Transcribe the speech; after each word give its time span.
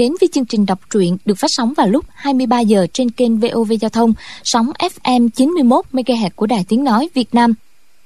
đến 0.00 0.12
với 0.20 0.28
chương 0.32 0.44
trình 0.44 0.66
đọc 0.66 0.80
truyện 0.90 1.16
được 1.24 1.34
phát 1.34 1.50
sóng 1.50 1.72
vào 1.76 1.88
lúc 1.88 2.04
23 2.14 2.60
giờ 2.60 2.86
trên 2.92 3.10
kênh 3.10 3.38
VOV 3.38 3.72
Giao 3.80 3.88
thông, 3.88 4.12
sóng 4.44 4.70
FM 4.78 5.28
91 5.28 5.84
MHz 5.92 6.30
của 6.36 6.46
Đài 6.46 6.64
Tiếng 6.68 6.84
nói 6.84 7.08
Việt 7.14 7.34
Nam. 7.34 7.54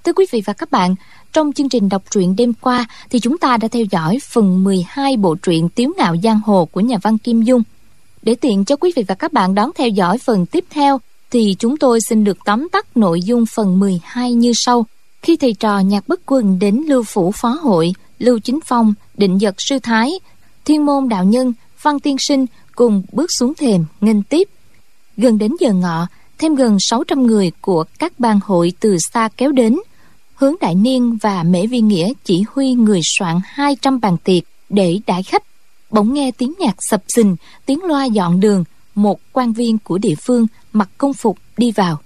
Thưa 0.05 0.13
quý 0.13 0.27
vị 0.31 0.43
và 0.45 0.53
các 0.53 0.71
bạn, 0.71 0.95
trong 1.33 1.53
chương 1.53 1.69
trình 1.69 1.89
đọc 1.89 2.03
truyện 2.11 2.37
đêm 2.37 2.53
qua 2.61 2.87
thì 3.11 3.21
chúng 3.21 3.39
ta 3.39 3.57
đã 3.57 3.69
theo 3.69 3.85
dõi 3.91 4.19
phần 4.23 4.65
12 4.65 5.17
bộ 5.17 5.35
truyện 5.35 5.69
Tiếu 5.69 5.93
ngạo 5.99 6.17
giang 6.23 6.41
hồ 6.47 6.65
của 6.65 6.81
nhà 6.81 6.97
văn 7.03 7.19
Kim 7.19 7.43
Dung. 7.43 7.63
Để 8.23 8.35
tiện 8.35 8.65
cho 8.65 8.77
quý 8.77 8.93
vị 8.97 9.05
và 9.09 9.15
các 9.15 9.33
bạn 9.33 9.55
đón 9.55 9.71
theo 9.75 9.89
dõi 9.89 10.19
phần 10.19 10.47
tiếp 10.47 10.65
theo 10.71 11.01
thì 11.31 11.57
chúng 11.59 11.77
tôi 11.77 12.01
xin 12.01 12.25
được 12.25 12.39
tóm 12.45 12.69
tắt 12.69 12.97
nội 12.97 13.21
dung 13.23 13.47
phần 13.47 13.81
12 13.81 14.33
như 14.33 14.53
sau. 14.55 14.87
Khi 15.23 15.37
thầy 15.37 15.53
trò 15.53 15.79
nhạc 15.79 16.09
bất 16.09 16.21
quân 16.27 16.59
đến 16.59 16.85
Lưu 16.89 17.03
Phủ 17.03 17.33
Phó 17.33 17.49
Hội, 17.49 17.95
Lưu 18.19 18.39
Chính 18.39 18.59
Phong, 18.65 18.95
Định 19.17 19.41
Giật 19.41 19.55
Sư 19.59 19.79
Thái, 19.83 20.11
Thiên 20.65 20.87
Môn 20.87 21.09
Đạo 21.09 21.25
Nhân, 21.25 21.53
Văn 21.85 22.01
Tiên 22.01 22.17
Sinh 22.19 22.47
cùng 22.77 23.03
bước 23.13 23.31
xuống 23.39 23.55
thềm 23.55 23.85
nghênh 24.01 24.23
tiếp. 24.23 24.49
Gần 25.17 25.39
đến 25.39 25.53
giờ 25.61 25.73
ngọ, 25.73 26.07
thêm 26.39 26.55
gần 26.55 26.77
600 26.81 27.23
người 27.23 27.53
của 27.61 27.85
các 27.99 28.21
bang 28.21 28.41
hội 28.45 28.73
từ 28.81 28.99
xa 29.13 29.29
kéo 29.37 29.53
đến. 29.53 29.77
Hướng 30.35 30.55
Đại 30.61 30.75
Niên 30.75 31.19
và 31.23 31.43
Mễ 31.43 31.67
Vi 31.67 31.81
Nghĩa 31.81 32.13
chỉ 32.25 32.45
huy 32.51 32.73
người 32.73 33.01
soạn 33.19 33.41
200 33.45 34.01
bàn 34.01 34.17
tiệc 34.25 34.43
để 34.69 35.01
đãi 35.07 35.23
khách. 35.23 35.43
Bỗng 35.91 36.15
nghe 36.15 36.31
tiếng 36.31 36.55
nhạc 36.59 36.77
sập 36.79 37.03
sình, 37.09 37.37
tiếng 37.67 37.85
loa 37.85 38.05
dọn 38.05 38.41
đường, 38.41 38.65
một 38.95 39.21
quan 39.33 39.53
viên 39.53 39.79
của 39.79 39.99
địa 39.99 40.15
phương 40.15 40.47
mặc 40.73 40.89
công 40.99 41.15
phục 41.15 41.39
đi 41.57 41.71
vào. 41.71 41.99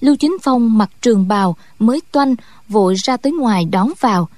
Lưu 0.00 0.16
Chính 0.16 0.36
Phong 0.42 0.78
mặc 0.78 0.90
trường 1.00 1.28
bào 1.28 1.56
mới 1.78 2.00
toanh 2.12 2.34
vội 2.68 2.94
ra 3.04 3.16
tới 3.16 3.32
ngoài 3.32 3.64
đón 3.64 3.92
vào. 4.00 4.28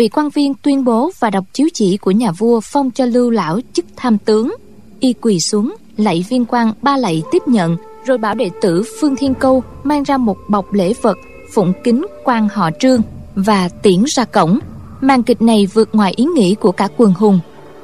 Vị 0.00 0.08
quan 0.08 0.30
viên 0.30 0.54
tuyên 0.54 0.84
bố 0.84 1.10
và 1.18 1.30
đọc 1.30 1.44
chiếu 1.52 1.68
chỉ 1.74 1.96
của 1.96 2.10
nhà 2.10 2.32
vua 2.32 2.60
phong 2.60 2.90
cho 2.90 3.04
Lưu 3.04 3.30
Lão 3.30 3.60
chức 3.72 3.84
tham 3.96 4.18
tướng. 4.18 4.54
Y 5.00 5.12
quỳ 5.12 5.40
xuống, 5.40 5.74
lạy 5.96 6.24
viên 6.28 6.44
quan 6.44 6.72
ba 6.82 6.96
lạy 6.96 7.22
tiếp 7.30 7.42
nhận, 7.46 7.76
rồi 8.04 8.18
bảo 8.18 8.34
đệ 8.34 8.50
tử 8.60 8.82
Phương 9.00 9.16
Thiên 9.16 9.34
Câu 9.34 9.62
mang 9.84 10.02
ra 10.02 10.16
một 10.16 10.36
bọc 10.48 10.72
lễ 10.72 10.92
vật, 11.02 11.18
phụng 11.52 11.72
kính 11.84 12.06
quan 12.24 12.48
họ 12.48 12.70
trương 12.80 13.02
và 13.34 13.68
tiễn 13.68 14.04
ra 14.06 14.24
cổng. 14.24 14.58
Màn 15.00 15.22
kịch 15.22 15.42
này 15.42 15.66
vượt 15.66 15.88
ngoài 15.92 16.12
ý 16.16 16.24
nghĩ 16.24 16.54
của 16.54 16.72
cả 16.72 16.88
quần 16.96 17.12
hùng. 17.12 17.40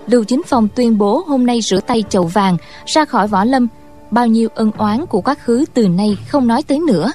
Lưu 0.07 0.25
Chính 0.25 0.43
Phong 0.47 0.69
tuyên 0.77 0.99
bố 0.99 1.23
hôm 1.27 1.47
nay 1.47 1.61
rửa 1.61 1.81
tay 1.81 2.05
chậu 2.09 2.25
vàng 2.25 2.57
ra 2.87 3.05
khỏi 3.05 3.29
võ 3.29 3.45
lâm, 3.45 3.69
bao 4.11 4.27
nhiêu 4.27 4.49
ân 4.55 4.71
oán 4.79 5.07
của 5.07 5.21
quá 5.21 5.35
khứ 5.35 5.65
từ 5.75 5.89
nay 5.89 6.17
không 6.29 6.47
nói 6.47 6.63
tới 6.63 6.79
nữa. 6.79 7.13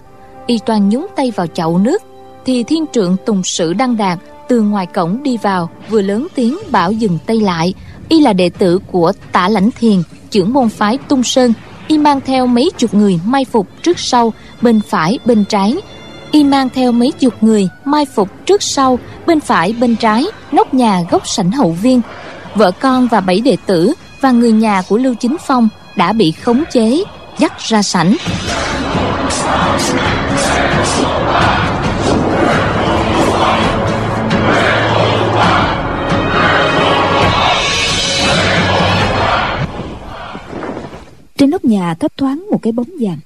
Y 0.48 0.60
toàn 0.66 0.90
nhúng 0.90 1.08
tay 1.16 1.32
vào 1.32 1.48
chậu 1.48 1.78
nước, 1.78 2.02
thì 2.46 2.64
thiên 2.64 2.86
trượng 2.94 3.18
tùng 3.26 3.42
sử 3.44 3.74
đăng 3.74 3.98
đạt 3.98 4.20
từ 4.52 4.62
ngoài 4.62 4.86
cổng 4.86 5.24
đi 5.24 5.38
vào, 5.38 5.70
vừa 5.90 6.02
lớn 6.02 6.28
tiếng 6.36 6.58
bảo 6.72 6.92
dừng 6.92 7.18
tay 7.26 7.40
lại. 7.40 7.74
Y 8.10 8.22
là 8.22 8.34
đệ 8.34 8.50
tử 8.50 8.80
của 8.92 9.12
tả 9.32 9.50
lãnh 9.50 9.72
thiền, 9.72 10.04
trưởng 10.30 10.54
môn 10.54 10.70
phái 10.70 10.98
tung 10.98 11.24
sơn. 11.24 11.54
Y 11.88 11.98
mang 11.98 12.22
theo 12.22 12.48
mấy 12.48 12.72
chục 12.78 12.94
người 12.94 13.20
mai 13.26 13.46
phục 13.46 13.68
trước 13.84 14.00
sau, 14.00 14.34
bên 14.62 14.82
phải, 14.88 15.20
bên 15.26 15.46
trái. 15.46 15.76
Y 16.32 16.44
mang 16.44 16.70
theo 16.70 16.92
mấy 16.92 17.12
chục 17.12 17.34
người 17.42 17.68
mai 17.86 18.06
phục 18.06 18.46
trước 18.46 18.64
sau, 18.64 19.00
bên 19.28 19.40
phải, 19.40 19.74
bên 19.74 19.96
trái, 19.96 20.26
nóc 20.52 20.74
nhà 20.74 21.02
gốc 21.12 21.28
sảnh 21.28 21.52
hậu 21.52 21.72
viên. 21.72 22.02
Vợ 22.56 22.72
con 22.72 23.08
và 23.08 23.22
bảy 23.22 23.40
đệ 23.40 23.58
tử 23.66 23.94
và 24.22 24.32
người 24.32 24.52
nhà 24.52 24.82
của 24.90 24.98
lưu 24.98 25.16
chính 25.20 25.38
phong 25.48 25.70
đã 25.96 26.14
bị 26.14 26.32
khống 26.32 26.64
chế, 26.72 27.04
dắt 27.38 27.60
ra 27.60 27.82
sảnh. 27.82 28.16
Trên 41.42 41.50
nóc 41.50 41.66
nhà 41.66 41.94
thấp 41.94 42.18
thoáng 42.18 42.48
một 42.52 42.62
cái 42.62 42.74
bóng 42.74 42.90
vàng. 43.00 43.20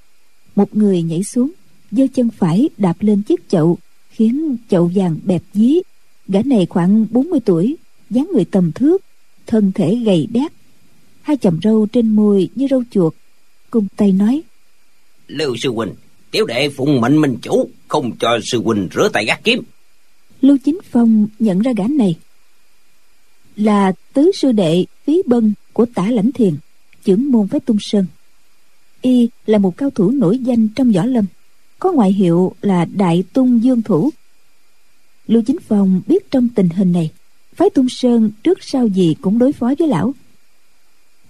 Một 0.55 0.75
người 0.75 1.01
nhảy 1.01 1.23
xuống 1.23 1.51
giơ 1.91 2.03
chân 2.13 2.29
phải 2.37 2.69
đạp 2.77 2.93
lên 2.99 3.21
chiếc 3.21 3.49
chậu 3.49 3.77
Khiến 4.09 4.57
chậu 4.69 4.91
vàng 4.95 5.17
bẹp 5.23 5.41
dí. 5.53 5.79
Gã 6.27 6.39
này 6.45 6.65
khoảng 6.69 7.05
40 7.11 7.39
tuổi 7.45 7.75
dáng 8.09 8.29
người 8.33 8.45
tầm 8.45 8.71
thước 8.71 9.03
Thân 9.47 9.71
thể 9.75 9.95
gầy 10.05 10.27
đét. 10.31 10.51
Hai 11.21 11.37
chầm 11.37 11.59
râu 11.63 11.85
trên 11.85 12.15
môi 12.15 12.49
như 12.55 12.67
râu 12.69 12.83
chuột 12.91 13.13
Cung 13.69 13.87
tay 13.95 14.11
nói 14.11 14.41
Lưu 15.27 15.55
sư 15.57 15.71
huynh 15.71 15.93
Tiểu 16.31 16.45
đệ 16.45 16.69
phụng 16.69 17.01
mệnh 17.01 17.21
minh 17.21 17.37
chủ 17.41 17.69
Không 17.87 18.11
cho 18.19 18.39
sư 18.43 18.61
huynh 18.63 18.87
rửa 18.95 19.09
tay 19.13 19.25
gác 19.25 19.43
kiếm. 19.43 19.63
Lưu 20.41 20.57
Chính 20.65 20.79
Phong 20.91 21.27
nhận 21.39 21.59
ra 21.59 21.71
gã 21.77 21.83
này. 21.87 22.15
Là 23.55 23.93
tứ 24.13 24.31
sư 24.35 24.51
đệ 24.51 24.85
Phí 25.05 25.21
Bân 25.27 25.53
của 25.73 25.85
tả 25.95 26.11
lãnh 26.11 26.31
thiền 26.31 26.55
trưởng 27.05 27.31
môn 27.31 27.47
phái 27.47 27.59
tung 27.59 27.77
sơn. 27.79 28.05
Y 29.01 29.29
là 29.45 29.57
một 29.57 29.77
cao 29.77 29.89
thủ 29.89 30.11
nổi 30.11 30.37
danh 30.37 30.67
trong 30.75 30.91
võ 30.91 31.05
lâm, 31.05 31.25
có 31.79 31.91
ngoại 31.91 32.13
hiệu 32.13 32.55
là 32.61 32.85
đại 32.85 33.23
tung 33.33 33.63
dương 33.63 33.81
thủ. 33.81 34.09
Lưu 35.27 35.41
chính 35.47 35.57
phong 35.67 36.01
biết 36.07 36.31
trong 36.31 36.49
tình 36.55 36.69
hình 36.69 36.91
này, 36.91 37.11
phái 37.55 37.69
tung 37.69 37.89
sơn 37.89 38.31
trước 38.43 38.63
sau 38.63 38.87
gì 38.87 39.15
cũng 39.21 39.39
đối 39.39 39.51
phó 39.51 39.73
với 39.79 39.87
lão. 39.87 40.13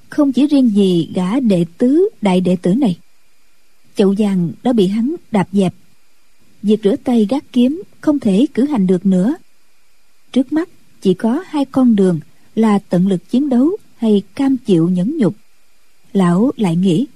Không 0.10 0.32
chỉ 0.32 0.48
riêng 0.48 0.70
gì 0.76 1.10
gã 1.14 1.40
đệ 1.40 1.66
tứ, 1.78 2.10
đại 2.22 2.42
đệ 2.42 2.56
tử 2.62 2.74
này, 2.74 2.98
chậu 3.96 4.16
vàng 4.18 4.52
đã 4.64 4.74
bị 4.74 4.88
hắn 4.88 5.16
đạp 5.32 5.48
dẹp. 5.52 5.74
Việc 6.64 6.80
rửa 6.84 6.96
tay 7.04 7.28
gác 7.30 7.44
kiếm 7.52 7.84
không 8.02 8.20
thể 8.20 8.46
cử 8.54 8.66
hành 8.66 8.88
được 8.88 9.06
nữa. 9.06 9.36
Trước 10.32 10.54
mắt 10.54 10.70
chỉ 11.02 11.14
có 11.14 11.44
hai 11.48 11.66
con 11.66 11.96
đường 11.96 12.20
là 12.56 12.80
tận 12.90 13.08
lực 13.08 13.30
chiến 13.30 13.50
đấu 13.50 13.78
hay 13.98 14.24
cam 14.36 14.58
chịu 14.58 14.90
nhẫn 14.90 15.18
nhục 15.18 15.36
lão 16.16 16.52
lại 16.58 16.76
nghĩ. 16.76 17.08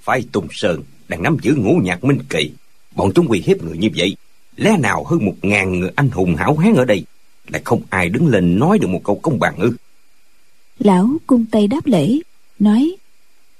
Phái 0.00 0.24
tùng 0.32 0.46
sơn 0.50 0.82
đang 1.08 1.22
nắm 1.22 1.36
giữ 1.42 1.54
ngũ 1.54 1.74
nhạc 1.82 2.04
minh 2.04 2.18
kỳ. 2.28 2.50
Bọn 2.94 3.12
chúng 3.14 3.28
uy 3.28 3.42
hiếp 3.46 3.62
người 3.62 3.78
như 3.78 3.88
vậy 3.96 4.16
lẽ 4.56 4.76
nào 4.76 5.04
hơn 5.04 5.24
một 5.24 5.34
ngàn 5.42 5.80
người 5.80 5.90
anh 5.96 6.10
hùng 6.10 6.36
hảo 6.36 6.56
hán 6.56 6.74
ở 6.74 6.84
đây 6.84 7.04
lại 7.48 7.62
không 7.64 7.82
ai 7.90 8.08
đứng 8.08 8.28
lên 8.28 8.58
nói 8.58 8.78
được 8.78 8.88
một 8.88 9.00
câu 9.04 9.20
công 9.22 9.38
bằng 9.38 9.56
ư? 9.56 9.76
Lão 10.78 11.08
cung 11.26 11.44
tay 11.44 11.66
đáp 11.66 11.86
lễ 11.86 12.18
nói 12.58 12.96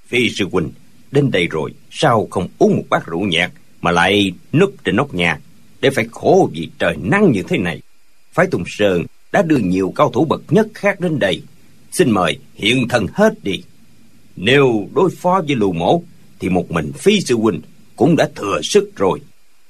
phi 0.06 0.30
sư 0.30 0.48
huynh 0.52 0.70
đến 1.10 1.30
đây 1.30 1.46
rồi 1.50 1.74
sao 1.90 2.28
không 2.30 2.48
uống 2.58 2.76
một 2.76 2.84
bát 2.90 3.06
rượu 3.06 3.20
nhạt 3.20 3.52
mà 3.80 3.90
lại 3.90 4.32
núp 4.52 4.74
trên 4.84 4.96
nóc 4.96 5.14
nhà 5.14 5.40
để 5.80 5.90
phải 5.90 6.06
khổ 6.12 6.50
vì 6.52 6.70
trời 6.78 6.96
nắng 7.02 7.32
như 7.32 7.42
thế 7.48 7.58
này? 7.58 7.80
Phái 8.32 8.46
tùng 8.46 8.64
sơn 8.66 9.04
đã 9.32 9.42
đưa 9.42 9.56
nhiều 9.56 9.92
cao 9.96 10.10
thủ 10.10 10.24
bậc 10.24 10.42
nhất 10.48 10.66
khác 10.74 11.00
đến 11.00 11.18
đây. 11.18 11.42
Xin 11.92 12.10
mời 12.10 12.38
hiện 12.54 12.88
thân 12.88 13.06
hết 13.12 13.44
đi 13.44 13.62
nếu 14.36 14.88
đối 14.94 15.10
phó 15.10 15.42
với 15.46 15.56
lù 15.56 15.72
mổ 15.72 16.02
thì 16.38 16.48
một 16.48 16.70
mình 16.70 16.92
phi 16.92 17.20
sư 17.20 17.36
huynh 17.36 17.60
cũng 17.96 18.16
đã 18.16 18.28
thừa 18.34 18.60
sức 18.62 18.90
rồi. 18.96 19.20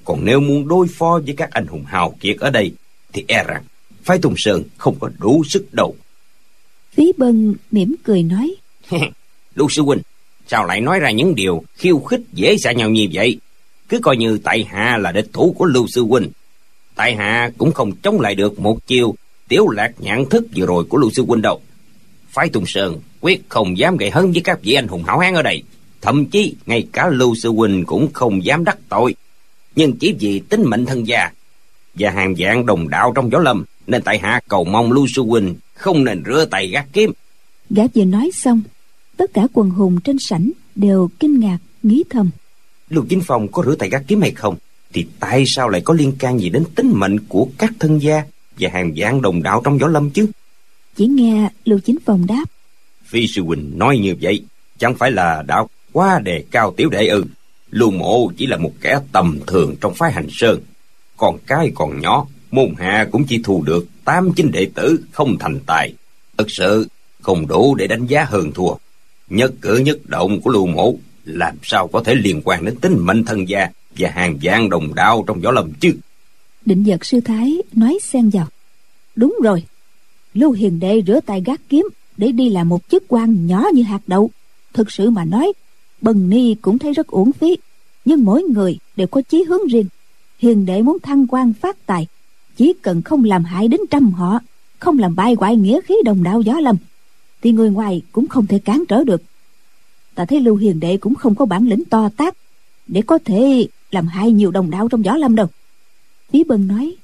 Còn 0.04 0.24
nếu 0.24 0.40
muốn 0.40 0.68
đối 0.68 0.86
phó 0.88 1.20
với 1.24 1.34
các 1.36 1.50
anh 1.50 1.66
hùng 1.66 1.84
hào 1.84 2.14
kiệt 2.20 2.36
ở 2.40 2.50
đây 2.50 2.72
thì 3.12 3.24
e 3.28 3.44
rằng 3.44 3.64
phái 4.02 4.18
tùng 4.18 4.34
sơn 4.36 4.62
không 4.76 4.96
có 5.00 5.10
đủ 5.18 5.44
sức 5.44 5.74
đâu. 5.74 5.96
Phí 6.92 7.12
bân 7.16 7.54
mỉm 7.70 7.94
cười 8.04 8.22
nói. 8.22 8.54
Lưu 9.54 9.68
sư 9.68 9.82
huynh 9.82 10.00
sao 10.46 10.66
lại 10.66 10.80
nói 10.80 11.00
ra 11.00 11.10
những 11.10 11.34
điều 11.34 11.64
khiêu 11.74 11.98
khích 11.98 12.20
dễ 12.32 12.56
xả 12.56 12.72
nhau 12.72 12.90
như 12.90 13.08
vậy? 13.12 13.38
Cứ 13.88 13.98
coi 14.02 14.16
như 14.16 14.38
tại 14.38 14.64
hạ 14.64 14.98
là 15.00 15.12
địch 15.12 15.28
thủ 15.32 15.54
của 15.58 15.64
lưu 15.64 15.86
sư 15.88 16.02
huynh. 16.02 16.30
Tại 16.94 17.16
hạ 17.16 17.50
cũng 17.58 17.72
không 17.72 17.92
chống 18.02 18.20
lại 18.20 18.34
được 18.34 18.60
một 18.60 18.86
chiều 18.86 19.14
tiểu 19.48 19.68
lạc 19.68 19.92
nhãn 19.98 20.24
thức 20.30 20.46
vừa 20.56 20.66
rồi 20.66 20.84
của 20.84 20.98
lưu 20.98 21.10
sư 21.10 21.24
huynh 21.28 21.42
đâu 21.42 21.60
phái 22.36 22.48
tùng 22.48 22.64
sơn 22.66 23.00
quyết 23.20 23.42
không 23.48 23.78
dám 23.78 23.96
gây 23.96 24.10
hấn 24.10 24.32
với 24.32 24.40
các 24.44 24.62
vị 24.62 24.72
anh 24.72 24.88
hùng 24.88 25.04
hảo 25.04 25.18
hán 25.18 25.34
ở 25.34 25.42
đây. 25.42 25.62
Thậm 26.00 26.26
chí 26.26 26.54
ngay 26.66 26.86
cả 26.92 27.08
lưu 27.08 27.34
sư 27.34 27.52
huynh 27.52 27.84
cũng 27.84 28.12
không 28.12 28.44
dám 28.44 28.64
đắc 28.64 28.78
tội. 28.88 29.14
Nhưng 29.76 29.96
chỉ 29.96 30.14
vì 30.20 30.40
tính 30.48 30.62
mệnh 30.64 30.86
thân 30.86 31.06
gia 31.06 31.30
và 31.94 32.10
hàng 32.10 32.34
dạng 32.36 32.66
đồng 32.66 32.88
đạo 32.88 33.12
trong 33.14 33.30
gió 33.32 33.38
lâm 33.38 33.64
nên 33.86 34.02
tại 34.02 34.18
hạ 34.18 34.40
cầu 34.48 34.64
mong 34.64 34.92
lưu 34.92 35.06
sư 35.16 35.22
huynh 35.22 35.54
không 35.74 36.04
nên 36.04 36.22
rửa 36.26 36.44
tay 36.50 36.68
gác 36.68 36.86
kiếm. 36.92 37.12
Gã 37.70 37.82
vừa 37.94 38.04
nói 38.04 38.30
xong 38.34 38.62
tất 39.16 39.30
cả 39.34 39.46
quần 39.52 39.70
hùng 39.70 40.00
trên 40.04 40.16
sảnh 40.28 40.50
đều 40.74 41.10
kinh 41.20 41.40
ngạc 41.40 41.58
nghĩ 41.82 42.04
thầm. 42.10 42.30
Lưu 42.90 43.04
chính 43.08 43.20
phong 43.26 43.48
có 43.48 43.62
rửa 43.66 43.74
tay 43.74 43.88
gác 43.88 44.02
kiếm 44.06 44.20
hay 44.20 44.30
không? 44.30 44.56
Thì 44.92 45.06
tại 45.20 45.44
sao 45.46 45.68
lại 45.68 45.80
có 45.80 45.94
liên 45.94 46.12
can 46.18 46.40
gì 46.40 46.48
đến 46.48 46.64
tính 46.74 46.92
mệnh 46.94 47.20
của 47.28 47.48
các 47.58 47.72
thân 47.78 48.02
gia 48.02 48.22
và 48.58 48.70
hàng 48.72 48.94
dạng 48.96 49.22
đồng 49.22 49.42
đạo 49.42 49.62
trong 49.64 49.78
võ 49.78 49.88
lâm 49.88 50.10
chứ 50.10 50.26
chỉ 50.96 51.06
nghe 51.06 51.48
lưu 51.64 51.78
chính 51.84 51.98
phong 52.04 52.26
đáp. 52.26 52.44
Phi 53.04 53.26
sư 53.26 53.42
huynh 53.42 53.78
nói 53.78 53.98
như 53.98 54.14
vậy 54.20 54.44
chẳng 54.78 54.94
phải 54.94 55.10
là 55.10 55.42
đã 55.46 55.64
quá 55.92 56.20
đề 56.24 56.44
cao 56.50 56.74
tiểu 56.76 56.88
đệ 56.88 57.06
ư. 57.06 57.24
Lưu 57.70 57.90
mộ 57.90 58.32
chỉ 58.36 58.46
là 58.46 58.56
một 58.56 58.72
kẻ 58.80 59.00
tầm 59.12 59.38
thường 59.46 59.74
trong 59.80 59.94
phái 59.94 60.12
hành 60.12 60.26
sơn. 60.30 60.60
Còn 61.16 61.38
cái 61.46 61.72
còn 61.74 62.00
nhỏ 62.00 62.26
môn 62.50 62.74
hạ 62.78 63.08
cũng 63.12 63.24
chỉ 63.24 63.40
thu 63.44 63.62
được 63.62 63.86
tám 64.04 64.32
chín 64.36 64.50
đệ 64.52 64.68
tử 64.74 65.00
không 65.12 65.36
thành 65.38 65.58
tài. 65.66 65.94
Thực 66.36 66.50
sự 66.50 66.88
không 67.20 67.46
đủ 67.46 67.74
để 67.74 67.86
đánh 67.86 68.06
giá 68.06 68.24
hơn 68.24 68.52
thua. 68.52 68.74
Nhất 69.30 69.52
cử 69.60 69.76
nhất 69.76 69.98
động 70.06 70.40
của 70.40 70.50
lưu 70.50 70.66
mộ 70.66 70.94
làm 71.24 71.56
sao 71.62 71.88
có 71.88 72.02
thể 72.04 72.14
liên 72.14 72.42
quan 72.44 72.64
đến 72.64 72.76
tính 72.76 72.96
mệnh 72.98 73.24
thân 73.24 73.48
gia 73.48 73.68
và 73.98 74.10
hàng 74.10 74.38
vạn 74.42 74.68
đồng 74.68 74.94
đạo 74.94 75.24
trong 75.26 75.40
võ 75.40 75.50
lâm 75.50 75.72
chứ? 75.80 75.94
Định 76.64 76.82
giật 76.82 77.04
sư 77.04 77.20
thái 77.20 77.56
nói 77.72 77.98
xen 78.02 78.30
vào. 78.30 78.46
Đúng 79.16 79.38
rồi 79.42 79.64
lưu 80.36 80.52
hiền 80.52 80.80
đệ 80.80 81.02
rửa 81.06 81.20
tay 81.26 81.42
gác 81.46 81.60
kiếm 81.68 81.88
để 82.16 82.32
đi 82.32 82.48
làm 82.48 82.68
một 82.68 82.88
chức 82.88 83.04
quan 83.08 83.46
nhỏ 83.46 83.64
như 83.74 83.82
hạt 83.82 84.00
đậu. 84.06 84.30
Thực 84.72 84.90
sự 84.90 85.10
mà 85.10 85.24
nói, 85.24 85.52
bần 86.00 86.30
ni 86.30 86.54
cũng 86.54 86.78
thấy 86.78 86.92
rất 86.92 87.06
uổng 87.06 87.32
phí, 87.32 87.56
nhưng 88.04 88.24
mỗi 88.24 88.42
người 88.42 88.78
đều 88.96 89.06
có 89.06 89.22
chí 89.22 89.42
hướng 89.42 89.66
riêng. 89.66 89.86
Hiền 90.38 90.66
đệ 90.66 90.82
muốn 90.82 90.98
thăng 90.98 91.26
quan 91.26 91.52
phát 91.52 91.86
tài, 91.86 92.06
chỉ 92.56 92.72
cần 92.82 93.02
không 93.02 93.24
làm 93.24 93.44
hại 93.44 93.68
đến 93.68 93.80
trăm 93.90 94.10
họ, 94.10 94.38
không 94.78 94.98
làm 94.98 95.16
bay 95.16 95.34
hoại 95.38 95.56
nghĩa 95.56 95.80
khí 95.80 95.94
đồng 96.04 96.22
đạo 96.22 96.40
gió 96.40 96.60
lâm 96.60 96.76
thì 97.42 97.52
người 97.52 97.70
ngoài 97.70 98.02
cũng 98.12 98.28
không 98.28 98.46
thể 98.46 98.58
cản 98.58 98.84
trở 98.88 99.04
được. 99.04 99.22
Ta 100.14 100.24
thấy 100.24 100.40
lưu 100.40 100.56
hiền 100.56 100.80
đệ 100.80 100.96
cũng 100.96 101.14
không 101.14 101.34
có 101.34 101.46
bản 101.46 101.68
lĩnh 101.68 101.84
to 101.84 102.08
tát 102.16 102.36
để 102.86 103.02
có 103.02 103.18
thể 103.24 103.66
làm 103.90 104.06
hại 104.06 104.32
nhiều 104.32 104.50
đồng 104.50 104.70
đạo 104.70 104.88
trong 104.88 105.04
gió 105.04 105.16
lâm 105.16 105.36
đâu. 105.36 105.46
Phí 106.32 106.44
bân 106.44 106.68
nói, 106.68 106.96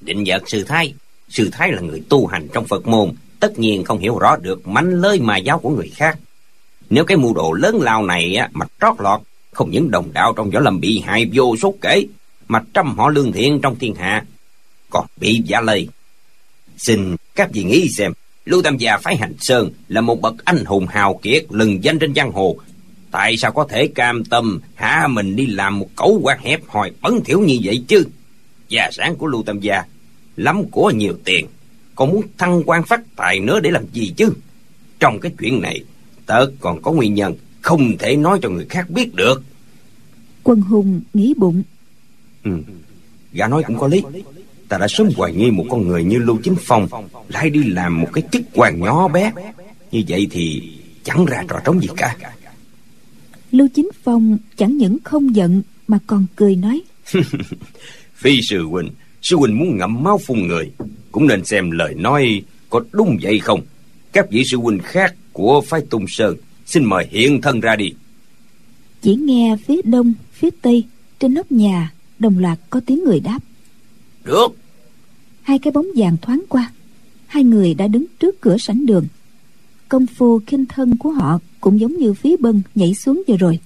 định 0.00 0.24
vật 0.26 0.42
sư 0.46 0.64
thái 0.64 0.94
sư 1.30 1.48
thái 1.52 1.72
là 1.72 1.80
người 1.80 2.02
tu 2.08 2.26
hành 2.26 2.48
trong 2.52 2.66
phật 2.66 2.86
môn 2.86 3.12
tất 3.40 3.58
nhiên 3.58 3.84
không 3.84 3.98
hiểu 3.98 4.18
rõ 4.18 4.36
được 4.36 4.68
mánh 4.68 5.00
lơi 5.00 5.20
mà 5.20 5.36
giáo 5.36 5.58
của 5.58 5.70
người 5.70 5.90
khác. 5.94 6.18
Nếu 6.90 7.04
cái 7.04 7.16
mưu 7.16 7.34
đồ 7.34 7.52
lớn 7.52 7.80
lao 7.80 8.02
này 8.02 8.34
á, 8.34 8.48
mà 8.52 8.66
trót 8.80 8.94
lọt 8.98 9.20
không 9.52 9.70
những 9.70 9.90
đồng 9.90 10.12
đạo 10.12 10.32
trong 10.36 10.50
võ 10.50 10.60
lâm 10.60 10.80
bị 10.80 11.02
hại 11.06 11.30
vô 11.32 11.56
số 11.56 11.74
kể 11.80 12.06
mà 12.48 12.62
trăm 12.74 12.98
họ 12.98 13.08
lương 13.08 13.32
thiện 13.32 13.60
trong 13.60 13.78
thiên 13.78 13.94
hạ 13.94 14.24
còn 14.90 15.06
bị 15.16 15.42
giả 15.46 15.60
lây 15.60 15.88
xin 16.76 17.16
các 17.34 17.50
vị 17.52 17.64
nghĩ 17.64 17.88
xem 17.88 18.12
lưu 18.44 18.62
tam 18.62 18.76
gia 18.76 18.98
phái 18.98 19.16
hành 19.16 19.34
sơn 19.38 19.70
là 19.88 20.00
một 20.00 20.20
bậc 20.20 20.34
anh 20.44 20.64
hùng 20.64 20.86
hào 20.86 21.20
kiệt 21.22 21.44
lừng 21.50 21.84
danh 21.84 21.98
trên 21.98 22.14
giang 22.14 22.32
hồ. 22.32 22.56
Tại 23.10 23.36
sao 23.36 23.52
có 23.52 23.66
thể 23.70 23.86
cam 23.94 24.24
tâm 24.24 24.60
hạ 24.74 25.06
mình 25.06 25.36
đi 25.36 25.46
làm 25.46 25.78
một 25.78 25.88
cẩu 25.96 26.20
quan 26.22 26.38
hẹp 26.42 26.60
hòi 26.66 26.90
bấn 27.00 27.20
thiểu 27.24 27.40
như 27.40 27.58
vậy 27.62 27.84
chứ? 27.88 28.06
Gia 28.68 28.90
sản 28.92 29.16
của 29.16 29.26
lưu 29.26 29.42
tam 29.42 29.60
gia 29.60 29.84
lắm 30.36 30.64
của 30.70 30.90
nhiều 30.90 31.14
tiền. 31.24 31.46
Còn 31.94 32.10
muốn 32.10 32.22
thăng 32.38 32.62
quan 32.66 32.82
phát 32.82 33.00
tài 33.16 33.40
nữa 33.40 33.60
để 33.60 33.70
làm 33.70 33.84
gì 33.92 34.12
chứ? 34.16 34.32
Trong 35.00 35.18
cái 35.20 35.32
chuyện 35.38 35.60
này 35.60 35.84
tớ 36.26 36.46
còn 36.60 36.82
có 36.82 36.92
nguyên 36.92 37.14
nhân 37.14 37.34
không 37.60 37.98
thể 37.98 38.16
nói 38.16 38.38
cho 38.42 38.48
người 38.48 38.66
khác 38.68 38.90
biết 38.90 39.14
được. 39.14 39.42
Quân 40.42 40.60
hùng 40.60 41.00
nghĩ 41.14 41.34
bụng. 41.36 41.62
Ừ 42.44 42.50
gã 43.32 43.48
nói 43.48 43.62
cũng 43.66 43.78
có 43.78 43.88
lý. 43.88 44.02
Ta 44.68 44.78
đã 44.78 44.86
sớm 44.88 45.08
hoài 45.16 45.32
nghi 45.34 45.50
một 45.50 45.66
con 45.70 45.88
người 45.88 46.04
như 46.04 46.18
lưu 46.18 46.38
chính 46.42 46.54
phong 46.60 46.88
lại 47.28 47.50
đi 47.50 47.62
làm 47.62 48.00
một 48.00 48.08
cái 48.12 48.24
chức 48.32 48.42
quan 48.54 48.80
nhỏ 48.80 49.08
bé. 49.08 49.32
Như 49.90 50.02
vậy 50.08 50.26
thì 50.30 50.72
chẳng 51.04 51.24
ra 51.24 51.44
trò 51.48 51.60
trống 51.64 51.80
gì 51.80 51.88
cả. 51.96 52.16
Lưu 53.52 53.68
chính 53.74 53.88
phong 54.02 54.38
chẳng 54.56 54.76
những 54.76 54.98
không 55.04 55.34
giận 55.34 55.62
mà 55.88 55.98
còn 56.06 56.26
cười 56.36 56.56
nói. 56.56 56.82
Phi 58.14 58.40
sư 58.42 58.62
huynh 58.62 58.90
sư 59.22 59.36
huynh 59.36 59.58
muốn 59.58 59.78
ngậm 59.78 60.02
máu 60.02 60.18
phun 60.18 60.46
người 60.46 60.70
cũng 61.12 61.26
nên 61.26 61.44
xem 61.44 61.70
lời 61.70 61.94
nói 61.94 62.42
có 62.70 62.84
đúng 62.92 63.18
vậy 63.22 63.38
không. 63.38 63.60
Các 64.12 64.30
vị 64.30 64.42
sư 64.50 64.56
huynh 64.56 64.78
khác 64.82 65.14
của 65.32 65.60
phái 65.60 65.80
tung 65.90 66.04
sơn 66.08 66.36
xin 66.66 66.84
mời 66.84 67.06
hiện 67.10 67.40
thân 67.40 67.60
ra 67.60 67.76
đi. 67.76 67.92
Chỉ 69.02 69.14
nghe 69.14 69.56
phía 69.66 69.82
đông 69.84 70.14
phía 70.32 70.50
tây 70.62 70.84
trên 71.18 71.34
nóc 71.34 71.52
nhà 71.52 71.92
đồng 72.18 72.38
loạt 72.38 72.58
có 72.70 72.80
tiếng 72.86 73.04
người 73.04 73.20
đáp. 73.20 73.38
Được. 74.24 74.48
Hai 75.42 75.58
cái 75.58 75.72
bóng 75.72 75.86
vàng 75.96 76.16
thoáng 76.22 76.42
qua 76.48 76.70
hai 77.26 77.44
người 77.44 77.74
đã 77.74 77.88
đứng 77.88 78.04
trước 78.20 78.40
cửa 78.40 78.56
sảnh 78.58 78.86
đường. 78.86 79.06
Công 79.88 80.06
phu 80.06 80.40
khinh 80.46 80.66
thân 80.66 80.96
của 80.96 81.10
họ 81.10 81.38
cũng 81.60 81.80
giống 81.80 81.96
như 81.96 82.14
phía 82.14 82.36
bân 82.36 82.62
nhảy 82.74 82.94
xuống 82.94 83.22
vừa 83.28 83.36
rồi. 83.36 83.58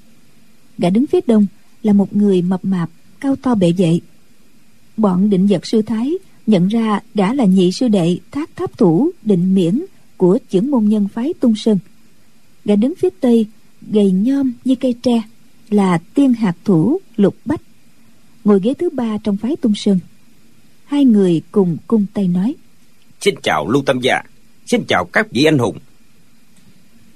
Gã 0.78 0.90
đứng 0.90 1.06
phía 1.06 1.20
đông 1.26 1.46
là 1.82 1.92
một 1.92 2.16
người 2.16 2.42
mập 2.42 2.64
mạp 2.64 2.90
cao 3.20 3.36
to 3.36 3.54
bệ 3.54 3.72
vệ 3.72 3.98
bọn 4.96 5.30
định 5.30 5.46
vật 5.46 5.66
sư 5.66 5.82
thái 5.82 6.12
nhận 6.46 6.68
ra 6.68 7.00
gã 7.14 7.34
là 7.34 7.44
nhị 7.44 7.72
sư 7.72 7.88
đệ 7.88 8.18
thác 8.30 8.56
tháp 8.56 8.78
thủ 8.78 9.10
định 9.22 9.54
miễn 9.54 9.84
của 10.16 10.38
chưởng 10.48 10.70
môn 10.70 10.84
nhân 10.84 11.08
phái 11.08 11.34
tung 11.40 11.56
sơn. 11.56 11.78
Gã 12.64 12.76
đứng 12.76 12.94
phía 12.98 13.08
tây 13.20 13.46
gầy 13.90 14.10
nhom 14.10 14.52
như 14.64 14.74
cây 14.74 14.94
tre 15.02 15.22
là 15.70 15.98
tiên 16.14 16.32
hạt 16.32 16.54
thủ 16.64 17.00
lục 17.16 17.36
bách 17.44 17.60
ngồi 18.44 18.60
ghế 18.62 18.74
thứ 18.74 18.90
ba 18.90 19.18
trong 19.18 19.36
phái 19.36 19.56
tung 19.56 19.74
sơn. 19.74 19.98
Hai 20.84 21.04
người 21.04 21.42
cùng 21.52 21.76
cung 21.86 22.06
tay 22.14 22.28
nói 22.28 22.54
xin 23.20 23.34
chào 23.42 23.70
lưu 23.70 23.82
tâm 23.86 24.00
gia 24.00 24.22
xin 24.66 24.84
chào 24.88 25.04
các 25.04 25.26
vị 25.30 25.44
anh 25.44 25.58
hùng. 25.58 25.78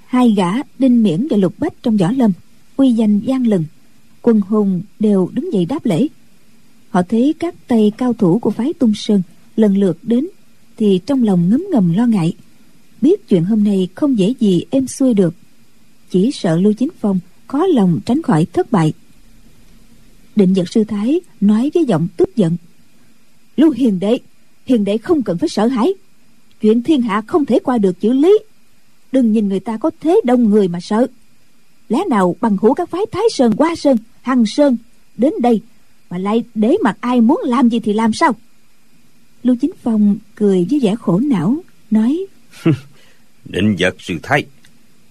Hai 0.05 0.33
gã 0.37 0.51
đinh 0.79 1.03
miễn 1.03 1.27
và 1.29 1.37
lục 1.37 1.53
bách 1.57 1.73
trong 1.83 1.97
võ 1.97 2.11
lâm 2.11 2.31
uy 2.77 2.91
danh 2.91 3.19
gian 3.19 3.47
lừng 3.47 3.63
quân 4.21 4.41
hùng 4.41 4.81
đều 4.99 5.29
đứng 5.33 5.53
dậy 5.53 5.65
đáp 5.65 5.85
lễ 5.85 6.07
họ 6.89 7.01
thấy 7.09 7.33
các 7.39 7.55
tay 7.67 7.91
cao 7.97 8.13
thủ 8.13 8.39
của 8.39 8.51
phái 8.51 8.73
tung 8.73 8.93
sơn 8.95 9.21
lần 9.55 9.77
lượt 9.77 9.97
đến 10.01 10.27
thì 10.77 10.99
trong 11.05 11.23
lòng 11.23 11.49
ngấm 11.49 11.63
ngầm 11.71 11.93
lo 11.93 12.05
ngại. 12.05 12.35
Biết 13.01 13.27
chuyện 13.27 13.43
hôm 13.43 13.63
nay 13.63 13.87
không 13.95 14.17
dễ 14.19 14.33
gì 14.39 14.65
êm 14.69 14.87
xuôi 14.87 15.13
được, 15.13 15.33
chỉ 16.09 16.31
sợ 16.33 16.55
lưu 16.55 16.73
chính 16.73 16.89
phong 16.99 17.19
có 17.47 17.65
lòng 17.65 17.99
tránh 18.05 18.21
khỏi 18.21 18.45
thất 18.53 18.71
bại. 18.71 18.93
Định 20.35 20.53
vật 20.53 20.69
sư 20.69 20.83
thái 20.83 21.19
nói 21.41 21.71
với 21.73 21.85
giọng 21.85 22.07
tức 22.17 22.35
giận, 22.35 22.57
lưu 23.57 23.71
hiền 23.71 23.99
đệ 23.99 24.19
hiền 24.65 24.85
đệ 24.85 24.97
không 24.97 25.21
cần 25.21 25.37
phải 25.37 25.49
sợ 25.49 25.67
hãi. 25.67 25.93
Chuyện 26.61 26.83
thiên 26.83 27.01
hạ 27.01 27.21
không 27.27 27.45
thể 27.45 27.59
qua 27.59 27.77
được 27.77 27.99
chữ 27.99 28.13
lý. 28.13 28.39
Đừng 29.11 29.31
nhìn 29.31 29.49
người 29.49 29.59
ta 29.59 29.77
có 29.77 29.91
thế 29.99 30.21
đông 30.23 30.49
người 30.49 30.67
mà 30.67 30.79
sợ. 30.81 31.07
Lẽ 31.89 31.99
nào 32.09 32.35
bằng 32.41 32.57
hữu 32.61 32.73
các 32.73 32.89
phái 32.89 33.05
thái 33.11 33.23
sơn, 33.31 33.53
hoa 33.57 33.75
sơn, 33.75 33.97
hằng 34.21 34.45
sơn 34.45 34.77
đến 35.17 35.33
đây 35.41 35.61
mà 36.09 36.17
lại 36.17 36.43
để 36.55 36.77
mặc 36.83 36.97
ai 36.99 37.21
muốn 37.21 37.41
làm 37.45 37.69
gì 37.69 37.79
thì 37.79 37.93
làm 37.93 38.13
sao? 38.13 38.35
Lưu 39.43 39.55
chính 39.61 39.71
phong 39.83 40.17
cười 40.35 40.67
với 40.69 40.79
vẻ 40.83 40.95
khổ 40.99 41.19
não, 41.19 41.57
nói, 41.91 42.25
định 43.45 43.75
vật 43.79 43.95
sư 43.99 44.15
thái 44.23 44.45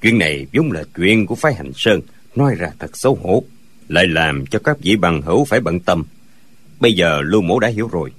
chuyện 0.03 0.19
này 0.19 0.47
vốn 0.53 0.73
là 0.73 0.85
chuyện 0.97 1.27
của 1.27 1.35
phái 1.35 1.55
hành 1.55 1.73
sơn, 1.75 2.01
nói 2.37 2.55
ra 2.55 2.71
thật 2.79 2.97
xấu 2.97 3.19
hổ, 3.23 3.43
lại 3.89 4.07
làm 4.07 4.47
cho 4.47 4.59
các 4.59 4.77
vị 4.81 4.97
bằng 4.97 5.23
hữu 5.23 5.45
phải 5.45 5.61
bận 5.61 5.81
tâm. 5.81 6.05
Bây 6.81 6.93
giờ 6.93 7.21
lưu 7.25 7.43
mổ 7.43 7.59
đã 7.59 7.69
hiểu 7.69 7.89
rồi. 7.89 8.11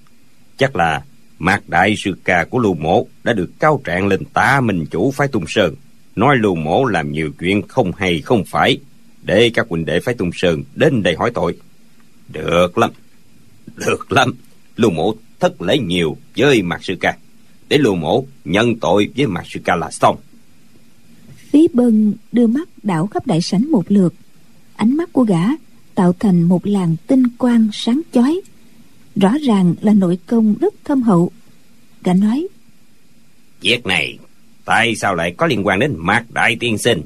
Chắc 0.57 0.75
là 0.75 1.03
mạc 1.39 1.69
đại 1.69 1.95
sư 1.97 2.15
ca 2.23 2.45
của 2.45 2.59
lưu 2.59 2.73
mổ 2.73 3.07
đã 3.23 3.33
được 3.33 3.49
cao 3.59 3.81
trạng 3.83 4.07
lên 4.07 4.25
tá 4.33 4.61
minh 4.61 4.85
chủ 4.91 5.11
phái 5.11 5.27
tung 5.27 5.45
sơn. 5.47 5.75
Nói 6.15 6.37
lưu 6.37 6.55
mổ 6.55 6.85
làm 6.85 7.11
nhiều 7.11 7.31
chuyện 7.39 7.61
không 7.67 7.91
hay 7.97 8.21
không 8.21 8.43
phải, 8.45 8.77
để 9.23 9.51
các 9.53 9.65
huynh 9.69 9.85
đệ 9.85 9.99
phái 9.99 10.15
tung 10.15 10.31
sơn 10.33 10.63
đến 10.75 11.03
đây 11.03 11.15
hỏi 11.15 11.31
tội 11.33 11.57
được 12.33 12.77
lắm. 12.77 12.91
Được 13.75 14.11
lắm. 14.11 14.33
Lưu 14.75 14.91
mổ 14.91 15.15
thất 15.39 15.61
lễ 15.61 15.77
nhiều 15.77 16.17
với 16.37 16.61
mạc 16.61 16.83
sư 16.83 16.95
ca. 16.99 17.17
Để 17.69 17.77
lưu 17.77 17.95
mổ 17.95 18.25
nhận 18.45 18.79
tội 18.79 19.09
với 19.17 19.27
mạc 19.27 19.43
sư 19.45 19.59
ca 19.63 19.75
là 19.75 19.91
xong. 19.91 20.17
Phí 21.51 21.67
bân 21.73 22.13
đưa 22.31 22.47
mắt 22.47 22.69
đảo 22.83 23.07
khắp 23.07 23.27
đại 23.27 23.41
sảnh 23.41 23.71
một 23.71 23.83
lượt. 23.87 24.13
Ánh 24.75 24.97
mắt 24.97 25.13
của 25.13 25.23
gã 25.23 25.43
tạo 25.95 26.13
thành 26.19 26.41
một 26.41 26.67
làn 26.67 26.95
tinh 27.07 27.23
quang 27.37 27.69
sáng 27.73 28.01
chói. 28.13 28.41
Rõ 29.15 29.31
ràng 29.41 29.75
là 29.81 29.93
nội 29.93 30.17
công 30.25 30.55
rất 30.61 30.73
thâm 30.85 31.01
hậu. 31.01 31.31
Gã 32.03 32.13
nói 32.13 32.47
việc 33.61 33.85
này 33.85 34.17
tại 34.65 34.95
sao 34.95 35.15
lại 35.15 35.33
có 35.37 35.47
liên 35.47 35.67
quan 35.67 35.79
đến 35.79 35.93
mạc 35.97 36.31
đại 36.31 36.57
tiên 36.59 36.77
sinh? 36.77 37.01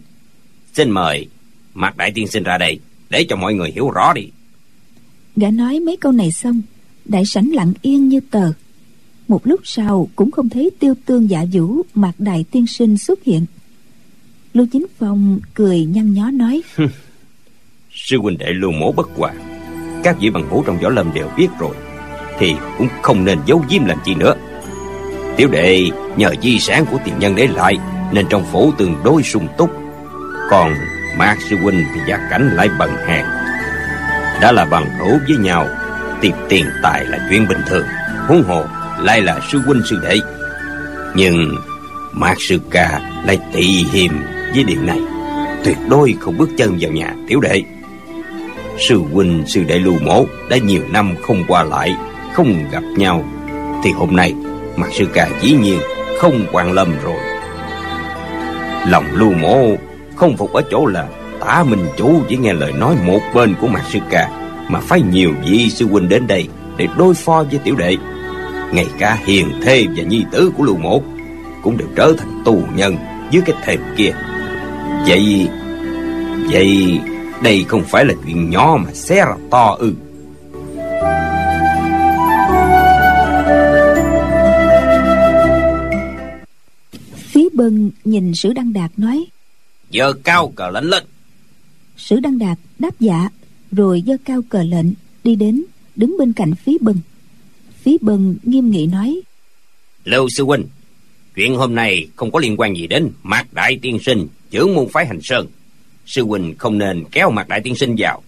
Xin 0.73 0.91
mời 0.91 1.27
mạc 1.73 1.97
đại 1.97 2.11
tiên 2.11 2.27
sinh 2.27 2.43
ra 2.43 2.57
đây 2.57 2.79
để 3.09 3.25
cho 3.29 3.35
mọi 3.35 3.53
người 3.53 3.71
hiểu 3.71 3.89
rõ 3.89 4.13
đi 4.13 4.29
gã 5.35 5.49
nói 5.49 5.79
mấy 5.79 5.97
câu 5.97 6.11
này 6.11 6.31
xong 6.31 6.61
đại 7.05 7.23
sảnh 7.25 7.49
lặng 7.53 7.73
yên 7.81 8.09
như 8.09 8.19
tờ. 8.31 8.51
Một 9.27 9.47
lúc 9.47 9.59
sau 9.63 10.09
cũng 10.15 10.31
không 10.31 10.49
thấy 10.49 10.71
tiêu 10.79 10.93
tương 11.05 11.29
dạ 11.29 11.45
vũ, 11.53 11.81
mạc 11.93 12.13
đại 12.17 12.45
tiên 12.51 12.67
sinh 12.67 12.97
xuất 12.97 13.23
hiện. 13.23 13.45
Lưu 14.53 14.67
chính 14.71 14.85
phong 14.99 15.39
cười 15.53 15.85
nhăn 15.85 16.13
nhó 16.13 16.31
nói, 16.31 16.61
sư 17.91 18.17
huynh 18.21 18.37
đệ 18.37 18.47
lưu 18.49 18.71
mổ 18.71 18.91
bất 18.91 19.09
hòa, 19.15 19.33
các 20.03 20.17
vị 20.19 20.29
bằng 20.29 20.49
hữu 20.49 20.63
trong 20.63 20.79
võ 20.79 20.89
lâm 20.89 21.13
đều 21.13 21.29
biết 21.37 21.47
rồi, 21.59 21.75
thì 22.39 22.53
cũng 22.77 22.87
không 23.01 23.25
nên 23.25 23.39
giấu 23.45 23.65
diêm 23.69 23.85
làm 23.85 23.97
chi 24.05 24.15
nữa. 24.15 24.35
Tiểu 25.37 25.47
đệ, 25.51 25.89
nhờ 26.17 26.33
di 26.43 26.59
sản 26.59 26.85
của 26.91 26.97
tiền 27.05 27.13
nhân 27.19 27.35
để 27.35 27.47
lại, 27.47 27.77
nên 28.13 28.25
trong 28.29 28.45
phủ 28.51 28.71
tương 28.77 28.95
đối 29.03 29.23
sung 29.23 29.47
túc. 29.57 29.69
Còn 30.49 30.73
mạc 31.17 31.37
sư 31.49 31.57
huynh 31.61 31.85
thì 31.93 32.01
gia 32.07 32.17
cảnh 32.29 32.49
lại 32.55 32.69
bần 32.79 32.89
hàng 33.07 33.52
đã 34.43 34.51
là 34.51 34.65
bằng 34.65 34.89
hữu 34.99 35.19
với 35.27 35.37
nhau. 35.37 35.67
Tìm 36.21 36.33
tiền 36.49 36.65
tài 36.81 37.05
là 37.05 37.17
chuyện 37.29 37.47
bình 37.47 37.61
thường. 37.67 37.85
Huống 38.27 38.43
hồ, 38.43 38.65
lại 38.99 39.21
là 39.21 39.39
sư 39.51 39.61
huynh 39.65 39.81
sư 39.89 39.99
đệ. 40.03 40.19
Nhưng 41.15 41.55
mạc 42.11 42.35
sư 42.39 42.59
ca 42.71 42.99
lại 43.25 43.39
tị 43.53 43.85
hiềm 43.91 44.11
với 44.55 44.63
điều 44.63 44.81
này. 44.81 44.99
Tuyệt 45.63 45.77
đối 45.89 46.15
không 46.19 46.37
bước 46.37 46.49
chân 46.57 46.77
vào 46.79 46.91
nhà 46.91 47.13
tiểu 47.27 47.39
đệ. 47.39 47.61
Sư 48.79 49.01
huynh 49.13 49.43
sư 49.47 49.63
đệ 49.63 49.77
lưu 49.79 49.95
mổ 50.01 50.25
đã 50.49 50.57
nhiều 50.57 50.81
năm 50.91 51.15
không 51.21 51.43
qua 51.47 51.63
lại, 51.63 51.95
không 52.33 52.69
gặp 52.71 52.83
nhau. 52.97 53.25
Thì 53.83 53.91
hôm 53.91 54.15
nay, 54.15 54.33
mạc 54.75 54.87
sư 54.93 55.05
ca 55.13 55.29
dĩ 55.41 55.51
nhiên 55.51 55.79
không 56.19 56.45
quan 56.51 56.71
lâm 56.71 56.87
rồi. 57.03 57.19
Lòng 58.87 59.05
lưu 59.13 59.31
mổ 59.31 59.75
không 60.15 60.37
phục 60.37 60.53
ở 60.53 60.61
chỗ 60.71 60.85
là 60.85 61.07
tả 61.45 61.63
minh 61.63 61.85
chủ 61.97 62.21
chỉ 62.29 62.37
nghe 62.37 62.53
lời 62.53 62.71
nói 62.71 62.95
một 63.05 63.19
bên 63.33 63.55
của 63.61 63.67
mặt 63.67 63.83
sư 63.89 63.99
ca 64.09 64.29
mà 64.69 64.79
phải 64.79 65.01
nhiều 65.01 65.33
vị 65.45 65.69
sư 65.69 65.87
huynh 65.87 66.09
đến 66.09 66.27
đây 66.27 66.47
để 66.77 66.87
đối 66.97 67.13
phó 67.13 67.43
với 67.51 67.59
tiểu 67.63 67.75
đệ. 67.75 67.97
Ngay 68.73 68.87
cả 68.99 69.19
hiền 69.25 69.51
thê 69.63 69.85
và 69.97 70.03
nhi 70.03 70.23
tử 70.31 70.51
của 70.57 70.63
lưu 70.63 70.77
mổ 70.77 71.01
cũng 71.63 71.77
đều 71.77 71.87
trở 71.95 72.13
thành 72.17 72.41
tù 72.45 72.63
nhân 72.75 72.97
dưới 73.31 73.43
cái 73.45 73.55
thềm 73.63 73.79
kia. 73.97 74.11
Vậy 75.07 75.47
vậy 76.51 76.99
đây 77.43 77.65
không 77.67 77.83
phải 77.83 78.05
là 78.05 78.13
chuyện 78.25 78.49
nhỏ 78.49 78.77
mà 78.85 78.93
xé 78.93 79.15
ra 79.15 79.35
to 79.51 79.77
ư. 79.79 79.93
Phí 87.15 87.49
bân 87.53 87.91
nhìn 88.05 88.35
sử 88.35 88.53
đăng 88.53 88.73
đạt 88.73 88.91
nói 88.97 89.25
giờ 89.89 90.13
cao 90.23 90.53
cờ 90.55 90.69
lệnh 90.69 90.89
lên 90.89 91.03
sử 91.97 92.19
đăng 92.19 92.37
đạt 92.37 92.57
đáp 92.79 92.99
dạ 92.99 93.29
rồi 93.71 94.03
giơ 94.07 94.17
cao 94.25 94.41
cờ 94.49 94.63
lệnh, 94.63 94.87
đi 95.23 95.35
đến, 95.35 95.63
đứng 95.95 96.15
bên 96.19 96.33
cạnh 96.33 96.55
phí 96.55 96.77
bân. 96.81 96.95
Phí 97.81 97.97
bân 98.01 98.37
nghiêm 98.43 98.69
nghị 98.69 98.87
nói, 98.87 99.21
lưu 100.03 100.29
sư 100.29 100.43
huynh, 100.43 100.65
chuyện 101.35 101.55
hôm 101.55 101.75
nay 101.75 102.07
không 102.15 102.31
có 102.31 102.39
liên 102.39 102.55
quan 102.57 102.75
gì 102.75 102.87
đến 102.87 103.09
mạc 103.23 103.53
đại 103.53 103.79
tiên 103.81 103.99
sinh 103.99 104.27
trưởng 104.51 104.75
môn 104.75 104.87
phái 104.89 105.05
hành 105.05 105.21
sơn. 105.21 105.47
Sư 106.05 106.23
huynh 106.23 106.55
không 106.57 106.77
nên 106.77 107.03
kéo 107.11 107.31
mạc 107.31 107.47
đại 107.47 107.61
tiên 107.63 107.75
sinh 107.75 107.95
vào. 107.97 108.23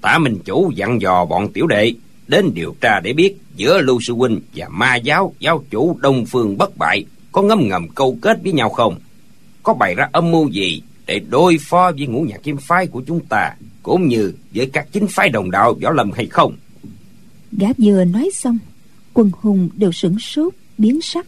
Tả 0.00 0.18
minh 0.18 0.38
chủ 0.44 0.72
dặn 0.76 1.00
dò 1.00 1.24
bọn 1.24 1.52
tiểu 1.52 1.66
đệ 1.66 1.92
đến 2.28 2.50
điều 2.54 2.74
tra 2.80 3.00
để 3.00 3.12
biết 3.12 3.36
giữa 3.56 3.80
lưu 3.80 4.00
sư 4.00 4.14
huynh 4.14 4.40
và 4.54 4.68
ma 4.68 4.96
giáo 4.96 5.34
giáo 5.40 5.64
chủ 5.70 5.98
đông 6.00 6.26
phương 6.26 6.58
bất 6.58 6.76
bại 6.76 7.04
có 7.32 7.42
ngấm 7.42 7.68
ngầm 7.68 7.88
câu 7.88 8.18
kết 8.22 8.38
với 8.42 8.52
nhau 8.52 8.68
không? 8.68 8.96
Có 9.62 9.74
bày 9.74 9.94
ra 9.94 10.08
âm 10.12 10.30
mưu 10.30 10.48
gì 10.48 10.82
để 11.06 11.20
đối 11.30 11.58
phó 11.60 11.92
với 11.98 12.06
ngũ 12.06 12.22
nhạc 12.22 12.40
kiếm 12.42 12.56
phái 12.56 12.86
của 12.86 13.02
chúng 13.06 13.20
ta, 13.28 13.54
cũng 13.82 14.08
như 14.08 14.32
với 14.54 14.70
các 14.72 14.88
chính 14.92 15.06
phái 15.06 15.28
đồng 15.28 15.50
đạo 15.50 15.74
võ 15.82 15.90
lâm 15.90 16.10
hay 16.12 16.26
không? 16.26 16.56
Gã 17.52 17.68
vừa 17.78 18.04
nói 18.04 18.30
xong, 18.34 18.58
quần 19.14 19.30
hùng 19.40 19.68
đều 19.76 19.92
sửng 19.92 20.18
sốt, 20.18 20.54
biến 20.78 21.00
sắc. 21.00 21.26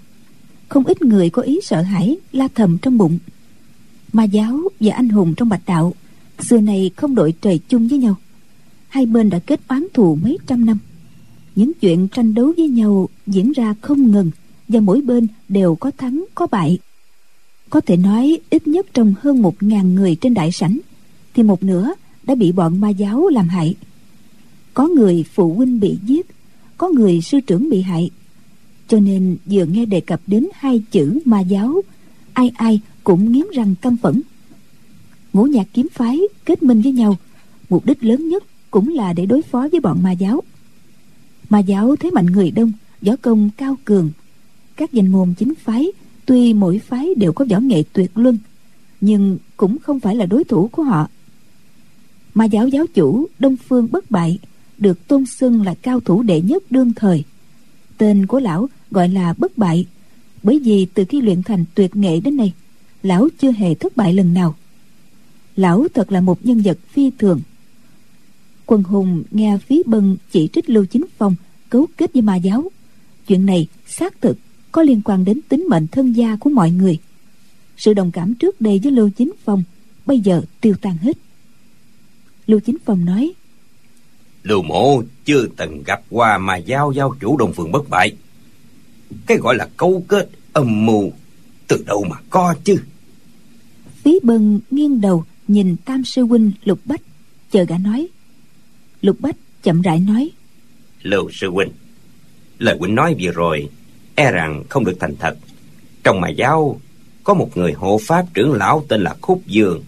Không 0.69 0.85
ít 0.85 1.03
người 1.03 1.31
có 1.31 1.43
ý 1.43 1.61
sợ 1.63 1.83
hãi, 1.83 2.17
la 2.33 2.49
thầm 2.55 2.79
trong 2.79 2.99
bụng. 2.99 3.19
Ma 4.13 4.25
giáo 4.25 4.61
và 4.81 4.95
anh 4.95 5.09
hùng 5.09 5.35
trong 5.37 5.49
bạch 5.49 5.63
đạo, 5.67 5.95
xưa 6.39 6.61
này 6.61 6.91
không 6.97 7.15
đội 7.15 7.35
trời 7.41 7.61
chung 7.69 7.89
với 7.89 7.99
nhau. 7.99 8.15
Hai 8.89 9.07
bên 9.07 9.31
đã 9.31 9.39
kết 9.39 9.61
oán 9.69 9.87
thù 9.95 10.19
mấy 10.23 10.39
trăm 10.47 10.67
năm. 10.67 10.79
Những 11.57 11.73
chuyện 11.81 12.09
tranh 12.09 12.35
đấu 12.35 12.53
với 12.57 12.69
nhau 12.69 13.09
diễn 13.27 13.53
ra 13.53 13.75
không 13.81 14.11
ngừng, 14.11 14.31
và 14.69 14.81
mỗi 14.81 15.01
bên 15.01 15.27
đều 15.49 15.75
có 15.75 15.91
thắng 15.99 16.25
có 16.35 16.47
bại 16.47 16.79
có 17.75 17.81
thể 17.81 17.97
nói 17.97 18.39
ít 18.51 18.67
nhất 18.67 18.87
trong 18.95 19.15
hơn 19.21 19.43
một 19.43 19.63
ngàn 19.63 19.95
người 19.95 20.17
trên 20.21 20.35
đại 20.35 20.53
sảnh, 20.53 20.79
thì 21.35 21.43
một 21.43 21.63
nửa 21.63 21.93
đã 22.23 22.35
bị 22.35 22.53
bọn 22.53 22.81
ma 22.81 22.89
giáo 22.89 23.29
làm 23.29 23.49
hại. 23.49 23.75
Có 24.75 24.89
người 24.89 25.25
phụ 25.35 25.55
huynh 25.55 25.81
bị 25.81 25.99
giết, 26.07 26.27
có 26.79 26.89
người 26.89 27.21
sư 27.21 27.41
trưởng 27.41 27.71
bị 27.71 27.81
hại. 27.81 28.11
Cho 28.89 29.01
nên 29.01 29.37
vừa 29.47 29.65
nghe 29.65 29.87
đề 29.87 30.01
cập 30.01 30.21
đến 30.27 30.47
hai 30.55 30.83
chữ 30.91 31.19
ma 31.25 31.41
giáo, 31.41 31.83
ai 32.33 32.53
ai 32.57 32.81
cũng 33.05 33.33
nghiến 33.33 33.45
răng 33.53 33.75
căm 33.83 33.97
phẫn. 33.97 34.23
Ngũ 35.33 35.45
nhạc 35.45 35.67
kiếm 35.73 35.87
phái 35.93 36.21
kết 36.45 36.63
minh 36.63 36.83
với 36.83 36.93
nhau, 36.93 37.17
mục 37.71 37.87
đích 37.87 38.05
lớn 38.05 38.29
nhất 38.29 38.45
cũng 38.71 38.89
là 38.89 39.13
để 39.13 39.27
đối 39.27 39.43
phó 39.43 39.69
với 39.73 39.81
bọn 39.81 40.03
ma 40.03 40.13
giáo. 40.13 40.43
Ma 41.51 41.59
giáo 41.59 41.97
thế 41.97 42.11
mạnh 42.11 42.27
người 42.27 42.51
đông, 42.51 42.73
võ 43.03 43.17
công 43.23 43.51
cao 43.57 43.77
cường. 43.85 44.11
Các 44.77 44.93
danh 44.93 45.13
môn 45.13 45.35
chính 45.39 45.55
phái 45.55 45.93
tuy 46.27 46.55
mỗi 46.55 46.79
phái 46.79 47.15
đều 47.17 47.33
có 47.33 47.45
võ 47.51 47.61
nghệ 47.61 47.83
tuyệt 47.93 48.11
luân, 48.15 48.39
nhưng 49.01 49.39
cũng 49.57 49.79
không 49.79 50.01
phải 50.01 50.17
là 50.17 50.27
đối 50.27 50.45
thủ 50.45 50.69
của 50.73 50.83
họ. 50.83 51.09
Mà 52.35 52.45
giáo 52.45 52.69
giáo 52.69 52.87
chủ 52.95 53.27
đông 53.39 53.57
phương 53.57 53.89
bất 53.93 54.11
bại 54.11 54.39
được 54.79 55.09
tôn 55.09 55.27
xưng 55.27 55.63
là 55.63 55.75
cao 55.83 56.01
thủ 56.01 56.23
đệ 56.23 56.41
nhất 56.41 56.63
đương 56.71 56.93
thời. 56.97 57.25
Tên 57.99 58.27
của 58.27 58.41
lão 58.41 58.69
gọi 58.91 59.09
là 59.09 59.35
bất 59.39 59.59
bại, 59.59 59.87
bởi 60.43 60.59
vì 60.59 60.87
từ 60.95 61.05
khi 61.09 61.21
luyện 61.21 61.43
thành 61.43 61.65
tuyệt 61.75 61.97
nghệ 61.97 62.21
đến 62.21 62.37
nay, 62.37 62.53
lão 63.03 63.29
chưa 63.39 63.53
hề 63.53 63.75
thất 63.75 63.97
bại 63.97 64.13
lần 64.13 64.35
nào. 64.35 64.55
Lão 65.57 65.87
thật 65.95 66.13
là 66.13 66.21
một 66.21 66.47
nhân 66.47 66.63
vật 66.65 66.79
phi 66.93 67.11
thường. 67.19 67.41
Quân 68.67 68.83
hùng 68.83 69.23
nghe 69.31 69.59
phí 69.59 69.83
bân 69.87 70.17
chỉ 70.31 70.49
trích 70.53 70.71
lưu 70.71 70.85
chính 70.85 71.05
phong 71.19 71.35
cấu 71.71 71.87
kết 71.97 72.13
với 72.13 72.23
ma 72.23 72.37
giáo. 72.37 72.71
Chuyện 73.27 73.47
này 73.47 73.67
xác 73.87 74.21
thực 74.21 74.39
có 74.75 74.83
liên 74.83 75.01
quan 75.05 75.25
đến 75.25 75.41
tính 75.49 75.67
mệnh 75.71 75.87
thân 75.87 76.13
gia 76.13 76.37
của 76.37 76.51
mọi 76.51 76.71
người. 76.71 76.99
Sự 77.77 77.95
đồng 77.95 78.11
cảm 78.11 78.35
trước 78.35 78.61
đây 78.61 78.81
với 78.83 78.93
lưu 78.93 79.11
chính 79.17 79.33
phong 79.45 79.63
bây 80.07 80.21
giờ 80.21 80.43
tiêu 80.61 80.75
tan 80.81 80.97
hết. 80.97 81.19
Lưu 82.47 82.61
chính 82.61 82.77
phong 82.85 83.05
nói 83.05 83.33
lưu 84.43 84.63
mộ 84.63 85.03
chưa 85.25 85.47
từng 85.57 85.83
gặp 85.87 86.03
qua 86.11 86.39
mà 86.39 86.57
giao 86.57 86.93
giao 86.93 87.17
chủ 87.21 87.37
đồng 87.37 87.53
phường 87.53 87.73
bất 87.73 87.91
bại. 87.91 88.17
Cái 89.27 89.39
gọi 89.39 89.55
là 89.55 89.69
câu 89.77 90.05
kết 90.09 90.29
âm 90.53 90.87
mưu 90.87 91.11
từ 91.69 91.85
đâu 91.87 92.05
mà 92.11 92.17
có 92.31 92.55
chứ? 92.65 92.77
Phí 94.03 94.19
bân 94.23 94.61
nghiêng 94.71 95.01
đầu 95.01 95.25
nhìn 95.49 95.77
tam 95.85 96.05
sư 96.05 96.23
huynh 96.23 96.53
lục 96.65 96.79
bách 96.85 97.03
chờ 97.51 97.65
gã 97.65 97.79
nói. 97.79 98.09
Lục 99.03 99.21
bách 99.21 99.37
chậm 99.63 99.83
rãi 99.83 100.01
nói 100.01 100.31
lưu 101.03 101.31
sư 101.33 101.51
huynh 101.51 101.71
lời 102.59 102.77
huynh 102.81 102.95
nói 102.95 103.17
vừa 103.21 103.31
rồi 103.31 103.69
e 104.15 104.31
rằng 104.31 104.65
không 104.69 104.85
được 104.85 104.97
thành 105.01 105.17
thật. 105.17 105.37
Trong 106.05 106.21
mà 106.21 106.29
giáo 106.29 106.81
có 107.25 107.35
một 107.35 107.57
người 107.57 107.73
hộ 107.73 108.01
pháp 108.03 108.27
trưởng 108.35 108.53
lão 108.53 108.85
tên 108.89 109.01
là 109.01 109.17
khúc 109.21 109.43
dương. 109.47 109.83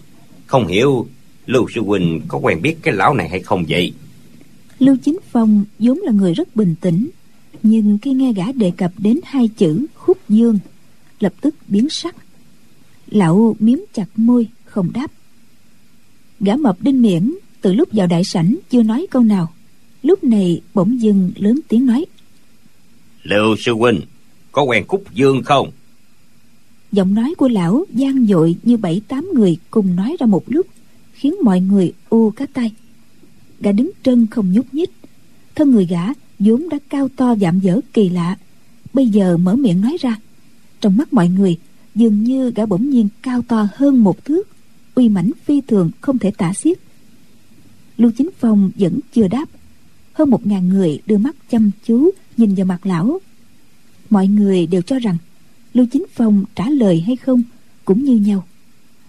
Không 0.47 0.67
hiểu 0.67 1.07
lưu 1.47 1.67
sư 1.75 1.81
huynh 1.81 2.21
có 2.29 2.39
quen 2.39 2.63
biết 2.63 2.77
cái 2.83 2.95
lão 2.95 3.15
này 3.15 3.29
hay 3.29 3.41
không 3.41 3.65
vậy? 3.69 3.93
Lưu 4.79 4.97
chính 5.05 5.19
phong 5.31 5.65
vốn 5.79 5.99
là 5.99 6.13
người 6.13 6.35
rất 6.35 6.57
bình 6.57 6.75
tĩnh 6.81 7.09
nhưng 7.63 7.99
khi 8.03 8.13
nghe 8.13 8.33
gã 8.33 8.53
đề 8.53 8.73
cập 8.77 8.93
đến 8.99 9.21
hai 9.25 9.49
chữ 9.49 9.87
khúc 9.95 10.19
dương 10.29 10.59
lập 11.21 11.33
tức 11.41 11.55
biến 11.69 11.91
sắc. 11.91 12.17
Lão 13.11 13.57
miếm 13.59 13.79
chặt 13.93 14.07
môi 14.17 14.47
không 14.65 14.93
đáp. 14.93 15.11
Gã 16.41 16.57
mập 16.57 16.83
đinh 16.83 17.03
miễn 17.03 17.35
từ 17.61 17.73
lúc 17.73 17.89
vào 17.93 18.07
đại 18.07 18.25
sảnh 18.25 18.57
chưa 18.71 18.83
nói 18.83 19.07
câu 19.11 19.23
nào. 19.23 19.53
Lúc 20.03 20.25
này 20.25 20.61
bỗng 20.75 21.01
dưng 21.01 21.33
lớn 21.37 21.61
tiếng 21.69 21.87
nói. 21.87 22.07
Lưu 23.23 23.57
sư 23.59 23.73
huynh 23.73 24.01
có 24.57 24.63
quen 24.63 24.85
cúc 24.87 25.05
dương 25.15 25.43
không? 25.43 25.71
Giọng 26.93 27.15
nói 27.15 27.35
của 27.39 27.49
lão 27.49 27.85
gian 27.91 28.27
dội 28.27 28.57
như 28.63 28.77
bảy 28.77 29.01
tám 29.09 29.31
người 29.35 29.57
cùng 29.71 29.97
nói 29.97 30.17
ra 30.21 30.27
một 30.27 30.45
lúc, 30.47 30.67
khiến 31.13 31.35
mọi 31.43 31.61
người 31.61 31.93
u 32.09 32.31
cá 32.31 32.47
tay 32.47 32.73
gã 33.61 33.73
đứng 33.73 33.91
trân 34.03 34.27
không 34.27 34.53
nhúc 34.53 34.75
nhích. 34.75 34.91
Thân 35.55 35.71
người 35.71 35.87
gã 35.87 36.03
vốn 36.39 36.69
đã 36.69 36.79
cao 36.89 37.09
to 37.17 37.37
dạm 37.37 37.61
dở 37.61 37.81
kỳ 37.93 38.09
lạ, 38.09 38.37
bây 38.93 39.09
giờ 39.09 39.37
mở 39.37 39.57
miệng 39.57 39.81
nói 39.81 39.97
ra. 40.01 40.17
Trong 40.81 40.97
mắt 40.97 41.13
mọi 41.13 41.29
người, 41.29 41.59
dường 41.95 42.25
như 42.25 42.51
gã 42.51 42.67
bỗng 42.67 42.91
nhiên 42.91 43.09
cao 43.23 43.43
to 43.49 43.69
hơn 43.75 44.05
một 44.05 44.25
thước, 44.25 44.49
uy 44.95 45.09
mãnh 45.09 45.31
phi 45.45 45.61
thường 45.61 45.91
không 46.01 46.19
thể 46.19 46.31
tả 46.31 46.53
xiết. 46.53 46.79
Lưu 47.97 48.11
chính 48.19 48.31
phong 48.39 48.71
vẫn 48.79 49.01
chưa 49.13 49.29
đáp. 49.29 49.49
Hơn 50.13 50.31
một 50.31 50.47
ngàn 50.47 50.69
người 50.69 51.01
đưa 51.07 51.19
mắt 51.19 51.37
chăm 51.51 51.71
chú 51.87 52.11
nhìn 52.37 52.55
vào 52.55 52.67
mặt 52.67 52.87
lão 52.87 53.21
mọi 54.11 54.27
người 54.27 54.67
đều 54.67 54.83
cho 54.83 54.99
rằng 54.99 55.17
lưu 55.75 55.87
chính 55.93 56.05
phong 56.15 56.45
trả 56.55 56.71
lời 56.71 57.05
hay 57.07 57.17
không 57.17 57.43
cũng 57.85 58.05
như 58.05 58.17
nhau. 58.17 58.47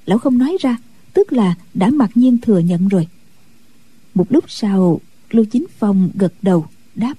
Lão 0.05 0.17
không 0.19 0.37
nói 0.37 0.57
ra 0.59 0.77
tức 1.13 1.33
là 1.33 1.55
đã 1.73 1.89
mặc 1.89 2.11
nhiên 2.15 2.37
thừa 2.37 2.59
nhận 2.59 2.87
rồi. 2.87 3.07
Một 4.15 4.25
lúc 4.29 4.43
sau 4.47 5.01
lưu 5.31 5.45
chính 5.45 5.65
phong 5.77 6.09
gật 6.15 6.33
đầu 6.41 6.65
đáp. 6.95 7.13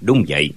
Đúng 0.00 0.24
vậy. 0.28 0.50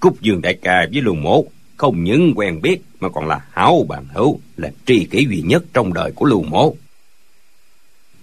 Cúc 0.00 0.22
dương 0.22 0.42
đại 0.42 0.58
ca 0.62 0.86
với 0.92 1.02
lưu 1.02 1.14
mộ 1.14 1.44
không 1.76 2.04
những 2.04 2.32
quen 2.36 2.62
biết 2.62 2.82
mà 3.00 3.08
còn 3.08 3.26
là 3.26 3.44
hảo 3.50 3.86
bằng 3.88 4.04
hữu 4.14 4.40
là 4.56 4.70
tri 4.86 5.04
kỷ 5.04 5.26
duy 5.30 5.42
nhất 5.42 5.64
trong 5.72 5.92
đời 5.92 6.12
của 6.12 6.26
lưu 6.26 6.42
mộ. 6.42 6.76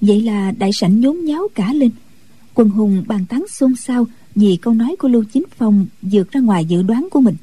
Vậy 0.02 0.22
là 0.22 0.52
đại 0.52 0.74
sảnh 0.74 1.00
nhốn 1.00 1.26
nháo 1.26 1.48
cả 1.56 1.74
lên. 1.74 1.92
Quần 2.54 2.70
hùng 2.70 3.04
bàn 3.08 3.26
tán 3.30 3.46
xôn 3.50 3.76
xao 3.76 4.08
vì 4.36 4.58
câu 4.62 4.74
nói 4.74 4.96
của 5.00 5.08
lưu 5.08 5.24
chính 5.34 5.44
phong 5.58 5.86
vượt 6.02 6.32
ra 6.32 6.40
ngoài 6.40 6.66
dự 6.66 6.82
đoán 6.82 7.08
của 7.12 7.22
mình 7.22 7.36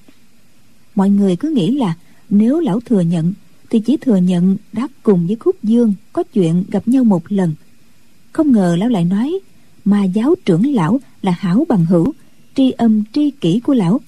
mọi 0.95 1.11
người 1.11 1.37
cứ 1.37 1.51
nghĩ 1.51 1.71
là 1.77 1.95
nếu 2.31 2.61
lão 2.61 2.81
thừa 2.81 3.01
nhận, 3.01 3.33
thì 3.71 3.81
chỉ 3.81 3.97
thừa 3.97 4.17
nhận 4.17 4.57
đã 4.73 4.89
cùng 5.03 5.27
với 5.27 5.37
khúc 5.37 5.57
dương 5.63 5.95
có 6.13 6.23
chuyện 6.23 6.65
gặp 6.71 6.89
nhau 6.89 7.05
một 7.05 7.23
lần. 7.29 7.55
Không 8.33 8.53
ngờ 8.53 8.77
lão 8.79 8.89
lại 8.89 9.05
nói 9.05 9.41
mà 9.85 10.05
giáo 10.05 10.35
trưởng 10.45 10.75
lão 10.75 11.01
là 11.23 11.33
hảo 11.33 11.67
bằng 11.69 11.87
hữu, 11.87 12.15
tri 12.55 12.71
âm 12.71 13.05
tri 13.13 13.31
kỷ 13.31 13.61
của 13.61 13.75
lão. 13.75 14.01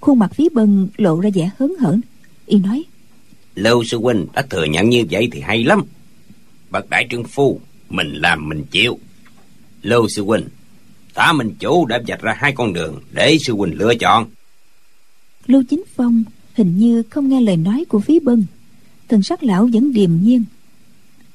Khuôn 0.00 0.18
mặt 0.18 0.34
phía 0.34 0.48
bân 0.48 0.88
lộ 0.96 1.20
ra 1.20 1.30
vẻ 1.34 1.50
hớn 1.58 1.74
hở. 1.78 1.96
Y 2.46 2.58
nói 2.58 2.84
lưu 3.58 3.84
sư 3.84 3.98
huynh 3.98 4.26
đã 4.34 4.42
thừa 4.42 4.64
nhận 4.64 4.90
như 4.90 5.04
vậy 5.10 5.28
thì 5.32 5.40
hay 5.40 5.64
lắm. 5.64 5.84
Bậc 6.70 6.90
đại 6.90 7.06
trương 7.10 7.24
phu, 7.24 7.60
mình 7.88 8.12
làm 8.12 8.48
mình 8.48 8.64
chịu. 8.70 8.98
Lưu 9.82 10.08
sư 10.08 10.24
huynh 10.24 10.44
tá 11.14 11.32
mình 11.32 11.54
chủ 11.58 11.86
đã 11.86 12.00
vạch 12.06 12.22
ra 12.22 12.34
hai 12.38 12.52
con 12.52 12.72
đường 12.72 13.00
để 13.12 13.36
sư 13.40 13.54
huynh 13.54 13.78
lựa 13.78 13.94
chọn 13.94 14.26
lưu 15.48 15.62
chính 15.68 15.82
phong 15.96 16.22
hình 16.54 16.78
như 16.78 17.02
không 17.02 17.28
nghe 17.28 17.40
lời 17.40 17.56
nói 17.56 17.84
của 17.88 18.00
phí 18.00 18.20
bân. 18.20 18.44
Thần 19.08 19.22
sắc 19.22 19.42
lão 19.42 19.68
vẫn 19.72 19.92
điềm 19.92 20.10
nhiên. 20.22 20.44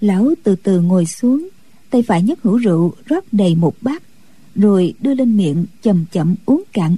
Lão 0.01 0.33
từ 0.43 0.55
từ 0.55 0.81
ngồi 0.81 1.05
xuống, 1.05 1.49
tay 1.89 2.01
phải 2.01 2.23
nhấc 2.23 2.41
hữu 2.41 2.57
rượu, 2.57 2.93
rót 3.05 3.23
đầy 3.31 3.55
một 3.55 3.75
bát, 3.81 4.03
rồi 4.55 4.93
đưa 4.99 5.13
lên 5.13 5.37
miệng 5.37 5.65
chậm 5.81 6.05
chậm 6.11 6.35
uống 6.45 6.63
cạn. 6.73 6.95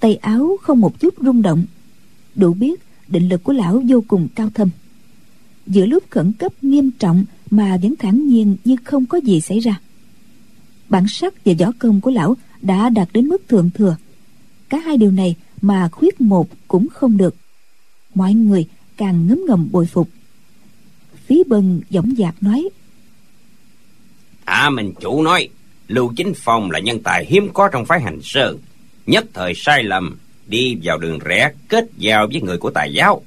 Tay 0.00 0.14
áo 0.16 0.56
không 0.62 0.80
một 0.80 1.00
chút 1.00 1.14
rung 1.20 1.42
động. 1.42 1.64
Đủ 2.34 2.54
biết 2.54 2.80
định 3.08 3.28
lực 3.28 3.44
của 3.44 3.52
lão 3.52 3.82
vô 3.88 4.04
cùng 4.08 4.28
cao 4.34 4.50
thâm. 4.54 4.68
Giữa 5.66 5.86
lúc 5.86 6.04
khẩn 6.10 6.32
cấp 6.32 6.52
nghiêm 6.62 6.90
trọng 6.90 7.24
mà 7.50 7.76
vẫn 7.82 7.94
thản 7.98 8.26
nhiên 8.26 8.56
như 8.64 8.76
không 8.84 9.06
có 9.06 9.18
gì 9.18 9.40
xảy 9.40 9.58
ra. 9.58 9.80
Bản 10.88 11.04
sắc 11.08 11.44
và 11.44 11.52
võ 11.58 11.72
công 11.78 12.00
của 12.00 12.10
lão 12.10 12.36
đã 12.62 12.88
đạt 12.88 13.08
đến 13.12 13.26
mức 13.26 13.48
thượng 13.48 13.70
thừa. 13.74 13.96
Cả 14.68 14.78
hai 14.78 14.96
điều 14.96 15.10
này 15.10 15.36
mà 15.66 15.88
khuyết 15.92 16.20
một 16.20 16.48
cũng 16.68 16.86
không 16.94 17.16
được. 17.16 17.34
Mọi 18.14 18.34
người 18.34 18.66
càng 18.96 19.26
ngấm 19.28 19.40
ngầm 19.48 19.68
bồi 19.72 19.86
phục. 19.86 20.08
Phí 21.26 21.42
bân 21.46 21.80
dõng 21.90 22.14
dạc 22.18 22.34
nói 22.40 22.68
à 24.44 24.70
mình 24.70 24.92
chủ 25.00 25.22
nói, 25.22 25.48
lưu 25.88 26.12
chính 26.16 26.32
phong 26.36 26.70
là 26.70 26.78
nhân 26.78 27.02
tài 27.02 27.24
hiếm 27.24 27.48
có 27.54 27.68
trong 27.68 27.84
phái 27.84 28.00
hành 28.00 28.18
sơn 28.22 28.58
nhất 29.06 29.24
thời 29.34 29.52
sai 29.56 29.82
lầm, 29.82 30.18
đi 30.46 30.78
vào 30.82 30.98
đường 30.98 31.18
rẽ 31.18 31.52
kết 31.68 31.84
giao 31.98 32.26
với 32.32 32.40
người 32.42 32.58
của 32.58 32.70
tài 32.70 32.92
giáo. 32.92 33.22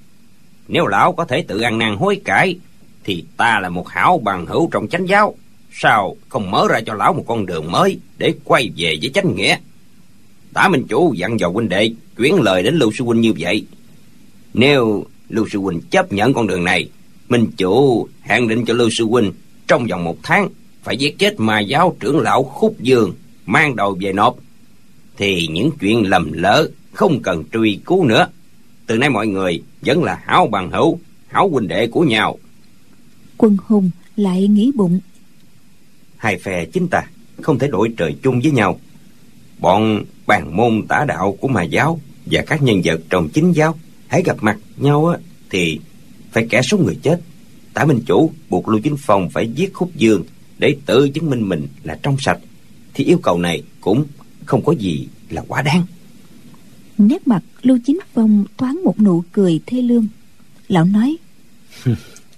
Nếu 0.68 0.88
lão 0.88 1.14
có 1.14 1.26
thể 1.26 1.42
tự 1.42 1.60
ăn 1.60 1.78
năn 1.78 1.96
hối 1.96 2.22
cải, 2.26 2.60
thì 3.04 3.26
ta 3.38 3.60
là 3.60 3.70
một 3.70 3.88
hảo 3.88 4.18
bằng 4.24 4.46
hữu 4.46 4.70
trong 4.72 4.88
chánh 4.88 5.08
giáo. 5.08 5.36
Sao 5.72 6.16
không 6.30 6.52
mở 6.52 6.68
ra 6.70 6.80
cho 6.86 6.94
lão 6.94 7.14
một 7.14 7.24
con 7.28 7.46
đường 7.46 7.72
mới 7.72 8.00
để 8.18 8.34
quay 8.44 8.72
về 8.78 8.98
với 9.02 9.12
chánh 9.14 9.36
nghĩa? 9.36 9.58
Tả 10.54 10.68
minh 10.68 10.86
chủ 10.90 11.14
dặn 11.14 11.40
dò 11.40 11.50
huynh 11.50 11.70
đệ 11.70 11.92
chuyển 12.20 12.42
lời 12.42 12.64
đến 12.64 12.76
lưu 12.76 12.92
sư 12.98 13.04
huynh 13.04 13.22
như 13.22 13.34
vậy. 13.40 13.66
Nếu 14.54 15.06
lưu 15.30 15.48
sư 15.52 15.60
huynh 15.60 15.82
chấp 15.82 16.14
nhận 16.14 16.34
con 16.34 16.48
đường 16.48 16.64
này 16.64 16.90
minh 17.30 17.48
chủ 17.58 18.08
hạn 18.22 18.48
định 18.48 18.66
cho 18.66 18.74
lưu 18.74 18.90
sư 18.92 19.06
huynh 19.06 19.32
trong 19.68 19.88
vòng 19.88 20.04
một 20.04 20.18
tháng 20.24 20.50
phải 20.84 20.98
giết 20.98 21.20
chết 21.20 21.40
ma 21.40 21.60
giáo 21.60 21.96
trưởng 22.00 22.20
lão 22.20 22.44
khúc 22.44 22.76
dương 22.80 23.14
mang 23.46 23.76
đầu 23.76 23.98
về 24.02 24.14
nộp. 24.14 24.38
Thì 25.18 25.48
những 25.48 25.72
chuyện 25.80 26.10
lầm 26.10 26.32
lỡ 26.34 26.70
không 26.94 27.22
cần 27.22 27.44
truy 27.54 27.80
cứu 27.86 28.06
nữa. 28.06 28.28
Từ 28.88 28.98
nay 28.98 29.10
mọi 29.10 29.28
người 29.28 29.64
vẫn 29.82 30.04
là 30.04 30.22
hảo 30.26 30.48
bằng 30.48 30.72
hữu 30.72 31.00
hảo 31.28 31.50
huynh 31.50 31.68
đệ 31.68 31.88
của 31.88 32.02
nhau. 32.02 32.38
Quân 33.38 33.58
hùng 33.68 33.90
lại 34.16 34.48
nghĩ 34.48 34.72
bụng. 34.76 35.00
Hai 36.18 36.38
phe 36.38 36.66
chính 36.66 36.88
ta 36.88 37.04
không 37.42 37.60
thể 37.60 37.68
đổi 37.68 37.94
trời 37.98 38.16
chung 38.24 38.40
với 38.44 38.52
nhau. 38.52 38.80
Bọn 39.60 40.04
bàn 40.28 40.58
môn 40.58 40.88
tả 40.88 41.06
đạo 41.08 41.38
của 41.42 41.48
mà 41.48 41.64
giáo 41.64 42.00
và 42.32 42.44
các 42.48 42.62
nhân 42.62 42.82
vật 42.84 43.02
trong 43.10 43.30
chính 43.30 43.52
giáo 43.52 43.80
hãy 44.08 44.24
gặp 44.26 44.38
mặt 44.42 44.58
nhau 44.78 45.08
á 45.08 45.18
thì 45.50 45.80
phải 46.32 46.48
kẻ 46.50 46.62
số 46.62 46.78
người 46.78 46.98
chết. 47.02 47.22
Tả 47.74 47.86
minh 47.86 48.00
chủ 48.06 48.32
buộc 48.50 48.68
lưu 48.68 48.80
chính 48.84 48.96
phong 48.98 49.30
phải 49.30 49.48
giết 49.56 49.74
khúc 49.74 49.96
dương 49.96 50.24
để 50.58 50.76
tự 50.86 51.10
chứng 51.10 51.30
minh 51.30 51.50
mình 51.50 51.68
là 51.84 52.00
trong 52.04 52.18
sạch. 52.20 52.40
Thì 52.94 53.04
yêu 53.04 53.18
cầu 53.18 53.40
này 53.40 53.64
cũng 53.82 54.06
không 54.46 54.62
có 54.66 54.72
gì 54.72 55.08
là 55.30 55.44
quá 55.48 55.62
đáng. 55.62 55.86
Nét 56.98 57.28
mặt 57.28 57.42
lưu 57.62 57.78
chính 57.86 58.00
phong 58.14 58.46
thoáng 58.58 58.82
một 58.84 59.00
nụ 59.00 59.24
cười 59.32 59.60
thê 59.66 59.82
lương. 59.82 60.08
Lão 60.68 60.86
nói 60.86 61.18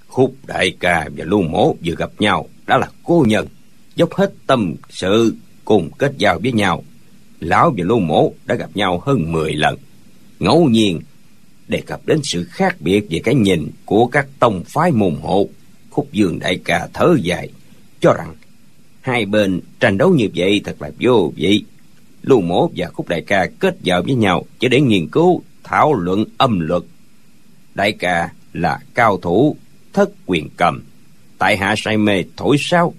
khúc 0.08 0.36
đại 0.48 0.76
ca 0.80 1.10
và 1.18 1.26
lưu 1.26 1.42
mố 1.42 1.76
vừa 1.86 1.96
gặp 1.96 2.12
nhau 2.20 2.50
đã 2.68 2.78
là 2.78 2.88
cô 3.04 3.26
nhân 3.28 3.48
dốc 3.96 4.14
hết 4.14 4.34
tâm 4.48 4.76
sự 4.90 5.36
cùng 5.66 5.90
kết 5.98 6.14
giao 6.18 6.40
với 6.40 6.52
nhau 6.52 6.84
lão 7.42 7.74
và 7.78 7.84
lô 7.86 8.00
mổ 8.00 8.34
đã 8.46 8.56
gặp 8.56 8.70
nhau 8.74 9.02
hơn 9.06 9.32
10 9.32 9.54
lần. 9.54 9.78
Ngẫu 10.40 10.70
nhiên, 10.70 11.02
đề 11.68 11.82
cập 11.82 12.02
đến 12.06 12.20
sự 12.24 12.44
khác 12.44 12.76
biệt 12.80 13.06
về 13.10 13.22
cái 13.24 13.36
nhìn 13.36 13.68
của 13.86 14.08
các 14.08 14.28
tông 14.40 14.64
phái 14.64 14.92
môn 14.92 15.16
hộ, 15.22 15.50
khúc 15.90 16.12
dương 16.12 16.40
đại 16.40 16.60
ca 16.66 16.88
thở 16.94 17.16
dài, 17.22 17.50
cho 18.02 18.14
rằng 18.14 18.36
hai 19.02 19.26
bên 19.26 19.62
tranh 19.80 19.98
đấu 19.98 20.14
như 20.14 20.28
vậy 20.36 20.62
thật 20.64 20.82
là 20.82 20.92
vô 21.00 21.34
vị. 21.36 21.64
Lưu 22.22 22.42
mổ 22.42 22.70
và 22.76 22.88
khúc 22.88 23.08
đại 23.08 23.22
ca 23.22 23.48
kết 23.60 23.78
giao 23.82 24.04
với 24.04 24.16
nhau 24.16 24.46
chỉ 24.60 24.68
để 24.68 24.82
nghiên 24.82 25.08
cứu, 25.08 25.42
thảo 25.64 25.94
luận 25.94 26.26
âm 26.38 26.60
luật. 26.60 26.84
Đại 27.76 27.92
ca 27.92 28.34
là 28.54 28.80
cao 28.94 29.18
thủ, 29.18 29.56
thất 29.94 30.10
quyền 30.26 30.50
cầm, 30.58 30.84
tại 31.38 31.58
hạ 31.58 31.76
say 31.78 31.98
mê 31.98 32.24
thổi 32.38 32.58
sáo. 32.60 32.94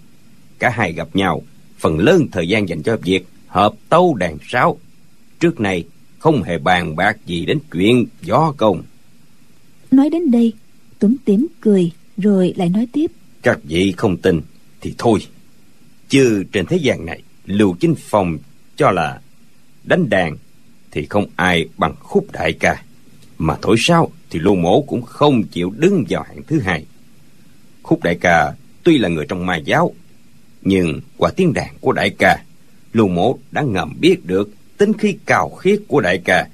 Cả 0.58 0.70
hai 0.70 0.92
gặp 0.92 1.08
nhau, 1.14 1.42
phần 1.78 1.98
lớn 1.98 2.26
thời 2.32 2.48
gian 2.48 2.68
dành 2.68 2.82
cho 2.82 2.96
việc 2.96 3.24
hợp 3.52 3.72
tấu 3.88 4.14
đàn 4.14 4.38
sáo. 4.48 4.78
Trước 5.40 5.60
này 5.60 5.84
không 6.18 6.42
hề 6.42 6.58
bàn 6.58 6.96
bạc 6.96 7.16
gì 7.26 7.46
đến 7.46 7.58
chuyện 7.72 8.06
gió 8.22 8.54
công. 8.56 8.82
Nói 9.90 10.10
đến 10.10 10.30
đây 10.30 10.52
tuấn 10.98 11.16
tím 11.24 11.46
cười 11.60 11.90
rồi 12.16 12.54
lại 12.56 12.68
nói 12.68 12.86
tiếp. 12.92 13.10
Các 13.42 13.58
vị 13.64 13.94
không 13.96 14.16
tin 14.16 14.40
thì 14.80 14.94
thôi. 14.98 15.20
Chứ 16.08 16.44
trên 16.52 16.66
thế 16.66 16.76
gian 16.76 17.06
này 17.06 17.22
lưu 17.46 17.76
chính 17.80 17.94
phong 17.98 18.38
cho 18.76 18.90
là 18.90 19.20
đánh 19.84 20.08
đàn 20.08 20.36
thì 20.90 21.06
không 21.06 21.26
ai 21.36 21.68
bằng 21.78 21.94
khúc 22.00 22.26
đại 22.32 22.52
ca. 22.52 22.82
Mà 23.38 23.56
thổi 23.62 23.76
sáo 23.78 24.10
thì 24.30 24.38
lưu 24.38 24.54
mổ 24.54 24.82
cũng 24.82 25.02
không 25.02 25.42
chịu 25.42 25.72
đứng 25.76 26.04
vào 26.08 26.22
hạng 26.22 26.42
thứ 26.46 26.60
hai. 26.60 26.84
Khúc 27.82 28.02
đại 28.02 28.18
ca 28.20 28.54
tuy 28.82 28.98
là 28.98 29.08
người 29.08 29.26
trong 29.28 29.46
ma 29.46 29.56
giáo 29.56 29.94
nhưng 30.62 31.00
qua 31.16 31.30
tiếng 31.36 31.52
đàn 31.52 31.74
của 31.80 31.92
đại 31.92 32.10
ca 32.10 32.44
lưu 32.92 33.08
mổ 33.08 33.38
đã 33.50 33.62
ngầm 33.62 33.96
biết 34.00 34.26
được 34.26 34.50
tính 34.78 34.92
khí 34.98 35.16
cào 35.26 35.48
khiết 35.48 35.80
của 35.88 36.00
đại 36.00 36.18
ca. 36.24 36.48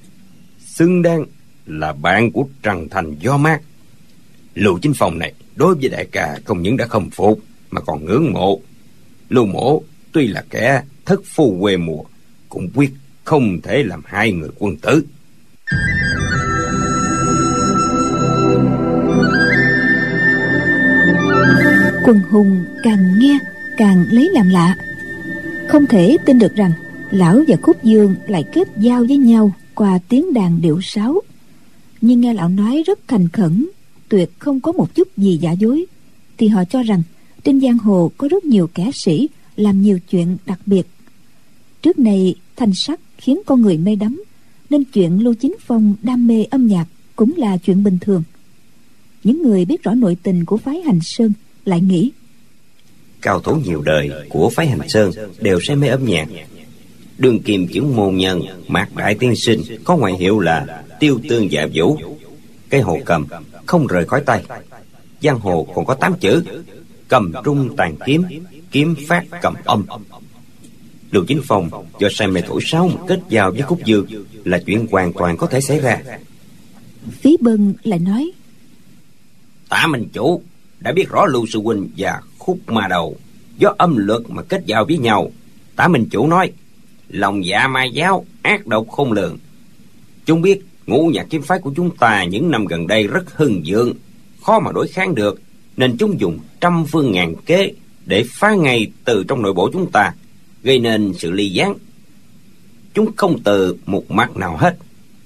Xưng 0.59 1.03
đang 1.03 1.24
là 1.66 1.92
bạn 1.92 2.33
của 2.33 2.48
trần 2.62 2.88
thành 2.88 3.14
do 3.20 3.37
mát. 3.37 3.61
Lưu 4.55 4.79
chính 4.83 4.94
phòng 4.94 5.18
này 5.18 5.33
đối 5.57 5.74
với 5.74 5.88
đại 5.88 6.07
ca 6.12 6.38
không 6.44 6.62
những 6.62 6.77
đã 6.77 6.87
khâm 6.87 7.11
phục, 7.11 7.40
mà 7.70 7.81
còn 7.81 8.05
ngưỡng 8.05 8.33
mộ. 8.33 8.61
Lưu 9.29 9.46
mổ 9.46 9.83
tuy 10.12 10.27
là 10.27 10.44
kẻ 10.51 10.83
thất 11.05 11.20
phu 11.24 11.59
quê 11.61 11.77
mùa, 11.77 12.03
cũng 12.48 12.70
quyết 12.74 12.90
không 13.24 13.61
thể 13.62 13.83
làm 13.83 14.03
hai 14.05 14.33
người 14.33 14.51
quân 14.59 14.77
tử. 14.77 15.05
Quần 22.05 22.20
hùng 22.31 22.64
càng 22.83 23.18
nghe, 23.18 23.38
càng 23.77 24.05
lấy 24.11 24.31
làm 24.33 24.48
lạ 24.48 24.77
không 25.68 25.87
thể 25.87 26.16
tin 26.26 26.38
được 26.38 26.54
rằng 26.54 26.72
lão 27.11 27.42
và 27.48 27.57
khúc 27.62 27.85
dương 27.85 28.14
lại 28.26 28.44
kết 28.52 28.68
giao 28.78 29.04
với 29.04 29.16
nhau 29.16 29.52
qua 29.74 29.98
tiếng 30.09 30.33
đàn 30.33 30.61
điệu 30.61 30.81
sáo. 30.83 31.20
Nhưng 32.00 32.20
nghe 32.20 32.35
lão 32.35 32.48
nói 32.48 32.83
rất 32.87 32.98
thành 33.09 33.28
khẩn, 33.28 33.66
tuyệt 34.09 34.31
không 34.38 34.61
có 34.61 34.72
một 34.72 34.94
chút 34.94 35.09
gì 35.16 35.37
giả 35.37 35.52
dối, 35.52 35.87
thì 36.38 36.48
họ 36.48 36.64
cho 36.64 36.83
rằng 36.83 37.02
trên 37.44 37.61
giang 37.61 37.78
hồ 37.78 38.11
có 38.16 38.28
rất 38.28 38.44
nhiều 38.44 38.66
kẻ 38.74 38.90
sĩ 38.94 39.28
làm 39.57 39.83
nhiều 39.83 39.98
chuyện 40.11 40.37
đặc 40.46 40.61
biệt. 40.66 40.87
Trước 41.83 41.98
này, 41.98 42.35
thanh 42.57 42.72
sắc 42.74 43.00
khiến 43.18 43.40
con 43.46 43.61
người 43.61 43.78
mê 43.78 43.96
đắm, 43.96 44.22
nên 44.70 44.85
chuyện 44.85 45.22
lưu 45.22 45.35
chính 45.35 45.57
phong 45.61 45.94
đam 46.02 46.26
mê 46.26 46.44
âm 46.44 46.66
nhạc 46.66 46.87
cũng 47.16 47.33
là 47.37 47.57
chuyện 47.57 47.85
bình 47.85 47.98
thường. 48.00 48.22
Những 49.24 49.42
người 49.42 49.64
biết 49.64 49.83
rõ 49.83 49.94
nội 49.94 50.16
tình 50.22 50.44
của 50.44 50.57
phái 50.57 50.81
hành 50.81 50.98
sơn 51.02 51.33
lại 51.64 51.81
nghĩ 51.81 52.11
cao 53.22 53.40
thủ 53.40 53.54
nhiều 53.54 53.83
đời 53.83 54.11
của 54.28 54.50
phái 54.50 54.66
hành 54.66 54.88
sơn 54.88 55.11
đều 55.40 55.61
say 55.61 55.76
mê 55.76 55.88
âm 55.88 56.04
nhạc. 56.04 56.28
Đường 57.18 57.42
kim 57.42 57.68
chứng 57.68 57.96
môn 57.96 58.16
nhân 58.16 58.42
mạc 58.68 58.96
đại 58.96 59.14
tiên 59.14 59.37
sinh 59.37 59.62
có 59.85 59.96
ngoại 59.96 60.14
hiệu 60.14 60.38
là 60.38 60.83
tiêu 61.00 61.20
tương 61.28 61.52
dạ 61.52 61.66
vũ. 61.74 61.98
Cây 62.68 62.81
hồ 62.81 62.98
cầm 63.04 63.26
không 63.66 63.87
rời 63.87 64.04
khỏi 64.04 64.22
tay. 64.26 64.44
Giang 65.22 65.38
hồ 65.38 65.66
còn 65.74 65.87
có 65.87 65.94
tám 65.94 66.14
chữ. 66.20 66.42
Cầm 67.09 67.33
trung 67.44 67.76
tàn 67.76 67.94
kiếm 68.07 68.22
kiếm 68.70 68.94
phát 69.09 69.24
cầm 69.42 69.54
âm. 69.64 69.85
Lưu 71.11 71.24
chính 71.28 71.40
phong 71.44 71.70
do 72.00 72.09
say 72.11 72.28
mê 72.28 72.40
thổi 72.40 72.61
sáo 72.64 72.88
mà 72.88 73.00
kết 73.09 73.20
giao 73.28 73.50
với 73.50 73.62
khúc 73.62 73.85
dương 73.85 74.07
là 74.44 74.59
chuyện 74.66 74.87
hoàn 74.90 75.12
toàn 75.12 75.37
có 75.37 75.46
thể 75.46 75.61
xảy 75.61 75.81
ra. 75.81 76.02
Phí 77.11 77.37
bân 77.40 77.74
lại 77.83 77.98
nói 77.98 78.33
tả 79.68 79.87
minh 79.87 80.09
chủ 80.12 80.42
đã 80.81 80.92
biết 80.92 81.09
rõ 81.09 81.26
lưu 81.26 81.46
sư 81.46 81.61
huynh 81.62 81.88
và 81.96 82.20
khúc 82.48 82.58
ma 82.66 82.88
đầu, 82.88 83.16
do 83.58 83.74
âm 83.78 83.96
luật 83.96 84.22
mà 84.28 84.42
kết 84.42 84.62
giao 84.66 84.84
với 84.84 84.98
nhau. 84.98 85.30
Tả 85.76 85.88
minh 85.88 86.06
chủ 86.11 86.26
nói, 86.26 86.52
lòng 87.08 87.46
dạ 87.46 87.68
ma 87.68 87.84
giáo 87.84 88.26
ác 88.42 88.66
độc 88.66 88.88
khôn 88.88 89.12
lường. 89.12 89.38
Chúng 90.24 90.42
biết 90.42 90.61
ngũ 90.87 91.11
nhạc 91.14 91.26
kiếm 91.30 91.42
phái 91.42 91.58
của 91.58 91.72
chúng 91.76 91.96
ta 91.96 92.24
những 92.24 92.50
năm 92.50 92.64
gần 92.64 92.87
đây 92.87 93.06
rất 93.06 93.37
hưng 93.37 93.62
vượng 93.66 93.94
khó 94.42 94.61
mà 94.61 94.72
đối 94.72 94.88
kháng 94.88 95.14
được, 95.14 95.40
nên 95.76 95.96
chúng 95.98 96.20
dùng 96.20 96.38
trăm 96.61 96.84
phương 96.87 97.12
ngàn 97.12 97.34
kế 97.46 97.72
để 98.06 98.24
phá 98.30 98.54
ngay 98.54 98.87
từ 99.04 99.24
trong 99.28 99.42
nội 99.42 99.52
bộ 99.52 99.70
chúng 99.72 99.90
ta, 99.90 100.14
gây 100.62 100.78
nên 100.78 101.12
sự 101.18 101.30
ly 101.30 101.48
gián. 101.48 101.74
Chúng 102.94 103.16
không 103.16 103.42
từ 103.44 103.76
một 103.87 104.11
mặt 104.11 104.37
nào 104.37 104.56
hết, 104.56 104.76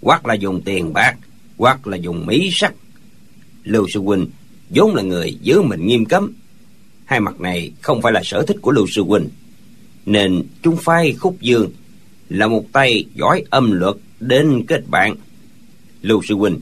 hoặc 0.03 0.27
là 0.27 0.35
dùng 0.35 0.61
tiền 0.61 0.93
bạc, 0.93 1.17
hoặc 1.59 1.87
là 1.87 1.97
dùng 1.97 2.27
mỹ 2.27 2.51
sắc. 2.53 2.75
Lưu 3.65 3.87
sư 3.95 4.01
huynh 4.01 4.27
vốn 4.71 4.95
là 4.95 5.03
người 5.03 5.39
giữ 5.43 5.63
mình 5.63 5.87
nghiêm 5.87 6.05
cấm 6.05 6.33
hai 7.05 7.21
mặt 7.21 7.41
này 7.41 7.73
không 7.81 8.03
phải 8.03 8.13
là 8.13 8.21
sở 8.25 8.43
thích 8.43 8.57
của 8.61 8.71
lưu 8.71 8.87
sư 8.87 9.03
huynh, 9.03 9.29
nên 10.07 10.43
chúng 10.63 10.77
phái 10.77 11.13
khúc 11.13 11.41
dương 11.41 11.71
là 12.29 12.47
một 12.47 12.65
tay 12.73 13.05
giỏi 13.15 13.45
âm 13.51 13.73
luật 13.73 13.97
đến 14.21 14.65
kết 14.67 14.89
bạn. 14.89 15.15
Lưu 16.03 16.23
sư 16.29 16.35
huynh, 16.35 16.61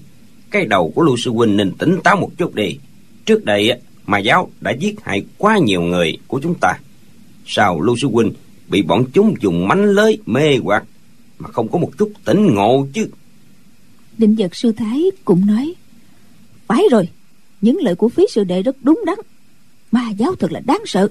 cái 0.50 0.66
đầu 0.66 0.92
của 0.94 1.02
lưu 1.02 1.16
sư 1.16 1.30
huynh 1.30 1.56
nên 1.56 1.72
tỉnh 1.72 1.96
táo 2.04 2.16
một 2.16 2.30
chút 2.38 2.54
đi. 2.54 2.76
Trước 3.24 3.44
đây 3.44 3.72
mà 4.06 4.18
giáo 4.18 4.50
đã 4.60 4.70
giết 4.70 4.94
hại 5.02 5.24
quá 5.38 5.58
nhiều 5.58 5.82
người 5.82 6.18
của 6.26 6.40
chúng 6.42 6.54
ta. 6.60 6.78
Sao 7.46 7.80
lưu 7.80 7.96
sư 7.96 8.08
huynh 8.08 8.32
bị 8.68 8.82
bọn 8.82 9.04
chúng 9.12 9.34
dùng 9.40 9.68
mánh 9.68 9.84
lới 9.84 10.18
mê 10.26 10.56
hoặc 10.62 10.84
mà 11.38 11.50
không 11.50 11.68
có 11.68 11.78
một 11.78 11.90
chút 11.98 12.12
tỉnh 12.24 12.54
ngộ 12.54 12.86
chứ? 12.92 13.08
Định 14.18 14.34
vật 14.38 14.56
sư 14.56 14.72
thái 14.72 15.02
cũng 15.24 15.46
nói, 15.46 15.74
phải 16.66 16.82
rồi, 16.90 17.08
những 17.60 17.78
lời 17.82 17.94
của 17.94 18.08
phí 18.08 18.26
sư 18.30 18.44
đệ 18.44 18.62
rất 18.62 18.76
đúng 18.82 19.02
đắn 19.06 19.18
ma 19.92 20.10
giáo 20.10 20.34
thật 20.34 20.52
là 20.52 20.60
đáng 20.60 20.82
sợ. 20.86 21.08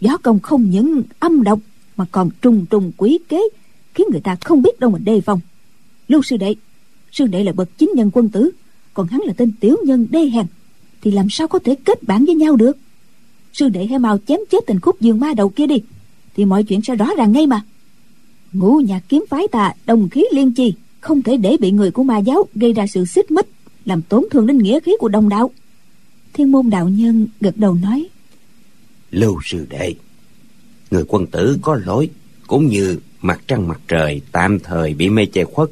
Gió 0.00 0.16
công 0.16 0.40
không 0.40 0.70
những 0.70 1.02
âm 1.18 1.42
độc, 1.42 1.60
mà 1.96 2.04
còn 2.12 2.30
trùng 2.42 2.66
trùng 2.70 2.92
quý 2.96 3.18
kế, 3.28 3.42
khiến 3.94 4.06
người 4.10 4.20
ta 4.20 4.36
không 4.44 4.62
biết 4.62 4.80
đâu 4.80 4.90
mà 4.90 4.98
đề 4.98 5.20
phòng. 5.20 5.40
Lưu 6.08 6.22
sư 6.22 6.36
đệ 6.36 6.54
sư 7.12 7.26
đệ 7.26 7.44
là 7.44 7.52
bậc 7.52 7.78
chính 7.78 7.90
nhân 7.94 8.10
quân 8.12 8.28
tử, 8.28 8.50
còn 8.94 9.06
hắn 9.06 9.20
là 9.20 9.32
tên 9.36 9.52
tiểu 9.60 9.76
nhân 9.84 10.06
đê 10.10 10.28
hèn, 10.28 10.46
thì 11.02 11.10
làm 11.10 11.26
sao 11.30 11.48
có 11.48 11.58
thể 11.58 11.74
kết 11.84 12.02
bạn 12.02 12.24
với 12.24 12.34
nhau 12.34 12.56
được? 12.56 12.76
Sư 13.52 13.68
đệ 13.68 13.86
hãy 13.86 13.98
mau 13.98 14.18
chém 14.18 14.38
chết 14.50 14.58
tình 14.66 14.80
khúc 14.80 15.00
dương 15.00 15.20
ma 15.20 15.34
đầu 15.34 15.48
kia 15.48 15.66
đi, 15.66 15.82
thì 16.36 16.44
mọi 16.44 16.64
chuyện 16.64 16.82
sẽ 16.82 16.94
rõ 16.94 17.06
ràng 17.16 17.32
ngay 17.32 17.46
mà. 17.46 17.64
Ngũ 18.52 18.76
nhạc 18.76 19.02
kiếm 19.08 19.24
phái 19.28 19.48
ta 19.48 19.72
đồng 19.86 20.08
khí 20.08 20.24
liên 20.32 20.52
chi, 20.52 20.74
không 21.00 21.22
thể 21.22 21.36
để 21.36 21.56
bị 21.60 21.70
người 21.70 21.90
của 21.90 22.02
ma 22.02 22.18
giáo 22.18 22.46
gây 22.54 22.72
ra 22.72 22.86
sự 22.86 23.04
xích 23.04 23.30
mích, 23.30 23.46
làm 23.84 24.02
tổn 24.02 24.24
thương 24.30 24.46
đến 24.46 24.58
nghĩa 24.58 24.80
khí 24.80 24.92
của 24.98 25.08
đồng 25.08 25.28
đạo. 25.28 25.50
Thiên 26.32 26.52
môn 26.52 26.70
đạo 26.70 26.88
nhân 26.88 27.26
gật 27.40 27.56
đầu 27.56 27.74
nói 27.74 28.08
lưu 29.10 29.40
sư 29.44 29.66
đệ. 29.70 29.94
Người 30.90 31.04
quân 31.08 31.26
tử 31.26 31.58
có 31.62 31.80
lỗi, 31.84 32.08
cũng 32.46 32.66
như 32.66 32.98
mặt 33.20 33.40
trăng 33.46 33.68
mặt 33.68 33.80
trời 33.88 34.20
tạm 34.32 34.58
thời 34.58 34.94
bị 34.94 35.08
mê 35.08 35.26
che 35.26 35.44
khuất, 35.44 35.70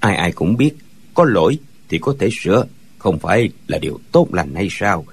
ai 0.00 0.16
ai 0.16 0.32
cũng 0.32 0.56
biết 0.56 0.74
có 1.14 1.24
lỗi 1.24 1.58
thì 1.88 1.98
có 1.98 2.16
thể 2.18 2.28
sửa, 2.32 2.66
không 2.98 3.18
phải 3.18 3.48
là 3.68 3.78
điều 3.78 3.98
tốt 4.12 4.34
lành 4.34 4.54
hay 4.54 4.68
sao? 4.70 5.04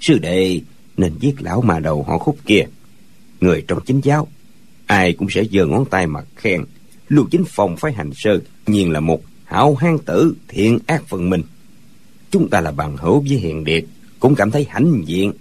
Sư 0.00 0.18
đệ 0.18 0.60
nên 0.96 1.12
giết 1.20 1.42
lão 1.42 1.60
mà 1.60 1.78
đầu 1.78 2.02
họ 2.02 2.18
khúc 2.18 2.38
kia. 2.46 2.66
Người 3.40 3.64
trong 3.68 3.78
chính 3.86 4.00
giáo, 4.00 4.28
ai 4.86 5.12
cũng 5.12 5.28
sẽ 5.30 5.44
giơ 5.52 5.66
ngón 5.66 5.84
tay 5.84 6.06
mà 6.06 6.20
khen. 6.36 6.64
Lưu 7.08 7.26
chính 7.30 7.44
phòng 7.44 7.76
phái 7.76 7.92
hành 7.92 8.10
sơ, 8.14 8.40
nhiên 8.66 8.90
là 8.90 9.00
một 9.00 9.22
hảo 9.44 9.74
hán 9.74 9.98
tử 9.98 10.34
thiện 10.48 10.78
ác 10.86 11.02
phần 11.06 11.30
mình. 11.30 11.42
Chúng 12.30 12.48
ta 12.48 12.60
là 12.60 12.72
bằng 12.72 12.96
hữu 12.96 13.20
với 13.20 13.38
hiền 13.38 13.64
điệt 13.64 13.84
cũng 14.20 14.34
cảm 14.34 14.50
thấy 14.50 14.66
hãnh 14.68 15.02
diện 15.06 15.32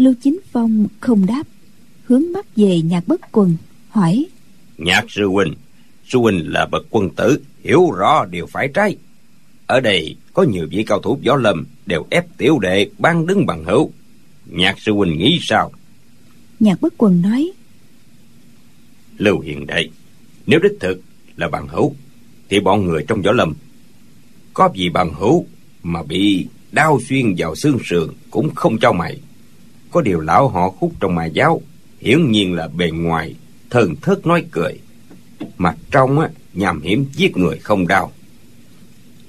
lưu 0.00 0.14
chính 0.22 0.38
phong 0.52 0.86
không 1.00 1.26
đáp 1.26 1.42
hướng 2.04 2.32
mắt 2.32 2.46
về 2.56 2.80
nhạc 2.80 3.08
bất 3.08 3.20
quần 3.32 3.56
hỏi. 3.88 4.26
Nhạc 4.78 5.04
sư 5.08 5.26
huynh 5.26 5.54
sư 6.08 6.18
huynh 6.18 6.52
là 6.52 6.66
bậc 6.66 6.86
quân 6.90 7.10
tử 7.10 7.42
hiểu 7.64 7.90
rõ 7.90 8.24
điều 8.24 8.46
phải 8.46 8.68
trái. 8.74 8.96
Ở 9.66 9.80
đây 9.80 10.16
có 10.32 10.42
nhiều 10.42 10.66
vị 10.70 10.84
cao 10.86 11.00
thủ 11.00 11.18
võ 11.26 11.36
lâm 11.36 11.66
đều 11.86 12.06
ép 12.10 12.38
tiểu 12.38 12.58
đệ 12.58 12.90
ban 12.98 13.26
đứng 13.26 13.46
bằng 13.46 13.64
hữu. 13.64 13.92
Nhạc 14.46 14.80
sư 14.80 14.92
huynh 14.92 15.18
nghĩ 15.18 15.38
sao? 15.42 15.72
Nhạc 16.60 16.80
bất 16.80 16.94
quần 16.96 17.22
nói. 17.22 17.50
Lưu 19.18 19.40
hiền 19.40 19.66
đệ 19.66 19.88
nếu 20.46 20.60
đích 20.62 20.80
thực 20.80 21.00
là 21.36 21.48
bằng 21.48 21.68
hữu 21.68 21.94
thì 22.48 22.60
bọn 22.60 22.86
người 22.86 23.04
trong 23.08 23.22
võ 23.22 23.32
lâm 23.32 23.54
có 24.54 24.70
gì 24.74 24.88
bằng 24.88 25.14
hữu 25.14 25.46
mà 25.82 26.02
bị 26.02 26.46
đau 26.72 27.00
xuyên 27.08 27.34
vào 27.38 27.54
xương 27.54 27.78
sườn 27.84 28.08
cũng 28.30 28.54
không 28.54 28.78
cho 28.78 28.92
mày 28.92 29.20
có 29.90 30.00
điều 30.00 30.20
lão 30.20 30.48
họ 30.48 30.70
khúc 30.70 30.92
trong 31.00 31.14
mà 31.14 31.24
giáo, 31.26 31.60
hiển 32.00 32.30
nhiên 32.30 32.54
là 32.54 32.68
bề 32.68 32.90
ngoài, 32.90 33.34
thần 33.70 33.96
thất 33.96 34.26
nói 34.26 34.44
cười. 34.50 34.78
Mặt 35.58 35.76
trong 35.90 36.20
á 36.20 36.28
nhằm 36.54 36.82
hiểm 36.82 37.06
giết 37.12 37.36
người 37.36 37.58
không 37.58 37.88
đau. 37.88 38.12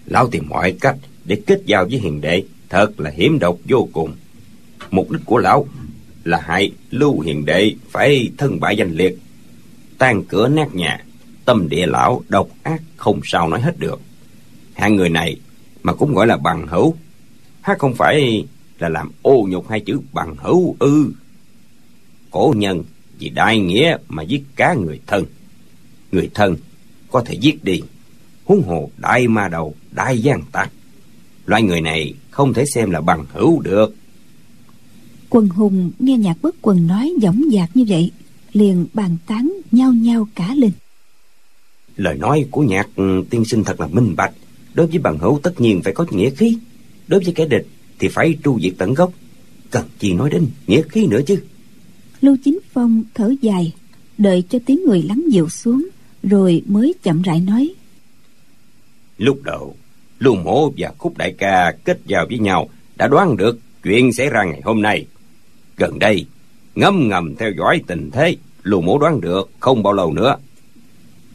Lão 0.06 0.28
tìm 0.28 0.50
mọi 0.50 0.76
cách 0.82 0.97
để 1.26 1.41
kết 1.47 1.62
giao 1.65 1.86
với 1.86 2.00
hiền 2.00 2.21
đệ, 2.21 2.43
thật 2.69 3.00
là 3.00 3.10
hiểm 3.10 3.39
độc 3.39 3.58
vô 3.69 3.88
cùng. 3.93 4.13
Mục 4.91 5.12
đích 5.12 5.21
của 5.26 5.38
lão 5.38 5.67
là 6.24 6.41
hại 6.41 6.71
lưu 6.89 7.19
hiền 7.19 7.45
đệ 7.45 7.71
phải 7.89 8.30
thân 8.38 8.60
bại 8.60 8.78
danh 8.78 8.91
liệt, 8.91 9.17
tan 9.97 10.24
cửa 10.24 10.47
nát 10.47 10.76
nhà, 10.76 11.06
tâm 11.45 11.69
địa 11.69 11.86
lão 11.86 12.24
độc 12.30 12.47
ác 12.63 12.82
không 12.97 13.19
sao 13.24 13.50
nói 13.50 13.62
hết 13.62 13.80
được. 13.80 14.02
Hạng 14.74 14.95
người 14.95 15.10
này 15.10 15.38
mà 15.84 15.93
cũng 15.93 16.13
gọi 16.13 16.28
là 16.28 16.38
bằng 16.38 16.67
hữu 16.67 16.95
hát 17.62 17.80
không 17.80 17.93
phải 17.93 18.45
là 18.82 18.89
làm 18.89 19.12
ô 19.22 19.48
nhục 19.50 19.70
hai 19.70 19.80
chữ 19.80 20.00
bằng 20.13 20.36
hữu 20.38 20.76
ư. 20.80 21.12
Cổ 22.32 22.54
nhân 22.58 22.84
vì 23.20 23.30
đại 23.30 23.60
nghĩa 23.60 23.98
mà 24.10 24.24
giết 24.24 24.44
cá 24.56 24.74
người 24.74 25.00
thân. 25.08 25.26
Người 26.12 26.30
thân 26.34 26.56
có 27.12 27.24
thể 27.26 27.34
giết 27.34 27.63
đi. 27.63 27.82
Huống 28.46 28.62
hồ 28.62 28.89
đại 28.98 29.28
ma 29.28 29.48
đầu 29.48 29.76
đại 29.91 30.20
gian 30.20 30.41
tặc. 30.52 30.72
Loại 31.46 31.62
người 31.62 31.82
này 31.82 32.13
không 32.30 32.54
thể 32.54 32.65
xem 32.65 32.91
là 32.91 33.02
bằng 33.02 33.26
hữu 33.34 33.62
được. 33.62 33.96
Quần 35.30 35.50
hùng 35.50 35.91
nghe 36.00 36.17
nhạc 36.17 36.38
bất 36.41 36.56
quần 36.62 36.88
nói 36.88 37.13
dõng 37.22 37.41
dạc 37.54 37.70
như 37.74 37.86
vậy 37.88 38.12
liền 38.54 38.86
bàn 38.94 39.17
tán 39.28 39.54
nhao 39.72 39.94
nhao 39.94 40.28
cả 40.36 40.54
lên. 40.56 40.72
Lời 41.98 42.17
nói 42.17 42.46
của 42.52 42.62
nhạc 42.62 42.88
tiên 43.30 43.46
sinh 43.46 43.63
thật 43.63 43.80
là 43.80 43.88
minh 43.88 44.15
bạch. 44.15 44.34
Đối 44.74 44.88
với 44.88 45.00
bằng 45.00 45.17
hữu 45.17 45.39
tất 45.44 45.62
nhiên 45.62 45.82
phải 45.84 45.94
có 45.94 46.06
nghĩa 46.12 46.30
khí. 46.30 46.58
Đối 47.08 47.20
với 47.24 47.34
kẻ 47.34 47.46
địch 47.46 47.67
thì 48.02 48.08
phải 48.08 48.38
tru 48.44 48.60
diệt 48.60 48.74
tận 48.78 48.94
gốc. 48.94 49.12
Cần 49.72 49.86
chi 50.00 50.14
nói 50.14 50.30
đến 50.30 50.48
nghĩa 50.68 50.82
khí 50.82 51.08
nữa 51.08 51.22
chứ? 51.28 51.44
Lưu 52.22 52.38
chính 52.44 52.60
phong 52.74 53.04
thở 53.14 53.34
dài 53.42 53.74
đợi 54.18 54.44
cho 54.50 54.60
tiếng 54.66 54.86
người 54.86 55.04
lắng 55.04 55.24
dịu 55.32 55.50
xuống 55.50 55.88
rồi 56.24 56.64
mới 56.68 56.94
chậm 57.04 57.22
rãi 57.22 57.40
nói. 57.40 57.74
Lúc 59.18 59.40
đầu 59.44 59.76
lưu 60.20 60.36
mổ 60.36 60.74
và 60.78 60.92
khúc 60.98 61.18
đại 61.18 61.34
ca 61.38 61.74
kết 61.84 62.00
giao 62.06 62.26
với 62.30 62.40
nhau 62.40 62.70
đã 62.96 63.08
đoán 63.08 63.38
được 63.38 63.60
chuyện 63.84 64.14
xảy 64.14 64.30
ra 64.30 64.44
ngày 64.44 64.62
hôm 64.64 64.82
nay. 64.82 65.06
Gần 65.78 66.00
đây 66.00 66.26
ngâm 66.76 67.10
ngầm 67.10 67.36
theo 67.36 67.52
dõi 67.58 67.82
tình 67.88 68.10
thế 68.12 68.36
lưu 68.64 68.82
mổ 68.82 68.98
đoán 68.98 69.22
được 69.22 69.50
không 69.60 69.84
bao 69.84 69.94
lâu 69.94 70.14
nữa. 70.14 70.36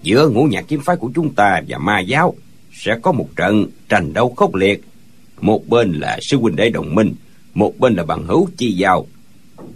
Giữa 0.02 0.28
ngũ 0.28 0.44
nhạc 0.44 0.64
kiếm 0.68 0.80
phái 0.80 0.96
của 0.96 1.10
chúng 1.14 1.34
ta 1.34 1.62
và 1.68 1.78
ma 1.78 2.00
giáo 2.00 2.34
sẽ 2.72 2.98
có 3.02 3.12
một 3.12 3.28
trận 3.36 3.66
tranh 3.88 4.12
đấu 4.12 4.34
khốc 4.36 4.54
liệt 4.54 4.82
một 5.40 5.68
bên 5.68 5.92
là 5.92 6.18
sư 6.22 6.36
huynh 6.38 6.56
đệ 6.56 6.70
đồng 6.70 6.94
minh, 6.94 7.14
một 7.54 7.78
bên 7.78 7.94
là 7.94 8.04
bằng 8.04 8.26
hữu 8.26 8.48
chi 8.56 8.72
giao. 8.72 9.06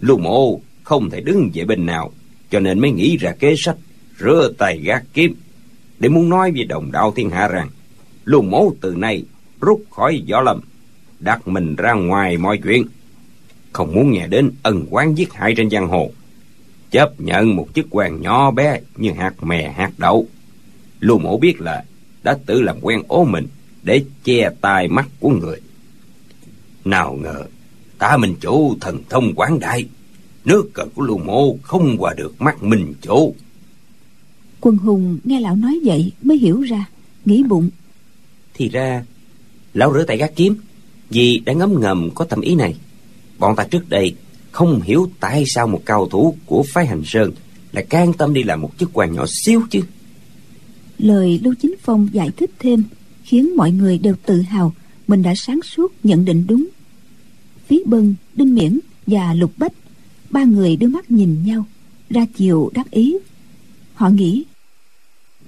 Lưu 0.01 0.17
mộ 0.17 0.61
không 0.83 1.09
thể 1.09 1.21
đứng 1.21 1.49
về 1.53 1.65
bên 1.65 1.85
nào, 1.85 2.11
cho 2.49 2.59
nên 2.59 2.79
mới 2.79 2.91
nghĩ 2.91 3.17
ra 3.17 3.31
kế 3.39 3.55
sách, 3.57 3.75
rửa 4.19 4.53
tay 4.57 4.81
gác 4.83 5.03
kiếm. 5.13 5.35
Để 5.99 6.09
muốn 6.09 6.29
nói 6.29 6.51
với 6.51 6.63
đồng 6.63 6.91
đạo 6.91 7.13
thiên 7.15 7.29
hạ 7.29 7.47
rằng, 7.47 7.69
lưu 8.25 8.41
mộ 8.41 8.73
từ 8.81 8.95
nay 8.95 9.23
rút 9.61 9.83
khỏi 9.89 10.23
võ 10.31 10.41
lâm, 10.41 10.61
đặt 11.19 11.47
mình 11.47 11.75
ra 11.75 11.93
ngoài 11.93 12.37
mọi 12.37 12.59
chuyện. 12.63 12.85
Không 13.71 13.93
muốn 13.93 14.11
nghe 14.11 14.27
đến 14.27 14.51
ân 14.63 14.85
quán 14.89 15.17
giết 15.17 15.33
hại 15.33 15.53
trên 15.57 15.69
giang 15.69 15.87
hồ. 15.87 16.11
Chấp 16.91 17.21
nhận 17.21 17.55
một 17.55 17.67
chức 17.75 17.85
quan 17.89 18.21
nhỏ 18.21 18.51
bé 18.51 18.79
như 18.97 19.11
hạt 19.11 19.43
mè, 19.43 19.73
hạt 19.77 19.91
đậu. 19.97 20.27
Lưu 20.99 21.19
mộ 21.19 21.37
biết 21.37 21.61
là 21.61 21.83
đã 22.23 22.37
tự 22.45 22.61
làm 22.61 22.75
quen 22.81 23.03
ố 23.07 23.23
mình 23.23 23.47
để 23.83 24.03
che 24.23 24.49
tai 24.61 24.87
mắt 24.87 25.09
của 25.19 25.29
người. 25.29 25.61
Nào 26.85 27.17
ngờ 27.21 27.43
ta 27.97 28.17
minh 28.17 28.35
chủ 28.41 28.75
thần 28.81 28.99
thông 29.09 29.33
quán 29.35 29.59
đại 29.59 29.85
nước 30.45 30.69
cờ 30.73 30.85
của 30.95 31.01
lưu 31.01 31.17
mộ 31.17 31.57
không 31.63 31.95
qua 31.99 32.13
được 32.13 32.41
mắt 32.41 32.63
minh 32.63 32.93
chủ 33.01 33.35
quân 34.61 34.77
hùng 34.77 35.19
nghe 35.23 35.39
lão 35.39 35.55
nói 35.55 35.79
vậy 35.83 36.11
mới 36.21 36.37
hiểu 36.37 36.61
ra 36.61 36.85
nghĩ 37.25 37.43
bụng. 37.43 37.69
Thì 38.53 38.69
ra 38.69 39.05
lão 39.73 39.93
rửa 39.93 40.03
tay 40.03 40.17
gác 40.17 40.35
kiếm 40.35 40.55
vì 41.09 41.41
đã 41.45 41.53
ngấm 41.53 41.81
ngầm 41.81 42.09
có 42.15 42.25
tâm 42.25 42.41
ý 42.41 42.55
này. 42.55 42.75
Bọn 43.39 43.55
ta 43.55 43.63
trước 43.63 43.89
đây 43.89 44.15
không 44.51 44.81
hiểu 44.81 45.09
tại 45.19 45.43
sao 45.47 45.67
một 45.67 45.81
cao 45.85 46.07
thủ 46.09 46.35
của 46.45 46.63
phái 46.73 46.85
hành 46.85 47.01
sơn 47.05 47.31
lại 47.71 47.85
can 47.89 48.13
tâm 48.13 48.33
đi 48.33 48.43
làm 48.43 48.61
một 48.61 48.71
chức 48.77 48.89
quan 48.93 49.13
nhỏ 49.13 49.25
xíu 49.45 49.61
chứ. 49.69 49.81
Lời 50.97 51.39
lưu 51.43 51.53
chính 51.61 51.75
phong 51.81 52.07
giải 52.11 52.29
thích 52.37 52.51
thêm 52.59 52.83
khiến 53.31 53.55
mọi 53.57 53.71
người 53.71 53.97
đều 53.97 54.15
tự 54.25 54.41
hào 54.41 54.73
mình 55.07 55.21
đã 55.21 55.35
sáng 55.35 55.59
suốt 55.61 55.93
nhận 56.03 56.25
định 56.25 56.45
đúng. 56.47 56.67
Phí 57.67 57.83
bân 57.85 58.15
đinh 58.35 58.55
miễn 58.55 58.79
và 59.07 59.33
lục 59.33 59.51
bách 59.57 59.71
ba 60.29 60.43
người 60.43 60.75
đưa 60.75 60.87
mắt 60.87 61.11
nhìn 61.11 61.43
nhau 61.43 61.65
ra 62.09 62.25
chiều 62.35 62.71
đắc 62.73 62.91
ý. 62.91 63.17
Họ 63.93 64.09
nghĩ 64.09 64.43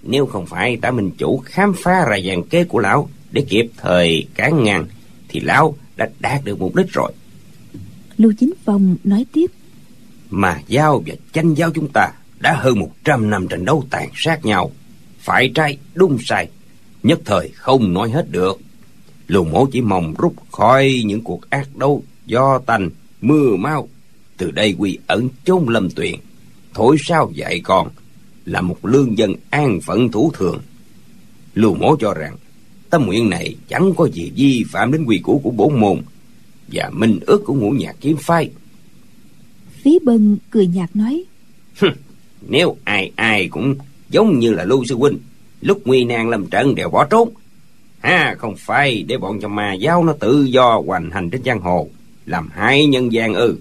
nếu 0.03 0.25
không 0.25 0.45
phải 0.45 0.77
tả 0.77 0.91
minh 0.91 1.11
chủ 1.17 1.41
khám 1.45 1.73
phá 1.77 2.05
ra 2.09 2.17
dàn 2.27 2.43
kế 2.49 2.63
của 2.63 2.79
lão 2.79 3.09
để 3.31 3.45
kịp 3.49 3.65
thời 3.77 4.27
cản 4.35 4.63
ngăn 4.63 4.85
thì 5.27 5.39
lão 5.39 5.75
đã 5.95 6.09
đạt 6.19 6.45
được 6.45 6.59
mục 6.59 6.75
đích 6.75 6.91
rồi. 6.91 7.13
Lưu 8.17 8.33
chính 8.39 8.53
phong 8.65 8.95
nói 9.03 9.25
tiếp 9.33 9.51
mà 10.29 10.61
giao 10.67 11.03
và 11.05 11.15
tranh 11.33 11.53
giao 11.53 11.71
chúng 11.71 11.87
ta 11.93 12.11
đã 12.39 12.55
hơn 12.59 12.79
một 12.79 12.91
trăm 13.03 13.29
năm 13.29 13.47
trận 13.47 13.65
đấu 13.65 13.83
tàn 13.89 14.09
sát 14.15 14.45
nhau 14.45 14.71
phải 15.19 15.51
trái 15.55 15.77
đúng 15.93 16.17
sai 16.25 16.49
nhất 17.03 17.19
thời 17.25 17.49
không 17.55 17.93
nói 17.93 18.09
hết 18.09 18.31
được. 18.31 18.59
Lù 19.27 19.43
mổ 19.43 19.65
chỉ 19.71 19.81
mong 19.81 20.13
rút 20.17 20.33
khỏi 20.51 21.01
những 21.05 21.21
cuộc 21.21 21.49
ác 21.49 21.75
đấu 21.75 22.03
do 22.25 22.59
tanh 22.59 22.89
mưa 23.21 23.55
mau. 23.55 23.89
Từ 24.37 24.51
đây 24.51 24.75
quy 24.77 24.97
ẩn 25.07 25.29
chốn 25.45 25.69
lâm 25.69 25.89
tuyền. 25.89 26.15
Thổi 26.73 26.97
sao 26.99 27.31
dạy 27.35 27.59
con 27.59 27.89
là 28.45 28.61
một 28.61 28.85
lương 28.85 29.17
dân 29.17 29.33
an 29.49 29.79
phận 29.81 30.11
thủ 30.11 30.31
thường. 30.33 30.61
Lù 31.53 31.75
mổ 31.75 31.95
cho 31.99 32.13
rằng 32.13 32.35
tâm 32.89 33.05
nguyện 33.05 33.29
này 33.29 33.55
chẳng 33.67 33.93
có 33.97 34.07
gì 34.13 34.31
vi 34.35 34.65
phạm 34.71 34.91
đến 34.91 35.05
quy 35.05 35.17
củ 35.17 35.41
của 35.43 35.51
bổn 35.51 35.79
môn 35.79 36.01
và 36.67 36.89
minh 36.93 37.19
ước 37.25 37.41
của 37.45 37.53
ngũ 37.53 37.69
nhạc 37.69 37.95
kiếm 38.01 38.17
phái. 38.17 38.49
Phí 39.83 39.99
bân 40.03 40.37
cười 40.49 40.67
nhạt 40.67 40.95
nói 40.95 41.23
nếu 42.47 42.77
ai 42.83 43.11
ai 43.15 43.47
cũng 43.47 43.75
giống 44.09 44.39
như 44.39 44.53
là 44.53 44.63
lưu 44.63 44.85
sư 44.85 44.95
huynh 44.95 45.17
lúc 45.63 45.81
nguy 45.85 46.03
nan 46.03 46.29
lâm 46.29 46.47
trận 46.47 46.75
đều 46.75 46.89
bỏ 46.89 47.05
trốn. 47.05 47.29
Ha 48.01 48.35
không 48.37 48.55
phải 48.57 49.03
để 49.07 49.17
bọn 49.17 49.39
cho 49.41 49.47
ma 49.47 49.73
giáo 49.73 50.03
nó 50.03 50.13
tự 50.13 50.43
do 50.43 50.81
hoành 50.85 51.09
hành 51.11 51.29
trên 51.29 51.43
giang 51.43 51.59
hồ 51.59 51.89
làm 52.25 52.49
hại 52.53 52.85
nhân 52.85 53.13
gian 53.13 53.33
ư. 53.33 53.57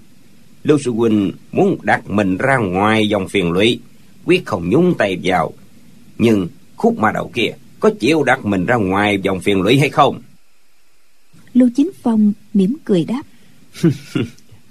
Lưu 0.62 0.78
sư 0.78 0.90
huynh 0.90 1.32
muốn 1.52 1.78
đặt 1.82 2.10
mình 2.10 2.36
ra 2.36 2.56
ngoài 2.56 3.08
dòng 3.08 3.28
phiền 3.28 3.52
lụy 3.52 3.80
quyết 4.24 4.46
không 4.46 4.70
nhúng 4.70 4.94
tay 4.98 5.18
vào. 5.22 5.52
Nhưng 6.18 6.48
khúc 6.76 6.98
ma 6.98 7.12
đầu 7.12 7.30
kia 7.34 7.50
có 7.80 7.90
chịu 8.00 8.22
đặt 8.22 8.44
mình 8.44 8.66
ra 8.66 8.76
ngoài 8.76 9.18
dòng 9.22 9.40
phiền 9.40 9.62
lụy 9.62 9.78
hay 9.78 9.88
không? 9.88 10.20
Lưu 11.54 11.68
chính 11.76 11.90
phong 12.02 12.32
mỉm 12.54 12.76
cười 12.84 13.04
đáp. 13.04 13.22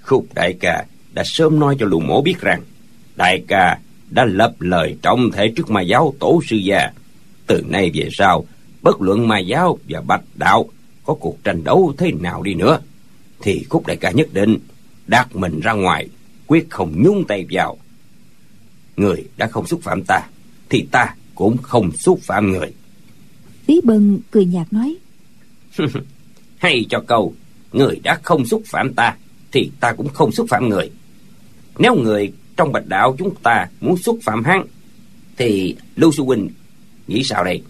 Khúc 0.02 0.26
đại 0.34 0.56
ca 0.60 0.84
đã 1.12 1.22
sớm 1.26 1.60
nói 1.60 1.76
cho 1.78 1.86
lưu 1.86 2.00
mổ 2.00 2.22
biết 2.22 2.40
rằng 2.40 2.62
đại 3.16 3.44
ca 3.48 3.78
đã 4.10 4.24
lập 4.24 4.54
lời 4.58 4.96
trọng 5.02 5.30
thể 5.30 5.52
trước 5.56 5.70
ma 5.70 5.80
giáo 5.80 6.14
tổ 6.20 6.40
sư 6.48 6.56
già 6.56 6.92
từ 7.46 7.62
nay 7.68 7.90
về 7.94 8.08
sau 8.12 8.44
bất 8.82 9.00
luận 9.00 9.28
ma 9.28 9.38
giáo 9.38 9.78
và 9.88 10.00
bạch 10.00 10.24
đạo 10.34 10.68
có 11.04 11.14
cuộc 11.14 11.44
tranh 11.44 11.64
đấu 11.64 11.94
thế 11.98 12.12
nào 12.12 12.42
đi 12.42 12.54
nữa 12.54 12.80
thì 13.42 13.66
khúc 13.68 13.86
đại 13.86 13.96
ca 13.96 14.10
nhất 14.10 14.28
định 14.32 14.58
đặt 15.06 15.36
mình 15.36 15.60
ra 15.60 15.72
ngoài 15.72 16.08
quyết 16.46 16.66
không 16.70 17.02
nhúng 17.02 17.24
tay 17.28 17.46
vào. 17.50 17.78
Người 18.96 19.24
đã 19.36 19.46
không 19.46 19.66
xúc 19.66 19.80
phạm 19.82 20.02
ta 20.02 20.22
thì 20.68 20.86
ta 20.90 21.14
cũng 21.34 21.56
không 21.62 21.92
xúc 21.92 22.20
phạm 22.22 22.50
người. 22.50 22.72
Phí 23.66 23.80
bân 23.84 24.18
cười 24.30 24.44
nhạt 24.44 24.72
nói 24.72 24.96
hay 26.58 26.86
cho 26.90 27.00
câu 27.06 27.34
người 27.72 28.00
đã 28.04 28.18
không 28.22 28.46
xúc 28.46 28.62
phạm 28.66 28.94
ta 28.94 29.16
thì 29.52 29.70
ta 29.80 29.92
cũng 29.92 30.08
không 30.08 30.32
xúc 30.32 30.46
phạm 30.50 30.68
người. 30.68 30.90
Nếu 31.78 31.94
người 31.94 32.32
trong 32.56 32.72
bạch 32.72 32.86
đạo 32.86 33.16
chúng 33.18 33.34
ta 33.42 33.66
muốn 33.80 33.96
xúc 33.96 34.18
phạm 34.22 34.44
hắn 34.44 34.66
thì 35.36 35.76
lưu 35.96 36.12
sư 36.12 36.22
huynh 36.22 36.48
nghĩ 37.06 37.22
sao 37.24 37.44
đây? 37.44 37.62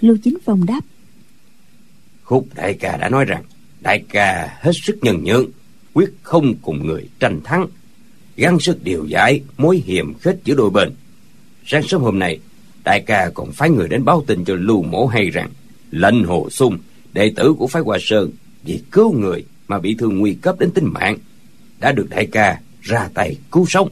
Lưu 0.00 0.16
chính 0.24 0.38
phong 0.44 0.66
đáp. 0.66 0.80
Khúc 2.22 2.48
đại 2.54 2.74
ca 2.74 2.96
đã 2.96 3.08
nói 3.08 3.24
rằng 3.24 3.42
đại 3.80 4.04
ca 4.08 4.58
hết 4.60 4.72
sức 4.74 4.98
nhân 5.02 5.24
nhượng 5.24 5.50
quyết 5.92 6.10
không 6.22 6.54
cùng 6.62 6.86
người 6.86 7.08
tranh 7.20 7.40
thắng. 7.44 7.66
Gắng 8.36 8.60
sức 8.60 8.84
điều 8.84 9.04
giải 9.04 9.40
mối 9.58 9.82
hiểm 9.86 10.14
khích 10.14 10.40
giữa 10.44 10.54
đôi 10.54 10.70
bên. 10.70 10.92
Sáng 11.66 11.82
sớm 11.82 12.02
hôm 12.02 12.18
nay 12.18 12.38
đại 12.84 13.00
ca 13.06 13.30
còn 13.34 13.52
phái 13.52 13.70
người 13.70 13.88
đến 13.88 14.04
báo 14.04 14.24
tin 14.26 14.44
cho 14.44 14.54
lưu 14.54 14.82
mổ 14.82 15.06
hay 15.06 15.30
rằng 15.30 15.50
lệnh 15.90 16.24
hồ 16.24 16.50
sung 16.50 16.78
đệ 17.12 17.32
tử 17.36 17.54
của 17.58 17.66
phái 17.66 17.82
hoa 17.82 17.98
sơn 18.00 18.30
vì 18.64 18.80
cứu 18.90 19.12
người 19.12 19.44
mà 19.68 19.78
bị 19.78 19.94
thương 19.98 20.18
nguy 20.18 20.34
cấp 20.34 20.56
đến 20.58 20.70
tính 20.70 20.86
mạng 20.92 21.18
đã 21.80 21.92
được 21.92 22.06
đại 22.10 22.26
ca 22.26 22.60
ra 22.82 23.08
tay 23.14 23.36
cứu 23.50 23.66
sống. 23.68 23.88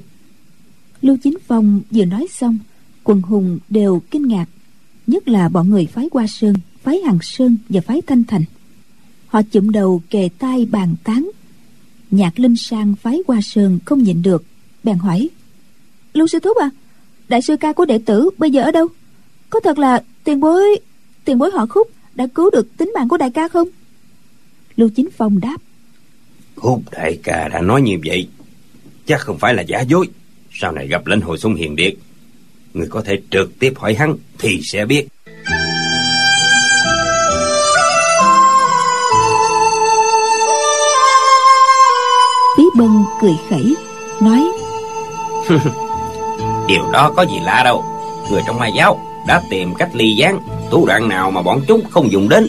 Lưu 1.03 1.17
chính 1.23 1.35
phong 1.47 1.81
vừa 1.91 2.05
nói 2.05 2.27
xong 2.31 2.59
quần 3.05 3.23
hùng 3.23 3.59
đều 3.69 4.03
kinh 4.11 4.29
ngạc 4.29 4.47
nhất 5.07 5.29
là 5.29 5.49
bọn 5.49 5.71
người 5.71 5.87
phái 5.87 6.09
hoa 6.13 6.27
sơn, 6.27 6.55
phái 6.83 6.99
hằng 6.99 7.19
sơn 7.23 7.57
và 7.69 7.81
phái 7.81 8.03
thanh 8.07 8.25
thành. 8.25 8.45
Họ 9.27 9.43
chụm 9.43 9.71
đầu 9.71 10.03
kề 10.11 10.29
tai 10.39 10.67
bàn 10.71 10.95
tán. 11.05 11.31
Nhạc 12.11 12.39
linh 12.39 12.57
sang 12.57 12.95
phái 13.03 13.23
hoa 13.27 13.41
sơn 13.41 13.79
không 13.85 14.03
nhịn 14.03 14.23
được, 14.23 14.45
bèn 14.85 14.99
hỏi, 14.99 15.29
lưu 16.13 16.27
sư 16.27 16.39
thúc 16.39 16.57
à 16.57 16.71
đại 17.29 17.43
sư 17.43 17.57
ca 17.57 17.73
của 17.73 17.85
đệ 17.85 17.99
tử 17.99 18.31
bây 18.39 18.51
giờ 18.51 18.63
ở 18.63 18.71
đâu? 18.71 18.87
Có 19.51 19.61
thật 19.61 19.79
là 19.79 20.03
tiền 20.25 20.41
bối 20.41 20.63
tiền 21.25 21.39
bối 21.39 21.51
họ 21.55 21.67
khúc 21.67 21.91
đã 22.15 22.27
cứu 22.35 22.51
được 22.51 22.77
tính 22.77 22.93
mạng 22.95 23.09
của 23.09 23.17
đại 23.17 23.31
ca 23.31 23.49
không? 23.49 23.69
Lưu 24.77 24.89
chính 24.97 25.09
phong 25.17 25.41
đáp, 25.41 25.57
khúc 26.57 26.83
đại 26.93 27.19
ca 27.23 27.49
đã 27.49 27.61
nói 27.61 27.83
như 27.83 27.97
vậy, 28.07 28.29
chắc 29.07 29.21
không 29.21 29.39
phải 29.39 29.55
là 29.55 29.63
giả 29.63 29.81
dối. 29.81 30.09
Sau 30.53 30.73
này 30.73 30.89
gặp 30.89 31.07
lãnh 31.07 31.21
hội 31.21 31.39
sung 31.39 31.55
hiền 31.55 31.77
điệt 31.77 31.95
người 32.77 32.89
có 32.91 33.03
thể 33.03 33.19
trực 33.31 33.59
tiếp 33.59 33.73
hỏi 33.77 33.95
hắn 33.95 34.17
thì 34.39 34.61
sẽ 34.63 34.85
biết. 34.85 35.07
Phí 42.57 42.65
Bân 42.79 42.91
cười 43.21 43.35
khẩy 43.51 43.75
Nói 44.23 44.45
Điều 46.69 46.91
đó 46.93 47.13
có 47.17 47.23
gì 47.23 47.37
lạ 47.45 47.63
đâu. 47.65 47.85
Người 48.31 48.41
trong 48.47 48.59
ma 48.59 48.69
giáo 48.77 49.01
đã 49.29 49.43
tìm 49.51 49.75
cách 49.75 49.91
ly 49.95 50.15
gián 50.19 50.41
Thủ 50.71 50.87
đoạn 50.87 51.09
nào 51.09 51.31
mà 51.31 51.43
bọn 51.43 51.61
chúng 51.69 51.85
không 51.91 52.13
dùng 52.13 52.29
đến? 52.29 52.49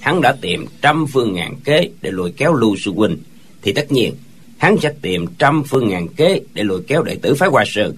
Hắn 0.00 0.20
đã 0.20 0.36
tìm 0.40 0.66
trăm 0.82 1.06
phương 1.06 1.32
ngàn 1.32 1.54
kế 1.64 1.88
Để 2.02 2.10
lùi 2.10 2.32
kéo 2.32 2.54
Lưu 2.54 2.76
Sư 2.76 2.92
Huynh. 2.96 3.18
Thì 3.62 3.72
tất 3.72 3.92
nhiên 3.92 4.14
hắn 4.58 4.76
sẽ 4.82 4.92
tìm 5.02 5.26
trăm 5.38 5.62
phương 5.64 5.88
ngàn 5.88 6.08
kế 6.08 6.40
Để 6.54 6.62
lùi 6.62 6.82
kéo 6.86 7.02
đệ 7.02 7.16
tử 7.22 7.34
phái 7.34 7.48
Hoa 7.48 7.64
Sơn. 7.66 7.96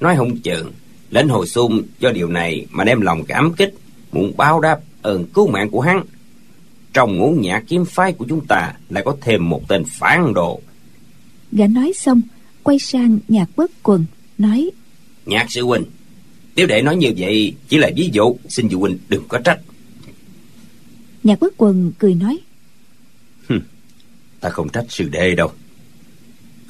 Nói 0.00 0.16
không 0.16 0.36
chừng 0.36 0.72
Lãnh 1.14 1.28
hồi 1.28 1.46
xung 1.46 1.82
do 2.00 2.10
điều 2.10 2.28
này 2.28 2.66
Mà 2.70 2.84
đem 2.84 3.00
lòng 3.00 3.24
cảm 3.24 3.52
kích 3.52 3.74
Muốn 4.12 4.32
báo 4.36 4.60
đáp 4.60 4.80
ơn 5.02 5.24
cứu 5.24 5.50
mạng 5.50 5.70
của 5.70 5.80
hắn. 5.80 6.04
Trong 6.92 7.18
ngũ 7.18 7.30
nhã 7.30 7.62
kiếm 7.68 7.84
phái 7.84 8.12
của 8.12 8.26
chúng 8.28 8.46
ta 8.46 8.72
Lại 8.88 9.02
có 9.06 9.16
thêm 9.20 9.48
một 9.48 9.68
tên 9.68 9.84
phản 9.84 10.34
đồ. 10.34 10.60
Gã 11.52 11.66
nói 11.66 11.92
xong 11.96 12.20
Quay 12.62 12.78
sang 12.78 13.18
nhạc 13.28 13.46
bất 13.56 13.70
quần 13.82 14.04
Nói 14.38 14.70
Nhạc 15.26 15.46
sư 15.48 15.62
huynh 15.62 15.84
Tiểu 16.54 16.66
đệ 16.66 16.82
nói 16.82 16.96
như 16.96 17.12
vậy 17.18 17.54
chỉ 17.68 17.78
là 17.78 17.90
ví 17.96 18.10
dụ 18.12 18.36
Xin 18.48 18.68
sư 18.70 18.78
huynh 18.78 18.98
đừng 19.08 19.28
có 19.28 19.38
trách. 19.38 19.60
Nhạc 21.22 21.40
bất 21.40 21.54
quần 21.56 21.92
cười 21.98 22.14
nói 22.14 22.38
Ta 24.40 24.50
không 24.50 24.68
trách 24.68 24.86
sư 24.88 25.08
đệ 25.08 25.34
đâu. 25.34 25.52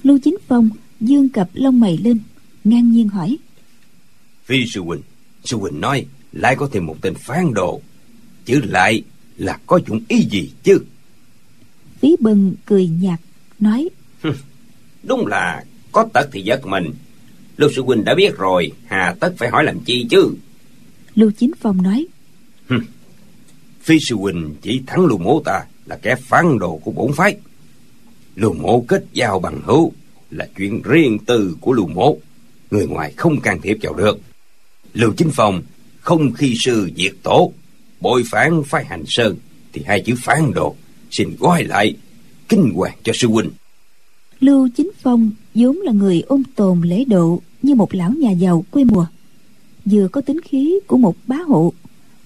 Lưu 0.03 0.19
Chính 0.25 0.37
Phong 0.49 0.69
dương 1.01 1.29
cặp 1.29 1.49
lông 1.53 1.81
mày 1.81 1.97
lên 1.97 2.19
Ngang 2.65 2.93
nhiên 2.93 3.09
hỏi 3.09 3.39
Phi 4.45 4.67
sư 4.67 4.81
huynh 4.81 5.03
Sư 5.45 5.57
huynh 5.57 5.81
nói 5.81 6.07
lại 6.33 6.57
có 6.57 6.69
thêm 6.73 6.87
một 6.87 6.97
tên 7.03 7.15
phán 7.15 7.55
đồ. 7.55 7.81
Chứ 8.45 8.61
lại 8.65 9.03
là 9.37 9.59
có 9.67 9.81
dụng 9.89 10.01
ý 10.09 10.27
gì 10.31 10.51
chứ? 10.63 10.79
Phí 12.01 12.17
bần 12.21 12.55
cười 12.67 12.87
nhạt 12.87 13.21
Nói 13.61 13.89
Đúng 15.03 15.27
là 15.27 15.65
có 15.93 16.07
tật 16.13 16.29
thì 16.33 16.43
giật 16.43 16.67
mình. 16.67 16.93
Lưu 17.57 17.71
sư 17.77 17.83
huynh 17.83 18.05
đã 18.05 18.15
biết 18.15 18.37
rồi 18.37 18.73
Hà 18.87 19.15
tất 19.21 19.35
phải 19.39 19.49
hỏi 19.49 19.65
làm 19.65 19.81
chi 19.81 20.07
chứ? 20.11 20.35
Lưu 21.15 21.31
Chính 21.39 21.51
Phong 21.61 21.83
nói 21.83 22.07
Phi 23.81 23.99
sư 24.01 24.17
huynh 24.17 24.55
chỉ 24.63 24.83
thắng 24.87 25.07
lưu 25.07 25.19
mố 25.19 25.43
ta 25.45 25.65
Là 25.87 25.97
kẻ 26.03 26.15
phán 26.15 26.59
đồ 26.59 26.77
của 26.77 26.91
bổn 26.91 27.13
phái. 27.13 27.37
Lưu 28.37 28.53
mộ 28.53 28.85
kết 28.89 29.05
giao 29.13 29.41
bằng 29.41 29.61
hữu 29.65 29.93
Là 30.31 30.49
chuyện 30.57 30.83
riêng 30.83 31.19
tư 31.27 31.57
của 31.61 31.73
lưu 31.73 31.87
mộ. 31.87 32.19
Người 32.71 32.87
ngoài 32.87 33.13
không 33.17 33.41
can 33.41 33.61
thiệp 33.61 33.79
vào 33.83 33.95
được 33.95 34.19
Lưu 34.95 35.13
Chính 35.17 35.31
Phong 35.33 35.63
không 36.01 36.33
khi 36.33 36.55
sư 36.59 36.91
diệt 36.97 37.13
tổ 37.23 37.53
Bội 38.01 38.23
phán 38.31 38.63
phái 38.67 38.85
hành 38.85 39.05
sơn 39.07 39.37
Thì 39.73 39.83
hai 39.87 40.01
chữ 40.01 40.15
phán 40.19 40.53
đồ 40.55 40.77
Xin 41.11 41.29
gói 41.39 41.65
lại 41.65 41.97
Kinh 42.49 42.73
hoàng 42.75 42.97
cho 43.03 43.13
sư 43.17 43.29
huynh 43.29 43.51
Lưu 44.41 44.69
Chính 44.77 44.91
Phong 45.03 45.31
vốn 45.55 45.77
là 45.77 45.93
người 45.93 46.21
ôn 46.21 46.43
tồn 46.57 46.81
lễ 46.81 47.05
độ 47.05 47.41
như 47.63 47.75
một 47.75 47.95
lão 47.95 48.11
nhà 48.11 48.31
giàu 48.31 48.65
quê 48.71 48.85
mùa. 48.85 49.07
Vừa 49.85 50.09
có 50.09 50.21
tính 50.21 50.41
khí 50.41 50.75
của 50.87 50.97
một 50.97 51.17
bá 51.27 51.37
hộ, 51.37 51.73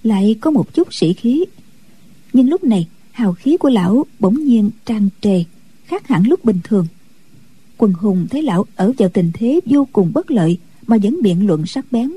lại 0.02 0.36
có 0.40 0.50
một 0.50 0.74
chút 0.74 0.94
sĩ 0.94 1.12
khí. 1.12 1.44
Nhưng 2.32 2.48
lúc 2.48 2.64
này, 2.64 2.88
hào 3.10 3.32
khí 3.32 3.56
của 3.56 3.68
lão 3.68 4.06
bỗng 4.18 4.44
nhiên 4.44 4.70
tràn 4.86 5.08
trề, 5.20 5.44
khác 5.84 6.08
hẳn 6.08 6.26
lúc 6.26 6.44
bình 6.44 6.58
thường. 6.64 6.86
Quần 7.76 7.92
hùng 7.92 8.26
thấy 8.30 8.42
lão 8.42 8.66
ở 8.76 8.92
vào 8.98 9.08
tình 9.08 9.30
thế 9.34 9.60
vô 9.66 9.88
cùng 9.92 10.12
bất 10.14 10.30
lợi 10.30 10.58
mà 10.86 10.96
vẫn 11.02 11.22
biện 11.22 11.46
luận 11.46 11.66
sắc 11.66 11.92
bén, 11.92 12.10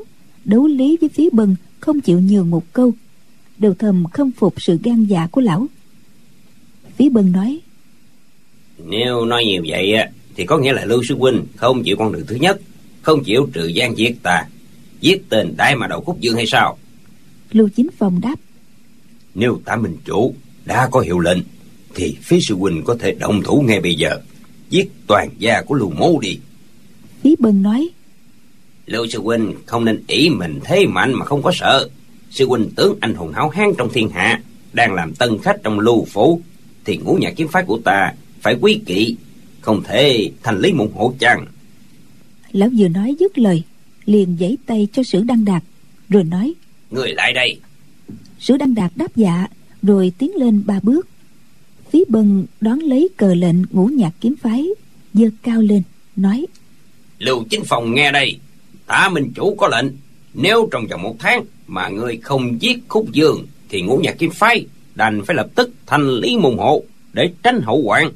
đấu 0.45 0.67
lý 0.67 0.97
với 1.01 1.09
phía 1.09 1.29
bần 1.31 1.55
không 1.79 2.01
chịu 2.01 2.19
nhường 2.19 2.49
một 2.49 2.73
câu, 2.73 2.93
đều 3.57 3.73
thầm 3.73 4.05
khâm 4.13 4.31
phục 4.31 4.61
sự 4.61 4.79
gan 4.83 5.05
dạ 5.05 5.27
của 5.31 5.41
lão. 5.41 5.67
Phía 6.97 7.09
bần 7.09 7.31
nói, 7.31 7.59
Nếu 8.85 9.25
nói 9.25 9.45
nhiều 9.45 9.63
vậy 9.67 9.93
á 9.93 10.09
thì 10.35 10.45
có 10.45 10.57
nghĩa 10.57 10.73
là 10.73 10.85
Lưu 10.85 11.03
Sư 11.03 11.15
Huynh 11.17 11.45
không 11.55 11.83
chịu 11.83 11.95
con 11.97 12.11
đường 12.11 12.25
thứ 12.27 12.35
nhất, 12.35 12.61
không 13.01 13.23
chịu 13.23 13.49
trừ 13.53 13.67
gian 13.67 13.97
giết 13.97 14.23
ta, 14.23 14.45
giết 15.01 15.29
tên 15.29 15.53
đại 15.57 15.75
mà 15.75 15.87
đầu 15.87 16.01
khúc 16.01 16.19
dương 16.19 16.35
hay 16.35 16.45
sao? 16.47 16.77
Lưu 17.51 17.69
Chính 17.75 17.87
Phong 17.97 18.21
đáp, 18.21 18.35
Nếu 19.35 19.61
tả 19.65 19.75
minh 19.75 19.97
chủ 20.05 20.35
đã 20.65 20.87
có 20.91 20.99
hiệu 20.99 21.19
lệnh, 21.19 21.39
thì 21.95 22.17
phía 22.21 22.39
sư 22.47 22.55
huynh 22.55 22.83
có 22.85 22.95
thể 22.99 23.11
động 23.11 23.41
thủ 23.43 23.63
ngay 23.67 23.79
bây 23.79 23.95
giờ, 23.95 24.19
giết 24.69 24.91
toàn 25.07 25.29
gia 25.39 25.61
của 25.61 25.75
Lưu 25.75 25.89
Mô 25.89 26.19
đi. 26.19 26.39
Phí 27.23 27.35
Bân 27.39 27.61
nói, 27.61 27.89
Lưu 28.91 29.07
sư 29.07 29.21
huynh 29.21 29.53
không 29.65 29.85
nên 29.85 30.03
ý 30.07 30.29
mình 30.29 30.59
thế 30.63 30.85
mạnh 30.85 31.13
mà 31.13 31.25
không 31.25 31.43
có 31.43 31.51
sợ. 31.53 31.89
Sư 32.31 32.47
huynh 32.47 32.69
tướng 32.75 32.97
anh 33.01 33.13
hùng 33.13 33.33
háo 33.33 33.49
hán 33.49 33.71
trong 33.77 33.89
thiên 33.93 34.09
hạ, 34.09 34.41
đang 34.73 34.93
làm 34.93 35.13
tân 35.15 35.37
khách 35.43 35.55
trong 35.63 35.79
lưu 35.79 36.05
phủ, 36.05 36.41
thì 36.85 36.97
ngũ 36.97 37.13
nhạc 37.13 37.33
kiếm 37.35 37.47
phái 37.47 37.63
của 37.63 37.79
ta 37.85 38.13
phải 38.41 38.57
quý 38.61 38.81
kỵ, 38.85 39.15
không 39.61 39.83
thể 39.83 40.31
thành 40.43 40.59
lý 40.59 40.73
mộng 40.73 40.91
hộ 40.93 41.13
chăng. 41.19 41.45
lão 42.51 42.69
vừa 42.77 42.87
nói 42.87 43.15
dứt 43.19 43.37
lời, 43.37 43.63
liền 44.05 44.37
giãy 44.39 44.57
tay 44.65 44.87
cho 44.93 45.03
Sử 45.03 45.23
Đăng 45.23 45.45
Đạt, 45.45 45.63
rồi 46.09 46.23
nói, 46.23 46.53
Người 46.91 47.13
lại 47.13 47.33
đây. 47.33 47.59
Sử 48.39 48.57
Đăng 48.57 48.75
Đạt 48.75 48.91
đáp 48.95 49.15
dạ, 49.15 49.47
rồi 49.81 50.11
tiến 50.17 50.35
lên 50.35 50.63
ba 50.65 50.79
bước. 50.83 51.07
Phí 51.91 52.03
Bân 52.09 52.45
đón 52.61 52.79
lấy 52.79 53.09
cờ 53.17 53.33
lệnh 53.33 53.55
ngũ 53.71 53.85
nhạc 53.85 54.11
kiếm 54.21 54.35
phái, 54.41 54.67
giơ 55.13 55.29
cao 55.43 55.61
lên, 55.61 55.81
nói, 56.15 56.45
Lưu 57.19 57.43
Chính 57.49 57.63
Phòng 57.63 57.93
nghe 57.93 58.11
đây, 58.11 58.37
tả 58.91 59.09
minh 59.09 59.31
chủ 59.35 59.55
có 59.55 59.67
lệnh, 59.67 59.85
nếu 60.33 60.69
trong 60.71 60.87
vòng 60.87 61.01
một 61.01 61.15
tháng 61.19 61.45
mà 61.67 61.89
người 61.89 62.17
không 62.17 62.61
giết 62.61 62.77
khúc 62.87 63.11
dương, 63.11 63.45
thì 63.69 63.81
ngũ 63.81 63.97
nhạc 63.97 64.17
kim 64.19 64.31
phái 64.31 64.65
đành 64.95 65.21
phải 65.25 65.35
lập 65.35 65.47
tức 65.55 65.71
thành 65.85 66.09
lý 66.09 66.37
môn 66.37 66.57
hộ 66.57 66.83
để 67.13 67.29
tránh 67.43 67.61
hậu 67.61 67.81
hoạn. 67.85 68.11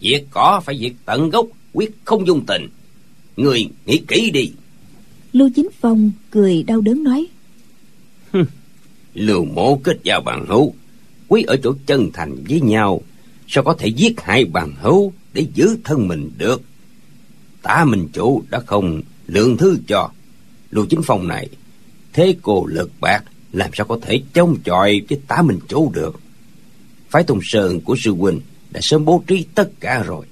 Việc 0.00 0.24
cỏ 0.30 0.60
phải 0.64 0.78
diệt 0.78 0.92
tận 1.04 1.30
gốc 1.30 1.46
quyết 1.72 1.90
không 2.04 2.26
dung 2.26 2.46
tình. 2.46 2.68
Người 3.36 3.68
nghĩ 3.86 4.02
kỹ 4.08 4.30
đi. 4.30 4.50
Lưu 5.32 5.50
chính 5.56 5.68
phong 5.80 6.10
cười 6.30 6.62
đau 6.62 6.80
đớn 6.80 7.02
nói. 7.02 7.26
Lưu 9.14 9.44
mộ 9.44 9.80
kết 9.84 9.96
giao 10.02 10.20
bằng 10.24 10.46
hữu 10.48 10.74
quý 11.28 11.42
ở 11.42 11.56
chỗ 11.56 11.74
chân 11.86 12.10
thành 12.12 12.36
với 12.48 12.60
nhau 12.60 13.00
sao 13.48 13.64
có 13.64 13.74
thể 13.74 13.88
giết 13.88 14.20
hại 14.20 14.44
bằng 14.44 14.72
hữu 14.80 15.12
để 15.32 15.46
giữ 15.54 15.76
thân 15.84 16.08
mình 16.08 16.30
được? 16.38 16.62
Tả 17.62 17.84
minh 17.84 18.08
chủ 18.12 18.42
đã 18.50 18.60
không 18.60 19.02
lượng 19.26 19.56
thứ 19.56 19.78
cho. 19.86 20.10
Lưu 20.70 20.86
chính 20.86 21.00
phong 21.04 21.28
này 21.28 21.48
thế 22.12 22.36
cô 22.42 22.66
lực 22.66 22.90
bạc 23.00 23.24
làm 23.52 23.70
sao 23.74 23.86
có 23.86 23.98
thể 24.02 24.22
chống 24.34 24.56
chọi 24.64 25.02
với 25.08 25.20
tá 25.28 25.42
minh 25.42 25.58
chủ 25.68 25.90
được? 25.94 26.20
Phái 27.08 27.24
tùng 27.24 27.40
sơn 27.42 27.80
của 27.80 27.96
sư 27.98 28.14
huynh 28.14 28.40
đã 28.70 28.80
sớm 28.82 29.04
bố 29.04 29.22
trí 29.26 29.46
tất 29.54 29.70
cả 29.80 30.02
rồi. 30.02 30.26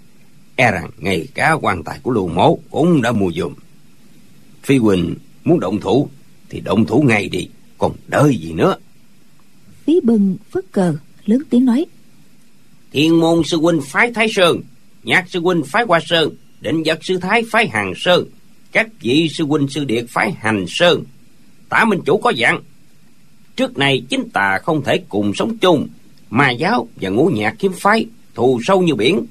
E 0.57 0.71
rằng 0.71 0.91
ngay 0.99 1.29
cả 1.35 1.57
quan 1.61 1.85
tài 1.85 1.99
của 2.03 2.11
lưu 2.11 2.29
mố 2.29 2.59
cũng 2.71 3.03
đã 3.03 3.13
mua 3.13 3.33
dùm. 3.33 3.55
Phi 4.63 4.79
huynh 4.79 5.15
muốn 5.45 5.61
động 5.61 5.81
thủ 5.81 6.09
thì 6.49 6.61
động 6.61 6.87
thủ 6.87 7.03
ngay 7.03 7.29
đi 7.29 7.49
còn 7.79 7.93
đợi 8.09 8.37
gì 8.37 8.53
nữa? 8.53 8.77
Phí 9.85 10.01
bân 10.03 10.37
phất 10.51 10.65
cờ 10.73 10.97
lớn 11.25 11.43
tiếng 11.51 11.65
nói. 11.65 11.87
Thiên 12.93 13.21
môn 13.21 13.43
sư 13.45 13.57
huynh 13.61 13.81
phái 13.83 14.13
thái 14.13 14.29
sơn 14.31 14.61
nhạc 15.03 15.31
sư 15.31 15.41
huynh 15.41 15.63
phái 15.65 15.85
hoa 15.85 16.01
sơn 16.07 16.31
định 16.61 16.83
vật 16.87 16.99
sư 17.05 17.19
thái 17.19 17.43
phái 17.51 17.69
hàng 17.69 17.93
sơn 17.97 18.25
các 18.75 18.89
vị 19.01 19.29
sư 19.29 19.45
huynh 19.45 19.69
sư 19.69 19.85
điệt 19.85 20.05
phái 20.09 20.33
hành 20.33 20.65
sơn. 20.69 21.05
Tả 21.69 21.85
minh 21.85 22.01
chủ 22.07 22.19
có 22.19 22.31
dặn 22.31 22.61
trước 23.57 23.79
này 23.79 24.03
chính 24.09 24.29
tà 24.33 24.59
không 24.63 24.83
thể 24.85 25.01
cùng 25.09 25.35
sống 25.35 25.59
chung. 25.59 25.89
Ma 26.31 26.51
giáo 26.51 26.89
và 26.97 27.09
ngũ 27.09 27.27
nhạc 27.27 27.55
kiếm 27.59 27.73
phái 27.73 28.07
thù 28.35 28.61
sâu 28.65 28.83
như 28.83 28.95
biển. 28.95 29.27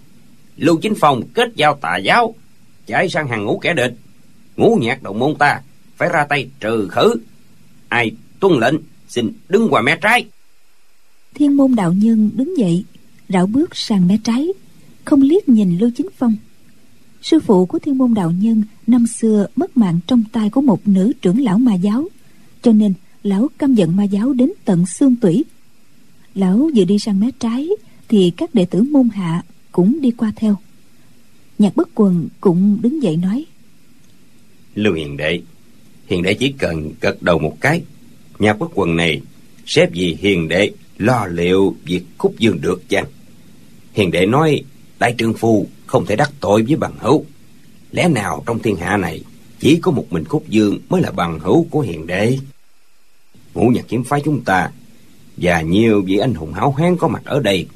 Lưu 0.58 0.78
chính 0.78 0.94
phong 1.00 1.22
kết 1.34 1.50
giao 1.56 1.78
tà 1.82 1.98
giáo, 1.98 2.36
chạy 2.86 3.10
sang 3.10 3.28
hàng 3.28 3.46
ngũ 3.46 3.58
kẻ 3.58 3.74
địch. 3.74 3.94
Ngũ 4.56 4.78
nhạc 4.82 5.04
đồng 5.04 5.20
môn 5.20 5.36
ta 5.36 5.62
phải 5.98 6.10
ra 6.10 6.26
tay 6.30 6.50
trừ 6.60 6.88
khử. 6.92 7.16
Ai 7.90 8.12
tuân 8.40 8.54
lệnh, 8.60 8.76
xin 9.08 9.32
đứng 9.50 9.68
qua 9.70 9.82
mé 9.82 9.98
trái. 10.02 10.26
Thiên 11.34 11.58
môn 11.58 11.76
đạo 11.76 11.94
nhân 11.94 12.30
đứng 12.34 12.58
dậy, 12.58 12.84
rảo 13.30 13.48
bước 13.48 13.76
sang 13.76 14.08
mé 14.08 14.18
trái. 14.24 14.48
Không 15.06 15.22
liếc 15.22 15.50
nhìn 15.50 15.78
lưu 15.78 15.92
chính 15.98 16.08
phong 16.18 16.36
sư 17.24 17.40
phụ 17.40 17.66
của 17.66 17.80
thiên 17.80 17.98
môn 17.98 18.14
đạo 18.14 18.32
nhân 18.32 18.64
năm 18.88 19.08
xưa 19.08 19.48
mất 19.56 19.78
mạng 19.78 20.00
trong 20.08 20.24
tay 20.32 20.50
của 20.50 20.62
một 20.62 20.88
nữ 20.88 21.14
trưởng 21.22 21.42
lão 21.42 21.58
ma 21.58 21.74
giáo. 21.74 22.08
Cho 22.62 22.72
nên, 22.72 22.94
lão 23.24 23.48
căm 23.58 23.76
giận 23.76 23.96
ma 23.96 24.04
giáo 24.04 24.34
đến 24.34 24.52
tận 24.66 24.86
xương 24.86 25.16
tủy. 25.16 25.44
Lão 26.36 26.70
vừa 26.76 26.84
đi 26.84 27.00
sang 27.00 27.20
mé 27.20 27.30
trái, 27.40 27.70
thì 28.08 28.32
các 28.38 28.56
đệ 28.56 28.66
tử 28.66 28.84
môn 28.84 29.10
hạ 29.10 29.44
cũng 29.72 30.02
đi 30.02 30.12
qua 30.12 30.32
theo. 30.36 30.56
Nhạc 31.60 31.76
bất 31.76 31.90
quần 31.96 32.28
cũng 32.42 32.78
đứng 32.82 33.04
dậy 33.04 33.18
nói, 33.18 33.46
lưu 34.76 34.94
hiền 34.94 35.18
đệ 35.18 35.42
hiền 36.08 36.24
đệ 36.24 36.34
chỉ 36.34 36.54
cần 36.58 36.92
gật 37.02 37.22
đầu 37.22 37.40
một 37.40 37.58
cái, 37.62 37.82
nhạc 38.40 38.60
bất 38.60 38.72
quần 38.74 38.96
này 38.96 39.22
xếp 39.66 39.90
vì 39.92 40.18
hiền 40.20 40.48
đệ 40.48 40.72
lo 40.98 41.26
liệu 41.26 41.76
việc 41.86 42.02
khúc 42.18 42.36
dương 42.40 42.62
được 42.62 42.90
chăng? 42.90 43.06
Hiền 43.94 44.12
đệ 44.12 44.26
nói, 44.26 44.64
đại 45.00 45.16
trương 45.18 45.34
phu 45.34 45.68
không 45.94 46.06
thể 46.06 46.16
đắc 46.16 46.32
tội 46.40 46.64
với 46.68 46.76
bằng 46.76 46.94
hữu. 47.00 47.26
Lẽ 47.92 48.08
nào 48.08 48.44
trong 48.46 48.60
thiên 48.60 48.76
hạ 48.76 48.98
này 48.98 49.22
chỉ 49.60 49.80
có 49.82 49.92
một 49.92 50.06
mình 50.10 50.26
khúc 50.26 50.50
dương 50.50 50.80
mới 50.90 51.02
là 51.02 51.12
bằng 51.12 51.40
hữu 51.40 51.68
của 51.70 51.80
hiền 51.80 52.08
đệ 52.08 52.38
ngũ 53.54 53.68
nhạc 53.70 53.86
kiếm 53.88 54.04
phái 54.04 54.22
chúng 54.26 54.42
ta 54.44 54.72
và 55.38 55.62
nhiều 55.62 56.02
vị 56.02 56.18
anh 56.18 56.34
hùng 56.34 56.54
háo 56.54 56.72
hán 56.72 56.98
có 56.98 57.08
mặt 57.08 57.22
ở 57.26 57.40
đây 57.40 57.68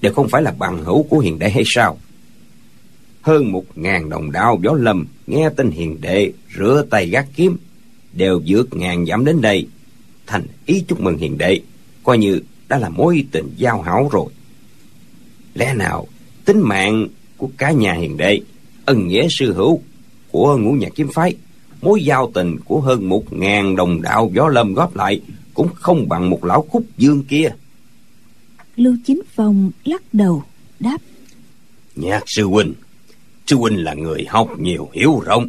đều 0.00 0.12
không 0.12 0.28
phải 0.28 0.42
là 0.42 0.54
bằng 0.58 0.84
hữu 0.84 1.02
của 1.02 1.18
hiền 1.18 1.38
đệ 1.38 1.50
hay 1.50 1.62
sao? 1.66 1.98
Hơn 3.22 3.52
một 3.52 3.64
ngàn 3.74 4.10
đồng 4.10 4.32
đạo 4.32 4.60
gió 4.62 4.72
lâm 4.72 5.06
nghe 5.26 5.50
tin 5.56 5.70
hiền 5.70 6.00
đệ 6.00 6.32
rửa 6.58 6.84
tay 6.90 7.06
gác 7.06 7.26
kiếm 7.36 7.56
đều 8.12 8.42
vượt 8.46 8.76
ngàn 8.76 9.06
dặm 9.06 9.24
đến 9.24 9.40
đây. 9.40 9.68
Thành 10.26 10.46
ý 10.66 10.84
chúc 10.88 11.00
mừng 11.00 11.18
hiền 11.18 11.38
đệ 11.38 11.60
coi 12.04 12.18
như 12.18 12.40
đã 12.68 12.78
là 12.78 12.88
mối 12.88 13.24
tình 13.30 13.54
giao 13.56 13.82
hảo 13.82 14.08
rồi. 14.12 14.26
Lẽ 15.54 15.74
nào 15.74 16.06
tính 16.44 16.60
mạng 16.60 17.08
của 17.36 17.50
cả 17.58 17.70
nhà 17.70 17.92
hiền 17.92 18.16
đệ 18.16 18.40
ân 18.84 19.08
nghĩa 19.08 19.26
sư 19.30 19.52
hữu 19.52 19.80
của 20.30 20.56
ngũ 20.56 20.72
nhạc 20.72 20.88
kiếm 20.94 21.08
phái 21.14 21.34
mối 21.82 22.04
giao 22.04 22.30
tình 22.34 22.56
của 22.64 22.80
hơn 22.80 23.08
một 23.08 23.32
ngàn 23.32 23.76
đồng 23.76 24.02
đạo 24.02 24.30
gió 24.34 24.48
lâm 24.48 24.74
góp 24.74 24.96
lại 24.96 25.20
cũng 25.54 25.68
không 25.74 26.08
bằng 26.08 26.30
một 26.30 26.44
lão 26.44 26.62
khúc 26.62 26.84
dương 26.98 27.24
kia. 27.24 27.48
Lưu 28.76 28.96
chính 29.06 29.20
phong 29.34 29.70
lắc 29.84 30.02
đầu 30.12 30.42
đáp. 30.80 30.98
Nhạc 31.96 32.22
sư 32.26 32.44
huynh 32.44 32.74
sư 33.46 33.56
huynh 33.56 33.84
là 33.84 33.94
người 33.94 34.24
học 34.28 34.50
nhiều 34.58 34.88
hiểu 34.92 35.20
rộng. 35.24 35.48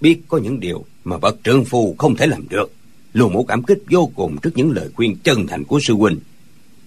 Biết 0.00 0.20
có 0.28 0.38
những 0.38 0.60
điều 0.60 0.84
mà 1.04 1.18
bậc 1.18 1.36
trượng 1.44 1.64
phu 1.64 1.94
không 1.98 2.16
thể 2.16 2.26
làm 2.26 2.48
được. 2.48 2.72
Lưu 3.12 3.28
mổ 3.28 3.44
cảm 3.44 3.62
kích 3.62 3.82
vô 3.90 4.10
cùng 4.14 4.36
trước 4.42 4.50
những 4.54 4.70
lời 4.70 4.88
khuyên 4.94 5.16
chân 5.24 5.46
thành 5.46 5.64
của 5.64 5.80
sư 5.86 5.94
huynh. 5.94 6.18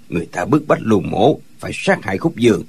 Người 0.10 0.26
ta 0.32 0.46
bức 0.46 0.68
bách 0.68 0.80
lưu 0.82 1.00
mổ 1.00 1.40
phải 1.60 1.72
sát 1.74 2.00
hại 2.04 2.18
khúc 2.18 2.36
dương 2.36 2.64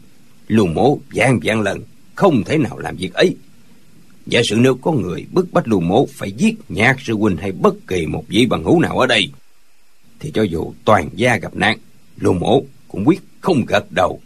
lưu 0.48 0.66
mổ 0.66 0.98
vạn 1.14 1.40
vạn 1.42 1.60
lần, 1.60 1.82
không 2.14 2.44
thể 2.44 2.58
nào 2.58 2.78
làm 2.78 2.96
việc 2.96 3.14
ấy. 3.14 3.36
Giả 4.26 4.40
sử 4.50 4.56
nếu 4.56 4.74
có 4.74 4.92
người 4.92 5.26
bức 5.32 5.52
bách 5.52 5.68
lưu 5.68 5.80
mổ 5.80 6.06
phải 6.06 6.32
giết 6.32 6.54
nhạc 6.68 6.96
sư 7.00 7.14
huynh 7.14 7.36
hay 7.36 7.52
bất 7.52 7.74
kỳ 7.86 8.06
một 8.06 8.24
vị 8.28 8.46
bằng 8.46 8.64
hữu 8.64 8.80
nào 8.80 8.98
ở 8.98 9.06
đây, 9.06 9.30
thì 10.20 10.30
cho 10.34 10.42
dù 10.42 10.72
toàn 10.84 11.08
gia 11.14 11.36
gặp 11.36 11.56
nạn, 11.56 11.78
lưu 12.16 12.32
mổ 12.32 12.62
cũng 12.88 13.04
quyết 13.04 13.20
không 13.40 13.64
gật 13.66 13.84
đầu. 13.94 14.20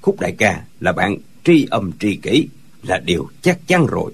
Khúc 0.00 0.20
đại 0.20 0.32
ca 0.38 0.64
là 0.80 0.92
bạn 0.92 1.16
tri 1.44 1.66
âm 1.70 1.92
tri 1.98 2.16
kỷ 2.16 2.48
là 2.82 2.98
điều 2.98 3.28
chắc 3.42 3.58
chắn 3.66 3.86
rồi. 3.86 4.12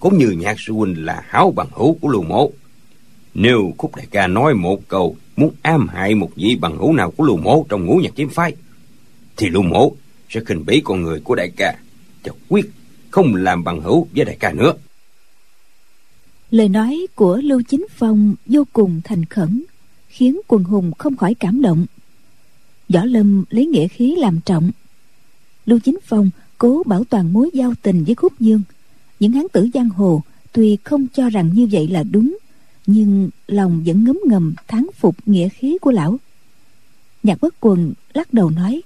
Cũng 0.00 0.18
như 0.18 0.30
nhạc 0.30 0.60
sư 0.60 0.72
huynh 0.72 1.04
là 1.04 1.22
háo 1.26 1.50
bằng 1.50 1.68
hữu 1.72 1.94
của 1.94 2.08
lưu 2.08 2.22
mổ. 2.22 2.50
Nếu 3.34 3.74
khúc 3.78 3.96
đại 3.96 4.06
ca 4.10 4.26
nói 4.26 4.54
một 4.54 4.88
câu 4.88 5.16
muốn 5.36 5.54
am 5.62 5.88
hại 5.88 6.14
một 6.14 6.30
vị 6.36 6.56
bằng 6.60 6.76
hữu 6.78 6.92
nào 6.92 7.10
của 7.10 7.24
lưu 7.24 7.36
mổ 7.36 7.66
trong 7.68 7.86
ngũ 7.86 7.96
nhạc 7.96 8.12
kiếm 8.14 8.28
phái, 8.28 8.52
thì 9.36 9.48
lưu 9.48 9.62
mổ 9.62 9.92
sẽ 10.32 10.40
khinh 10.46 10.64
bỉ 10.66 10.82
con 10.84 11.02
người 11.02 11.20
của 11.20 11.34
đại 11.34 11.50
ca 11.56 11.78
và 12.24 12.32
quyết 12.48 12.70
không 13.10 13.34
làm 13.34 13.64
bằng 13.64 13.80
hữu 13.80 14.06
với 14.14 14.24
đại 14.24 14.36
ca 14.40 14.52
nữa. 14.52 14.72
Lời 16.50 16.68
nói 16.68 17.06
của 17.14 17.36
lưu 17.36 17.62
chính 17.68 17.86
phong 17.90 18.34
vô 18.46 18.64
cùng 18.72 19.00
thành 19.04 19.24
khẩn, 19.24 19.62
khiến 20.08 20.40
quần 20.48 20.64
hùng 20.64 20.92
không 20.98 21.16
khỏi 21.16 21.34
cảm 21.34 21.62
động. 21.62 21.86
Võ 22.88 23.04
lâm 23.04 23.44
lấy 23.50 23.66
nghĩa 23.66 23.88
khí 23.88 24.16
làm 24.18 24.40
trọng. 24.40 24.70
Lưu 25.66 25.78
chính 25.78 25.98
phong 26.04 26.30
cố 26.58 26.82
bảo 26.86 27.04
toàn 27.04 27.32
mối 27.32 27.50
giao 27.52 27.74
tình 27.82 28.04
với 28.04 28.14
khúc 28.14 28.40
dương. 28.40 28.62
Những 29.20 29.32
hán 29.32 29.46
tử 29.52 29.68
giang 29.74 29.88
hồ 29.88 30.22
tuy 30.52 30.78
không 30.84 31.06
cho 31.14 31.28
rằng 31.28 31.50
như 31.54 31.68
vậy 31.72 31.88
là 31.88 32.02
đúng, 32.02 32.38
nhưng 32.86 33.30
lòng 33.46 33.82
vẫn 33.86 34.04
ngấm 34.04 34.18
ngầm 34.26 34.54
thắng 34.68 34.86
phục 34.98 35.16
nghĩa 35.26 35.48
khí 35.48 35.78
của 35.80 35.90
lão. 35.90 36.16
Nhạc 37.22 37.40
bất 37.40 37.54
quần 37.60 37.92
lắc 38.14 38.32
đầu 38.32 38.50
nói 38.50 38.82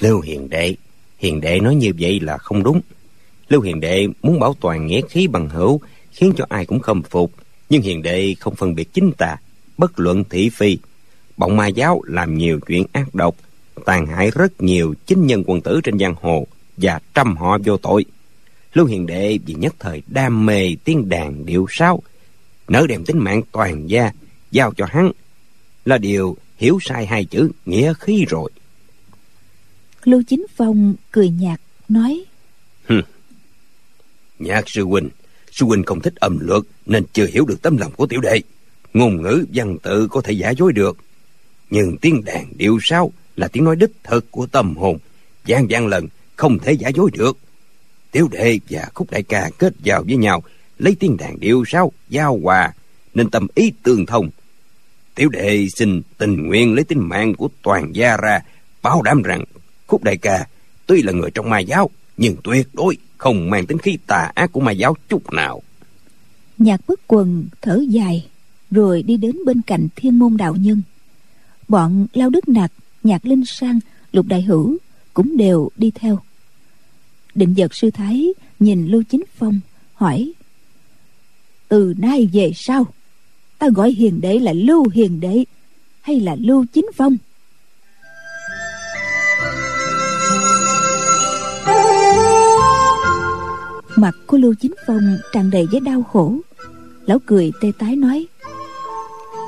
lưu 0.00 0.20
hiền 0.20 0.50
đệ. 0.50 0.74
Hiền 1.18 1.40
đệ 1.40 1.60
nói 1.60 1.74
như 1.74 1.92
vậy 1.98 2.20
là 2.20 2.38
không 2.38 2.62
đúng. 2.62 2.80
Lưu 3.48 3.60
hiền 3.60 3.80
đệ 3.80 4.06
muốn 4.22 4.40
bảo 4.40 4.54
toàn 4.60 4.86
nghĩa 4.86 5.00
khí 5.10 5.26
bằng 5.26 5.48
hữu, 5.48 5.80
khiến 6.12 6.32
cho 6.36 6.44
ai 6.48 6.66
cũng 6.66 6.80
khâm 6.80 7.02
phục. 7.02 7.32
Nhưng 7.70 7.82
hiền 7.82 8.02
đệ 8.02 8.34
không 8.40 8.54
phân 8.54 8.74
biệt 8.74 8.92
chính 8.92 9.12
tà, 9.18 9.36
bất 9.78 10.00
luận 10.00 10.24
thị 10.24 10.48
phi. 10.48 10.78
Bọn 11.36 11.56
ma 11.56 11.66
giáo 11.66 12.02
làm 12.06 12.38
nhiều 12.38 12.60
chuyện 12.66 12.84
ác 12.92 13.14
độc, 13.14 13.36
tàn 13.84 14.06
hại 14.06 14.30
rất 14.30 14.62
nhiều 14.62 14.94
chính 15.06 15.26
nhân 15.26 15.42
quân 15.46 15.60
tử 15.60 15.80
trên 15.84 15.98
giang 15.98 16.14
hồ 16.20 16.46
và 16.76 17.00
trăm 17.14 17.36
họ 17.36 17.58
vô 17.64 17.76
tội. 17.76 18.04
Lưu 18.74 18.86
hiền 18.86 19.06
đệ 19.06 19.38
vì 19.46 19.54
nhất 19.54 19.74
thời 19.78 20.02
đam 20.06 20.46
mê 20.46 20.76
tiếng 20.84 21.08
đàn 21.08 21.46
điệu 21.46 21.66
sáo, 21.70 22.02
nỡ 22.68 22.86
đem 22.88 23.04
tính 23.04 23.18
mạng 23.18 23.42
toàn 23.52 23.90
gia 23.90 24.12
giao 24.50 24.72
cho 24.76 24.86
hắn. 24.90 25.10
Là 25.84 25.98
điều 25.98 26.36
hiểu 26.56 26.78
sai 26.82 27.06
hai 27.06 27.24
chữ 27.24 27.50
nghĩa 27.66 27.92
khí 28.00 28.24
rồi 28.28 28.50
lưu 30.04 30.22
chính 30.26 30.46
phong 30.56 30.94
cười 31.10 31.30
nhạt, 31.30 31.60
nói 31.88 32.24
nhạc 34.38 34.68
sư 34.68 34.84
huynh 34.84 35.08
sư 35.52 35.66
huynh 35.66 35.84
không 35.84 36.00
thích 36.00 36.14
âm 36.16 36.38
luật 36.40 36.62
nên 36.86 37.04
chưa 37.12 37.26
hiểu 37.26 37.44
được 37.44 37.62
tấm 37.62 37.76
lòng 37.76 37.92
của 37.92 38.06
tiểu 38.06 38.20
đệ. 38.20 38.40
Ngôn 38.94 39.22
ngữ, 39.22 39.44
văn 39.54 39.78
tự 39.82 40.08
có 40.08 40.20
thể 40.20 40.32
giả 40.32 40.50
dối 40.50 40.72
được. 40.72 40.96
Nhưng 41.70 41.96
tiếng 41.96 42.24
đàn 42.24 42.46
điệu 42.56 42.78
sao 42.82 43.12
là 43.36 43.48
tiếng 43.48 43.64
nói 43.64 43.76
đích 43.76 43.90
thực 44.04 44.30
của 44.30 44.46
tâm 44.46 44.76
hồn 44.76 44.98
gian 45.44 45.70
gian 45.70 45.86
lần, 45.86 46.08
không 46.36 46.58
thể 46.58 46.72
giả 46.72 46.88
dối 46.88 47.10
được. 47.18 47.38
Tiểu 48.10 48.28
đệ 48.32 48.58
và 48.70 48.88
khúc 48.94 49.10
đại 49.10 49.22
ca 49.22 49.50
kết 49.58 49.74
vào 49.84 50.02
với 50.02 50.16
nhau, 50.16 50.42
lấy 50.78 50.96
tiếng 51.00 51.16
đàn 51.16 51.40
điệu 51.40 51.64
sao 51.66 51.92
giao 52.08 52.40
hòa, 52.42 52.72
nên 53.14 53.30
tâm 53.30 53.46
ý 53.54 53.72
tương 53.82 54.06
thông. 54.06 54.30
Tiểu 55.14 55.28
đệ 55.28 55.68
xin 55.68 56.02
tình 56.18 56.46
nguyện 56.46 56.74
lấy 56.74 56.84
tính 56.84 57.08
mạng 57.08 57.34
của 57.34 57.48
toàn 57.62 57.92
gia 57.94 58.16
ra, 58.16 58.40
bảo 58.82 59.02
đảm 59.02 59.22
rằng 59.22 59.44
khúc 59.88 60.04
đại 60.04 60.16
ca, 60.16 60.46
tuy 60.86 61.02
là 61.02 61.12
người 61.12 61.30
trong 61.30 61.50
ma 61.50 61.58
giáo, 61.58 61.90
nhưng 62.16 62.36
tuyệt 62.44 62.68
đối 62.72 62.96
không 63.16 63.50
mang 63.50 63.66
tính 63.66 63.78
khí 63.78 63.98
tà 64.06 64.30
ác 64.34 64.52
của 64.52 64.60
ma 64.60 64.72
giáo 64.72 64.96
chút 65.08 65.32
nào. 65.32 65.62
Nhạc 66.58 66.80
bức 66.86 67.00
quần 67.06 67.46
thở 67.62 67.80
dài, 67.88 68.26
rồi 68.70 69.02
đi 69.02 69.16
đến 69.16 69.36
bên 69.46 69.62
cạnh 69.62 69.88
thiên 69.96 70.18
môn 70.18 70.36
đạo 70.36 70.56
nhân. 70.56 70.82
Bọn 71.68 72.06
lao 72.12 72.30
đức 72.30 72.48
nặc 72.48 72.72
nhạc 73.02 73.26
linh 73.26 73.44
sang, 73.44 73.80
lục 74.12 74.26
đại 74.26 74.42
hữu 74.42 74.76
cũng 75.14 75.36
đều 75.36 75.70
đi 75.76 75.90
theo. 75.94 76.18
Định 77.34 77.54
giật 77.54 77.74
sư 77.74 77.90
thái 77.90 78.28
nhìn 78.58 78.86
lưu 78.86 79.02
chính 79.02 79.24
phong, 79.36 79.60
hỏi, 79.94 80.32
từ 81.68 81.94
nay 81.98 82.28
về 82.32 82.52
sau, 82.54 82.86
ta 83.58 83.68
gọi 83.68 83.90
hiền 83.90 84.20
đệ 84.20 84.38
là 84.38 84.52
lưu 84.52 84.88
hiền 84.88 85.20
đệ 85.20 85.44
hay 86.00 86.20
là 86.20 86.36
lưu 86.40 86.64
chính 86.72 86.86
phong? 86.94 87.16
Mặt 94.00 94.14
của 94.26 94.36
lưu 94.36 94.54
chính 94.60 94.74
phong 94.86 95.18
tràn 95.32 95.50
đầy 95.50 95.66
với 95.72 95.80
đau 95.80 96.02
khổ. 96.02 96.36
Lão 97.06 97.18
cười 97.26 97.52
tê 97.60 97.72
tái 97.78 97.96
nói 97.96 98.26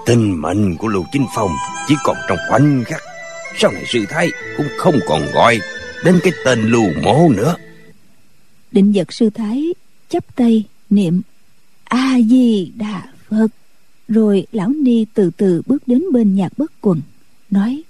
tình 0.07 0.43
mệnh 0.43 0.77
của 0.77 0.89
lưu 0.89 1.05
chính 1.13 1.27
phong 1.35 1.51
chỉ 1.89 1.95
còn 2.05 2.17
trong 2.29 2.39
khoảnh 2.49 2.85
khắc. 2.87 3.01
Sau 3.57 3.73
này 3.73 3.85
sư 3.87 4.05
thái 4.09 4.31
cũng 4.57 4.67
không 4.79 4.95
còn 5.09 5.23
gọi 5.33 5.59
đến 6.05 6.21
cái 6.23 6.33
tên 6.45 6.63
lưu 6.63 6.85
mố 7.03 7.29
nữa. 7.29 7.57
Định 8.73 8.93
vật 8.95 9.13
sư 9.13 9.31
thái 9.31 9.75
chắp 10.09 10.37
tay 10.37 10.65
niệm 10.91 11.23
a 11.85 12.19
di 12.31 12.73
đà 12.77 13.03
phật. 13.29 13.49
Rồi 14.09 14.47
lão 14.53 14.69
ni 14.69 15.07
từ 15.15 15.31
từ 15.37 15.63
bước 15.67 15.83
đến 15.87 16.03
bên 16.13 16.35
nhạc 16.35 16.59
bất 16.59 16.73
quần 16.81 17.01
nói 17.51 17.83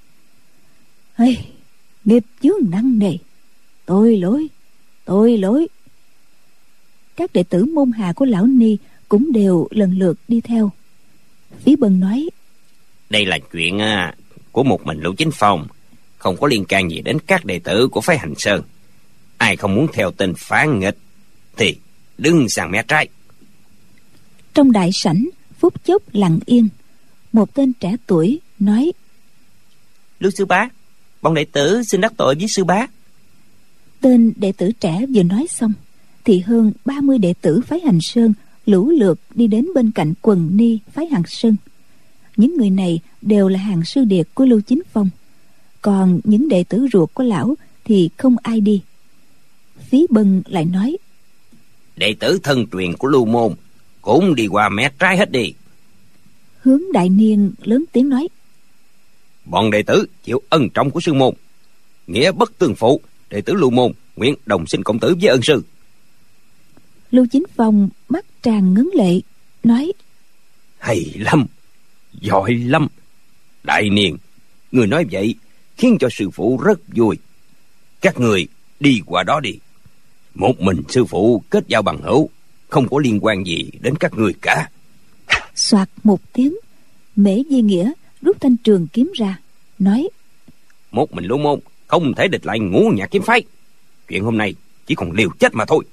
hey, 1.14 1.48
nghiệp 2.04 2.24
chướng 2.42 2.70
nặng 2.70 2.98
nề. 2.98 3.16
Tôi 3.86 4.16
lỗi 4.16 4.46
tôi 5.04 5.38
lỗi 5.38 5.68
các 7.20 7.32
đệ 7.32 7.42
tử 7.42 7.64
môn 7.64 7.92
hạ 7.92 8.12
của 8.12 8.24
lão 8.24 8.46
ni 8.46 8.76
cũng 9.08 9.32
đều 9.32 9.68
lần 9.70 9.98
lượt 9.98 10.18
đi 10.28 10.40
theo. 10.40 10.70
Phí 11.60 11.76
bần 11.76 12.00
nói 12.00 12.28
đây 13.10 13.26
là 13.26 13.38
chuyện 13.52 13.78
à, 13.78 14.14
của 14.52 14.62
một 14.62 14.86
mình 14.86 15.00
lũ 15.00 15.12
chính 15.18 15.30
phong. 15.32 15.66
Không 16.18 16.36
có 16.36 16.46
liên 16.46 16.64
can 16.64 16.90
gì 16.90 17.00
đến 17.00 17.18
các 17.26 17.44
đệ 17.44 17.58
tử 17.58 17.88
của 17.88 18.00
phái 18.00 18.18
hành 18.18 18.34
sơn. 18.36 18.62
Ai 19.36 19.56
không 19.56 19.74
muốn 19.74 19.86
theo 19.92 20.10
tên 20.10 20.34
phán 20.36 20.78
nghịch 20.78 20.96
thì 21.56 21.76
đứng 22.18 22.46
sang 22.48 22.70
mé 22.70 22.82
trái. 22.88 23.08
Trong 24.54 24.72
đại 24.72 24.90
sảnh 24.92 25.28
phút 25.58 25.84
chốc 25.84 26.02
lặng 26.12 26.38
yên 26.46 26.68
một 27.32 27.54
tên 27.54 27.72
trẻ 27.72 27.96
tuổi 28.06 28.40
nói 28.58 28.92
lưu 30.20 30.30
sư 30.30 30.44
bá 30.44 30.68
bọn 31.22 31.34
đệ 31.34 31.44
tử 31.44 31.82
xin 31.82 32.00
đắc 32.00 32.12
tội 32.16 32.34
với 32.34 32.48
sư 32.48 32.64
bá. 32.64 32.86
Tên 34.00 34.32
đệ 34.36 34.52
tử 34.52 34.70
trẻ 34.80 35.06
vừa 35.14 35.22
nói 35.22 35.46
xong 35.50 35.72
thì 36.24 36.40
hơn 36.40 36.72
30 36.84 37.18
đệ 37.18 37.34
tử 37.40 37.60
phái 37.66 37.80
hành 37.80 37.98
sơn 38.00 38.32
lũ 38.66 38.90
lượt 38.90 39.20
đi 39.34 39.46
đến 39.46 39.66
bên 39.74 39.90
cạnh 39.90 40.14
quần 40.22 40.56
ni 40.56 40.78
phái 40.92 41.06
hàng 41.06 41.22
sơn. 41.26 41.56
Những 42.36 42.56
người 42.56 42.70
này 42.70 43.00
đều 43.22 43.48
là 43.48 43.58
hàng 43.58 43.84
sư 43.84 44.04
điệt 44.04 44.28
của 44.34 44.44
lưu 44.44 44.60
chính 44.60 44.82
phong. 44.92 45.10
Còn 45.82 46.20
những 46.24 46.48
đệ 46.48 46.64
tử 46.64 46.86
ruột 46.92 47.10
của 47.14 47.24
lão 47.24 47.54
thì 47.84 48.10
không 48.16 48.36
ai 48.42 48.60
đi. 48.60 48.82
Phí 49.88 50.06
bân 50.10 50.42
lại 50.46 50.64
nói 50.64 50.96
đệ 51.96 52.14
tử 52.20 52.38
thân 52.42 52.66
truyền 52.72 52.92
của 52.92 53.08
lưu 53.08 53.24
môn 53.24 53.54
cũng 54.02 54.34
đi 54.34 54.46
qua 54.46 54.68
mé 54.68 54.90
trái 54.98 55.16
hết 55.16 55.30
đi. 55.30 55.54
Hướng 56.62 56.82
đại 56.92 57.08
niên 57.08 57.52
lớn 57.64 57.84
tiếng 57.92 58.08
nói 58.08 58.28
bọn 59.44 59.70
đệ 59.70 59.82
tử 59.82 60.06
chịu 60.24 60.42
ân 60.48 60.68
trọng 60.68 60.90
của 60.90 61.00
sư 61.00 61.14
môn 61.14 61.34
nghĩa 62.06 62.32
bất 62.32 62.58
tương 62.58 62.74
phụ 62.74 63.00
đệ 63.30 63.40
tử 63.40 63.54
lưu 63.54 63.70
môn 63.70 63.92
nguyện 64.16 64.34
đồng 64.46 64.66
sinh 64.66 64.82
công 64.82 64.98
tử 64.98 65.14
với 65.20 65.28
ân 65.28 65.42
sư 65.42 65.62
lưu 67.10 67.26
chính 67.30 67.44
phong 67.56 67.88
mắt 68.08 68.24
tràn 68.42 68.74
ngấn 68.74 68.88
lệ 68.94 69.20
nói 69.64 69.92
hay 70.78 71.12
lắm 71.14 71.46
giỏi 72.20 72.54
lắm. 72.54 72.88
Đại 73.62 73.90
niên 73.90 74.16
người 74.72 74.86
nói 74.86 75.06
vậy 75.10 75.34
khiến 75.76 75.96
cho 76.00 76.08
sư 76.10 76.30
phụ 76.30 76.60
rất 76.64 76.80
vui. 76.96 77.18
Các 78.00 78.20
người 78.20 78.48
đi 78.80 79.00
qua 79.06 79.22
đó 79.22 79.40
đi. 79.40 79.58
Một 80.34 80.60
mình 80.60 80.82
sư 80.88 81.04
phụ 81.04 81.42
kết 81.50 81.64
giao 81.68 81.82
bằng 81.82 82.02
hữu 82.02 82.30
không 82.68 82.88
có 82.88 82.98
liên 82.98 83.18
quan 83.22 83.46
gì 83.46 83.70
đến 83.80 83.96
các 83.96 84.14
người 84.14 84.32
cả. 84.42 84.68
Soạt 85.54 85.88
một 86.04 86.20
tiếng 86.32 86.56
mễ 87.16 87.42
di 87.50 87.62
nghĩa 87.62 87.92
rút 88.22 88.36
thanh 88.40 88.56
trường 88.56 88.86
kiếm 88.86 89.12
ra 89.16 89.38
nói 89.78 90.08
một 90.90 91.14
mình 91.14 91.24
lưu 91.24 91.38
môn 91.38 91.60
không 91.86 92.14
thể 92.16 92.28
địch 92.28 92.46
lại 92.46 92.58
ngũ 92.58 92.90
nhạc 92.96 93.10
kiếm 93.10 93.22
phái. 93.22 93.42
Chuyện 94.08 94.24
hôm 94.24 94.38
nay 94.38 94.54
chỉ 94.86 94.94
còn 94.94 95.12
liều 95.12 95.30
chết 95.38 95.54
mà 95.54 95.64
thôi 95.64 95.84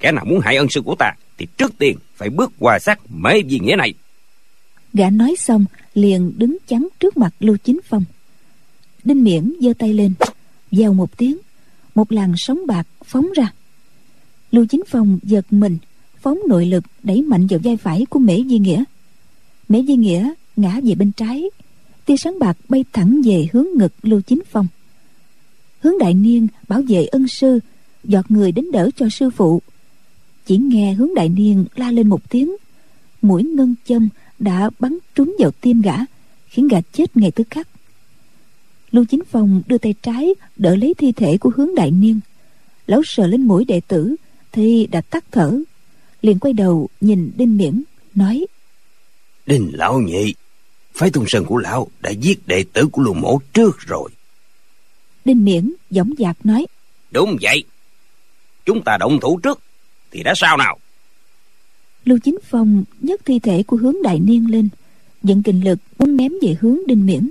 kẻ 0.00 0.12
nào 0.12 0.24
muốn 0.24 0.40
hại 0.40 0.56
ân 0.56 0.68
sư 0.68 0.80
của 0.80 0.94
ta, 0.98 1.12
thì 1.38 1.46
trước 1.56 1.78
tiên 1.78 1.98
phải 2.16 2.30
bước 2.30 2.52
qua 2.58 2.78
xác 2.78 3.00
mễ 3.08 3.42
vì 3.42 3.58
nghĩa 3.58 3.76
này. 3.76 3.94
Gã 4.94 5.10
nói 5.10 5.34
xong, 5.38 5.64
liền 5.94 6.32
đứng 6.36 6.56
chắn 6.66 6.88
trước 7.00 7.16
mặt 7.16 7.34
lưu 7.40 7.56
chính 7.64 7.80
phong. 7.84 8.04
Đinh 9.04 9.24
miễn 9.24 9.52
giơ 9.60 9.72
tay 9.78 9.94
lên 9.94 10.14
vào 10.70 10.92
một 10.92 11.16
tiếng, 11.16 11.38
một 11.94 12.12
làn 12.12 12.34
sóng 12.36 12.66
bạc 12.66 12.86
phóng 13.04 13.32
ra. 13.36 13.52
Lưu 14.50 14.66
chính 14.66 14.82
phong 14.88 15.18
giật 15.22 15.46
mình, 15.50 15.78
phóng 16.20 16.38
nội 16.48 16.66
lực 16.66 16.84
đẩy 17.02 17.22
mạnh 17.22 17.46
vào 17.46 17.60
vai 17.64 17.76
phải 17.76 18.06
của 18.10 18.18
mễ 18.18 18.42
di 18.48 18.58
nghĩa. 18.58 18.84
Mễ 19.68 19.82
di 19.88 19.96
nghĩa 19.96 20.32
ngã 20.56 20.80
về 20.84 20.94
bên 20.94 21.12
trái, 21.12 21.44
tia 22.06 22.16
sáng 22.16 22.38
bạc 22.38 22.56
bay 22.68 22.84
thẳng 22.92 23.20
về 23.24 23.48
hướng 23.52 23.66
ngực 23.76 23.92
lưu 24.02 24.20
chính 24.20 24.42
phong. 24.50 24.66
Hướng 25.80 25.98
đại 25.98 26.14
niên 26.14 26.46
bảo 26.68 26.82
vệ 26.88 27.06
ân 27.06 27.28
sư, 27.28 27.60
giọt 28.04 28.30
người 28.30 28.52
đến 28.52 28.72
đỡ 28.72 28.90
cho 28.96 29.08
sư 29.08 29.30
phụ 29.30 29.62
chỉ 30.46 30.56
nghe 30.56 30.92
hướng 30.92 31.14
đại 31.14 31.28
niên 31.28 31.64
la 31.74 31.90
lên 31.90 32.08
một 32.08 32.30
tiếng. 32.30 32.56
Mũi 33.22 33.42
ngân 33.42 33.74
châm 33.84 34.08
đã 34.38 34.70
bắn 34.78 34.98
trúng 35.14 35.36
vào 35.38 35.50
tim 35.60 35.80
gã 35.80 35.96
khiến 36.46 36.68
gã 36.68 36.80
chết 36.92 37.16
ngay 37.16 37.30
tức 37.30 37.46
khắc. 37.50 37.68
Lưu 38.90 39.04
chính 39.04 39.22
phong 39.30 39.62
đưa 39.66 39.78
tay 39.78 39.94
trái 40.02 40.28
đỡ 40.56 40.76
lấy 40.76 40.94
thi 40.94 41.12
thể 41.12 41.38
của 41.38 41.50
hướng 41.56 41.74
đại 41.74 41.90
niên. 41.90 42.20
Lão 42.86 43.02
sờ 43.04 43.26
lên 43.26 43.42
mũi 43.42 43.64
đệ 43.64 43.80
tử 43.80 44.16
thì 44.52 44.86
đã 44.86 45.00
tắt 45.00 45.24
thở. 45.32 45.62
Liền 46.22 46.38
quay 46.38 46.52
đầu 46.52 46.88
nhìn 47.00 47.30
đinh 47.36 47.56
miễn 47.56 47.82
nói 48.14 48.46
đinh 49.46 49.70
lão 49.72 50.00
nhị 50.00 50.34
phái 50.94 51.10
tung 51.10 51.24
sơn 51.26 51.44
của 51.44 51.56
lão 51.56 51.88
đã 52.00 52.10
giết 52.10 52.46
đệ 52.46 52.64
tử 52.72 52.88
của 52.92 53.02
lưu 53.02 53.14
mổ 53.14 53.40
trước 53.52 53.78
rồi. 53.78 54.10
Đinh 55.24 55.44
miễn 55.44 55.72
dõng 55.90 56.10
dạc 56.18 56.46
nói 56.46 56.66
đúng 57.10 57.36
vậy. 57.42 57.64
Chúng 58.64 58.82
ta 58.84 58.96
động 59.00 59.18
thủ 59.20 59.38
trước 59.42 59.60
thì 60.16 60.22
đã 60.22 60.32
sao 60.36 60.56
nào? 60.56 60.78
Lưu 62.04 62.18
chính 62.18 62.38
phong 62.44 62.84
nhấc 63.00 63.24
thi 63.24 63.38
thể 63.38 63.62
của 63.62 63.76
hướng 63.76 64.02
đại 64.02 64.18
niên 64.18 64.50
lên, 64.50 64.68
dẫn 65.22 65.42
kình 65.42 65.64
lực 65.64 65.78
muốn 65.98 66.16
ném 66.16 66.32
về 66.42 66.56
hướng 66.60 66.78
đinh 66.86 67.06
miễn. 67.06 67.30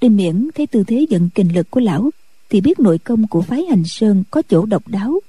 Đinh 0.00 0.16
miễn 0.16 0.48
thấy 0.54 0.66
tư 0.66 0.84
thế 0.86 1.06
dẫn 1.10 1.28
kình 1.34 1.54
lực 1.54 1.70
của 1.70 1.80
lão, 1.80 2.10
thì 2.50 2.60
biết 2.60 2.80
nội 2.80 2.98
công 2.98 3.26
của 3.26 3.42
phái 3.42 3.64
hành 3.64 3.84
sơn 3.84 4.24
có 4.30 4.42
chỗ 4.48 4.66
độc 4.66 4.88
đáo. 4.88 5.20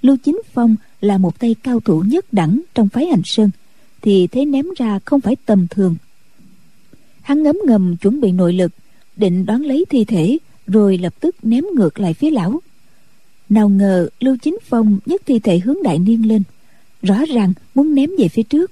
Lưu 0.00 0.16
chính 0.24 0.40
phong 0.52 0.76
là 1.00 1.18
một 1.18 1.38
tay 1.38 1.56
cao 1.62 1.80
thủ 1.80 2.00
nhất 2.06 2.32
đẳng 2.32 2.62
trong 2.74 2.88
phái 2.88 3.06
hành 3.06 3.22
sơn, 3.24 3.50
thì 4.02 4.26
thế 4.26 4.44
ném 4.44 4.66
ra 4.76 4.98
không 5.04 5.20
phải 5.20 5.36
tầm 5.46 5.66
thường. 5.70 5.96
Hắn 7.22 7.42
ngấm 7.42 7.56
ngầm 7.66 7.96
chuẩn 7.96 8.20
bị 8.20 8.32
nội 8.32 8.52
lực, 8.52 8.72
định 9.16 9.46
đoán 9.46 9.64
lấy 9.64 9.84
thi 9.90 10.04
thể, 10.04 10.38
rồi 10.66 10.98
lập 10.98 11.14
tức 11.20 11.36
ném 11.42 11.64
ngược 11.74 12.00
lại 12.00 12.14
phía 12.14 12.30
lão 12.30 12.60
nào 13.48 13.68
ngờ 13.68 14.08
lưu 14.20 14.36
chính 14.42 14.58
phong 14.62 14.98
nhấc 15.06 15.26
thi 15.26 15.38
thể 15.38 15.58
hướng 15.58 15.82
đại 15.82 15.98
niên 15.98 16.28
lên, 16.28 16.42
rõ 17.02 17.24
ràng 17.34 17.52
muốn 17.74 17.94
ném 17.94 18.10
về 18.18 18.28
phía 18.28 18.42
trước. 18.42 18.70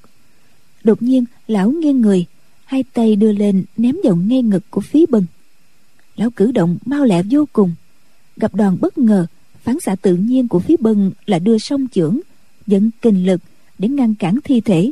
Đột 0.85 1.03
nhiên, 1.03 1.25
lão 1.47 1.71
nghiêng 1.71 2.01
người, 2.01 2.27
hai 2.65 2.85
tay 2.93 3.17
đưa 3.17 3.33
lên 3.33 3.65
ném 3.77 3.97
vào 4.05 4.17
ngay 4.17 4.43
ngực 4.43 4.71
của 4.71 4.81
phí 4.81 5.07
bân. 5.07 5.27
Lão 6.17 6.31
cử 6.31 6.53
động 6.53 6.79
mau 6.87 7.05
lẹ 7.05 7.23
vô 7.31 7.49
cùng. 7.53 7.75
Gặp 8.37 8.55
đoàn 8.55 8.77
bất 8.81 8.99
ngờ, 8.99 9.27
phán 9.63 9.81
xạ 9.81 9.97
tự 10.03 10.17
nhiên 10.17 10.49
của 10.49 10.59
phí 10.59 10.77
bân 10.81 11.13
là 11.27 11.39
đưa 11.39 11.59
song 11.59 11.87
chưởng 11.93 12.21
dẫn 12.67 12.91
kình 13.03 13.27
lực 13.27 13.41
để 13.79 13.89
ngăn 13.89 14.15
cản 14.15 14.39
thi 14.45 14.61
thể. 14.61 14.91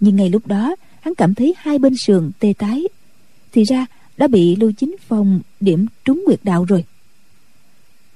Nhưng 0.00 0.16
ngay 0.16 0.30
lúc 0.30 0.46
đó, 0.46 0.76
hắn 1.00 1.14
cảm 1.14 1.34
thấy 1.34 1.54
hai 1.58 1.78
bên 1.78 1.94
sườn 1.96 2.30
tê 2.38 2.52
tái. 2.58 2.84
Thì 3.52 3.64
ra, 3.64 3.86
đã 4.16 4.28
bị 4.28 4.56
lưu 4.56 4.72
chính 4.72 4.96
phong 5.08 5.40
điểm 5.60 5.86
trúng 6.04 6.22
nguyệt 6.26 6.40
đạo 6.42 6.64
rồi 6.64 6.84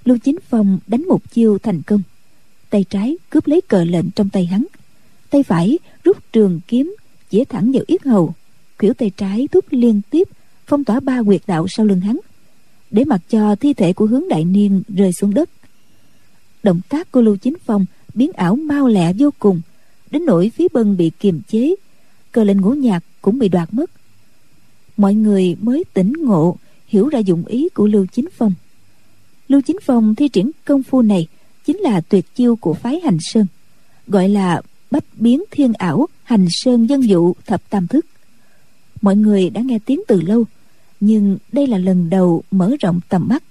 lưu 0.04 0.18
chính 0.18 0.36
phong 0.48 0.78
đánh 0.86 1.08
một 1.08 1.30
chiêu 1.30 1.58
thành 1.58 1.82
công. 1.82 2.02
Tay 2.70 2.84
trái 2.90 3.16
cướp 3.30 3.46
lấy 3.46 3.60
cờ 3.60 3.84
lệnh 3.84 4.10
trong 4.10 4.28
tay 4.28 4.46
hắn. 4.46 4.66
Tay 5.30 5.42
phải 5.42 5.78
rút 6.04 6.16
trường 6.32 6.60
kiếm 6.66 6.96
chĩa 7.30 7.44
thẳng 7.44 7.72
vào 7.72 7.84
yết 7.86 8.02
hầu. 8.02 8.34
Khuỷu 8.78 8.94
tay 8.94 9.10
trái 9.16 9.48
thúc 9.52 9.64
liên 9.70 10.00
tiếp, 10.10 10.28
phong 10.66 10.84
tỏa 10.84 11.00
ba 11.00 11.22
quyệt 11.22 11.42
đạo 11.46 11.68
sau 11.68 11.86
lưng 11.86 12.00
hắn, 12.00 12.18
để 12.90 13.04
mặc 13.04 13.20
cho 13.28 13.56
thi 13.56 13.74
thể 13.74 13.92
của 13.92 14.06
hướng 14.06 14.28
đại 14.28 14.44
niên 14.44 14.82
rơi 14.96 15.12
xuống 15.12 15.34
đất. 15.34 15.50
Động 16.62 16.80
tác 16.88 17.12
của 17.12 17.20
lưu 17.20 17.36
chính 17.36 17.54
phong 17.64 17.86
biến 18.14 18.32
ảo 18.32 18.56
mau 18.56 18.88
lẹ 18.88 19.12
vô 19.18 19.30
cùng, 19.38 19.60
đến 20.10 20.24
nỗi 20.24 20.50
phía 20.54 20.66
bân 20.72 20.96
bị 20.96 21.10
kiềm 21.20 21.40
chế, 21.48 21.74
cờ 22.32 22.44
lệnh 22.44 22.60
ngũ 22.60 22.70
nhạc 22.70 23.04
cũng 23.22 23.38
bị 23.38 23.48
đoạt 23.48 23.74
mất. 23.74 23.90
Mọi 24.96 25.14
người 25.14 25.56
mới 25.60 25.84
tỉnh 25.94 26.12
ngộ, 26.18 26.56
hiểu 26.86 27.08
ra 27.08 27.18
dụng 27.18 27.44
ý 27.44 27.68
của 27.68 27.86
lưu 27.86 28.06
chính 28.12 28.28
phong 28.36 28.52
lưu 29.52 29.60
chính 29.60 29.76
phong 29.82 30.14
thi 30.14 30.28
triển 30.28 30.50
công 30.64 30.82
phu 30.82 31.02
này 31.02 31.26
chính 31.64 31.78
là 31.78 32.00
tuyệt 32.00 32.34
chiêu 32.34 32.56
của 32.56 32.74
phái 32.74 33.00
hành 33.04 33.18
sơn, 33.20 33.46
gọi 34.06 34.28
là 34.28 34.62
bách 34.90 35.04
biến 35.14 35.42
thiên 35.50 35.72
ảo 35.72 36.06
hành 36.22 36.46
sơn 36.50 36.86
dân 36.86 37.08
dụ 37.08 37.32
thập 37.46 37.70
tam 37.70 37.86
thức. 37.86 38.06
Mọi 39.02 39.16
người 39.16 39.50
đã 39.50 39.60
nghe 39.60 39.78
tiếng 39.86 40.00
từ 40.08 40.20
lâu, 40.20 40.44
nhưng 41.00 41.38
đây 41.52 41.66
là 41.66 41.78
lần 41.78 42.10
đầu 42.10 42.42
mở 42.50 42.70
rộng 42.80 43.00
tầm 43.08 43.28
mắt. 43.28 43.42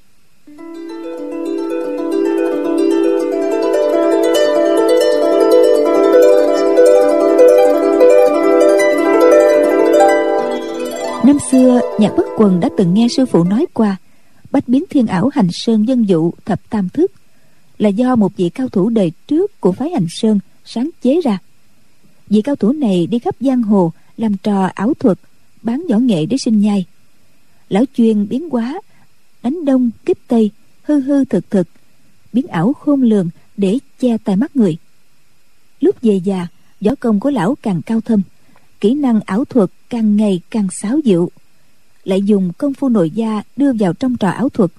Năm 11.26 11.38
xưa, 11.52 11.82
nhạc 12.00 12.14
bất 12.18 12.26
quần 12.38 12.60
đã 12.60 12.70
từng 12.78 12.94
nghe 12.94 13.08
sư 13.18 13.26
phụ 13.26 13.44
nói 13.44 13.66
qua 13.74 13.98
bách 14.52 14.68
biến 14.68 14.84
thiên 14.90 15.08
ảo 15.08 15.30
hành 15.34 15.48
sơn 15.52 15.88
dân 15.88 16.10
dụ 16.10 16.32
thập 16.46 16.70
tam 16.70 16.90
thức 16.90 17.12
là 17.78 17.90
do 17.90 18.16
một 18.16 18.38
vị 18.38 18.50
cao 18.50 18.70
thủ 18.70 18.90
đời 18.90 19.12
trước 19.28 19.62
của 19.62 19.72
phái 19.72 19.90
hành 19.90 20.08
sơn 20.10 20.40
sáng 20.66 20.90
chế 21.02 21.22
ra. 21.24 21.38
Vị 22.30 22.42
cao 22.42 22.56
thủ 22.56 22.72
này 22.72 23.08
đi 23.08 23.20
khắp 23.20 23.36
giang 23.40 23.64
hồ 23.64 23.92
làm 24.18 24.38
trò 24.38 24.70
ảo 24.76 24.94
thuật, 24.94 25.20
bán 25.62 25.86
võ 25.90 25.98
nghệ 25.98 26.26
để 26.26 26.38
sinh 26.38 26.62
nhai. 26.62 26.86
Lão 27.70 27.84
chuyên 27.98 28.28
biến 28.28 28.50
hóa, 28.50 28.82
đánh 29.44 29.66
đông, 29.66 29.90
kích 30.06 30.18
tây, 30.28 30.52
hư 30.84 31.00
hư 31.00 31.26
thực 31.26 31.50
thực, 31.50 31.68
biến 32.34 32.48
ảo 32.48 32.74
khôn 32.74 33.02
lường 33.02 33.30
để 33.58 33.80
che 34.00 34.18
tai 34.18 34.36
mắt 34.36 34.56
người. 34.56 34.78
Lúc 35.80 35.96
về 36.02 36.16
già, 36.24 36.48
võ 36.82 36.96
công 36.96 37.20
của 37.20 37.30
lão 37.30 37.56
càng 37.62 37.82
cao 37.82 38.02
thâm, 38.02 38.22
kỹ 38.80 38.94
năng 38.94 39.20
ảo 39.26 39.46
thuật 39.46 39.70
càng 39.90 40.16
ngày 40.16 40.42
càng 40.50 40.68
xáo 40.72 41.00
dịu 41.04 41.32
lại 42.04 42.22
dùng 42.22 42.52
công 42.58 42.74
phu 42.74 42.90
nội 42.90 43.10
gia 43.10 43.42
đưa 43.58 43.74
vào 43.74 43.94
trong 43.94 44.18
trò 44.18 44.30
ảo 44.30 44.50
thuật, 44.50 44.72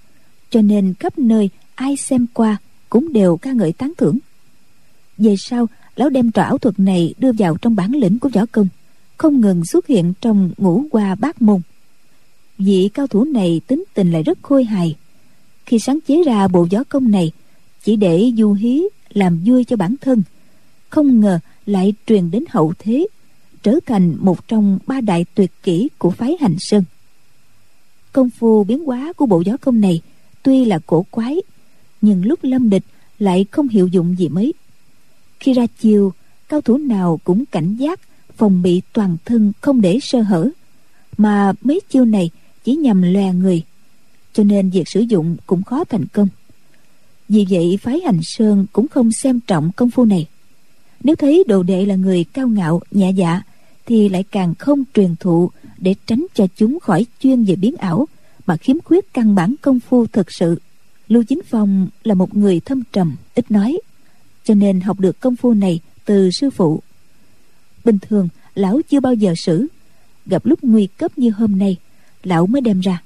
cho 0.51 0.63
nên 0.63 0.95
khắp 0.95 1.19
nơi 1.19 1.51
ai 1.75 1.97
xem 1.97 2.27
qua 2.35 2.57
cũng 2.91 3.13
đều 3.13 3.37
ca 3.37 3.53
ngợi 3.53 3.73
tán 3.73 3.93
thưởng. 3.99 4.19
Về 5.19 5.37
sau, 5.37 5.69
lão 5.97 6.11
đem 6.11 6.31
trò 6.31 6.43
ảo 6.43 6.59
thuật 6.59 6.81
này 6.81 7.15
đưa 7.19 7.33
vào 7.33 7.57
trong 7.57 7.77
bản 7.77 7.93
lĩnh 7.93 8.19
của 8.19 8.29
võ 8.29 8.47
công, 8.53 8.69
không 9.17 9.41
ngừng 9.41 9.65
xuất 9.65 9.87
hiện 9.87 10.13
trong 10.21 10.51
ngũ 10.59 10.85
qua 10.91 11.15
bát 11.15 11.43
môn. 11.43 11.61
Vị 12.59 12.91
cao 12.95 13.07
thủ 13.07 13.25
này 13.25 13.61
tính 13.67 13.85
tình 13.95 14.13
lại 14.13 14.23
rất 14.23 14.39
khôi 14.43 14.65
hài. 14.65 14.97
Khi 15.67 15.79
sáng 15.79 15.99
chế 16.07 16.23
ra 16.27 16.49
bộ 16.49 16.67
võ 16.71 16.85
công 16.85 17.11
này, 17.11 17.33
chỉ 17.85 17.97
để 17.97 18.33
du 18.37 18.53
hí 18.53 18.83
làm 19.13 19.41
vui 19.45 19.65
cho 19.65 19.77
bản 19.77 19.95
thân, 20.01 20.23
không 20.91 21.21
ngờ 21.21 21.39
lại 21.67 21.95
truyền 22.07 22.31
đến 22.31 22.45
hậu 22.49 22.73
thế, 22.79 23.07
trở 23.63 23.75
thành 23.87 24.17
một 24.21 24.49
trong 24.49 24.79
ba 24.87 25.01
đại 25.01 25.25
tuyệt 25.35 25.51
kỹ 25.63 25.89
của 25.99 26.11
phái 26.11 26.37
hành 26.41 26.57
sơn 26.59 26.85
công 28.13 28.31
phu 28.31 28.65
biến 28.65 28.85
hóa 28.85 29.13
của 29.13 29.27
bộ 29.27 29.41
gió 29.41 29.57
công 29.57 29.81
này 29.81 30.01
tuy 30.43 30.65
là 30.65 30.79
cổ 30.87 31.07
quái, 31.11 31.37
nhưng 32.01 32.27
lúc 32.27 32.39
lâm 32.43 32.71
địch 32.71 32.85
lại 33.19 33.47
không 33.51 33.69
hiệu 33.69 33.87
dụng 33.87 34.19
gì 34.19 34.29
mấy. 34.29 34.53
Khi 35.41 35.53
ra 35.53 35.67
chiều, 35.81 36.13
cao 36.49 36.61
thủ 36.61 36.77
nào 36.77 37.21
cũng 37.25 37.45
cảnh 37.47 37.77
giác, 37.77 38.01
phòng 38.37 38.63
bị 38.63 38.83
toàn 38.93 39.17
thân 39.25 39.53
không 39.61 39.81
để 39.81 39.99
sơ 40.03 40.21
hở, 40.21 40.51
mà 41.17 41.53
mấy 41.63 41.81
chiêu 41.89 42.05
này 42.05 42.31
chỉ 42.65 42.77
nhằm 42.77 43.03
lòe 43.03 43.33
người, 43.33 43.63
cho 44.33 44.45
nên 44.45 44.71
việc 44.71 44.89
sử 44.89 45.01
dụng 45.01 45.37
cũng 45.47 45.63
khó 45.63 45.85
thành 45.85 46.07
công. 46.07 46.29
Vì 47.29 47.47
vậy, 47.51 47.79
phái 47.83 48.01
hành 48.01 48.21
sơn 48.23 48.67
cũng 48.73 48.89
không 48.89 49.13
xem 49.13 49.41
trọng 49.41 49.71
công 49.77 49.91
phu 49.91 50.05
này. 50.05 50.27
Nếu 51.05 51.17
thấy 51.17 51.45
đồ 51.49 51.63
đệ 51.63 51.87
là 51.87 51.95
người 51.95 52.25
cao 52.25 52.49
ngạo 52.49 52.81
nhẹ 52.91 53.11
dạ 53.11 53.43
thì 53.87 54.09
lại 54.09 54.23
càng 54.23 54.55
không 54.55 54.85
truyền 54.95 55.15
thụ 55.21 55.51
để 55.83 55.95
tránh 56.07 56.27
cho 56.35 56.47
chúng 56.57 56.81
khỏi 56.81 57.07
chuyên 57.21 57.45
về 57.45 57.57
biến 57.57 57.77
ảo, 57.77 58.09
mà 58.47 58.57
khiếm 58.57 58.77
khuyết 58.85 59.13
căn 59.13 59.35
bản 59.35 59.55
công 59.63 59.81
phu 59.81 60.07
thực 60.07 60.33
sự. 60.33 60.61
Lưu 61.09 61.23
chính 61.25 61.41
phong 61.49 61.89
là 62.05 62.15
một 62.15 62.37
người 62.37 62.61
thâm 62.61 62.83
trầm, 62.93 63.17
ít 63.35 63.51
nói, 63.51 63.79
cho 64.45 64.55
nên 64.55 64.81
học 64.81 65.01
được 65.01 65.21
công 65.21 65.37
phu 65.37 65.55
này 65.55 65.81
từ 66.05 66.31
sư 66.31 66.51
phụ. 66.51 66.83
Bình 67.85 67.99
thường, 67.99 68.29
lão 68.55 68.81
chưa 68.91 69.01
bao 69.01 69.15
giờ 69.15 69.35
xử. 69.37 69.67
Gặp 70.27 70.47
lúc 70.47 70.59
nguy 70.63 70.87
cấp 70.87 71.19
như 71.19 71.31
hôm 71.31 71.59
nay, 71.59 71.77
lão 72.23 72.47
mới 72.47 72.61
đem 72.61 72.81
ra. 72.81 73.03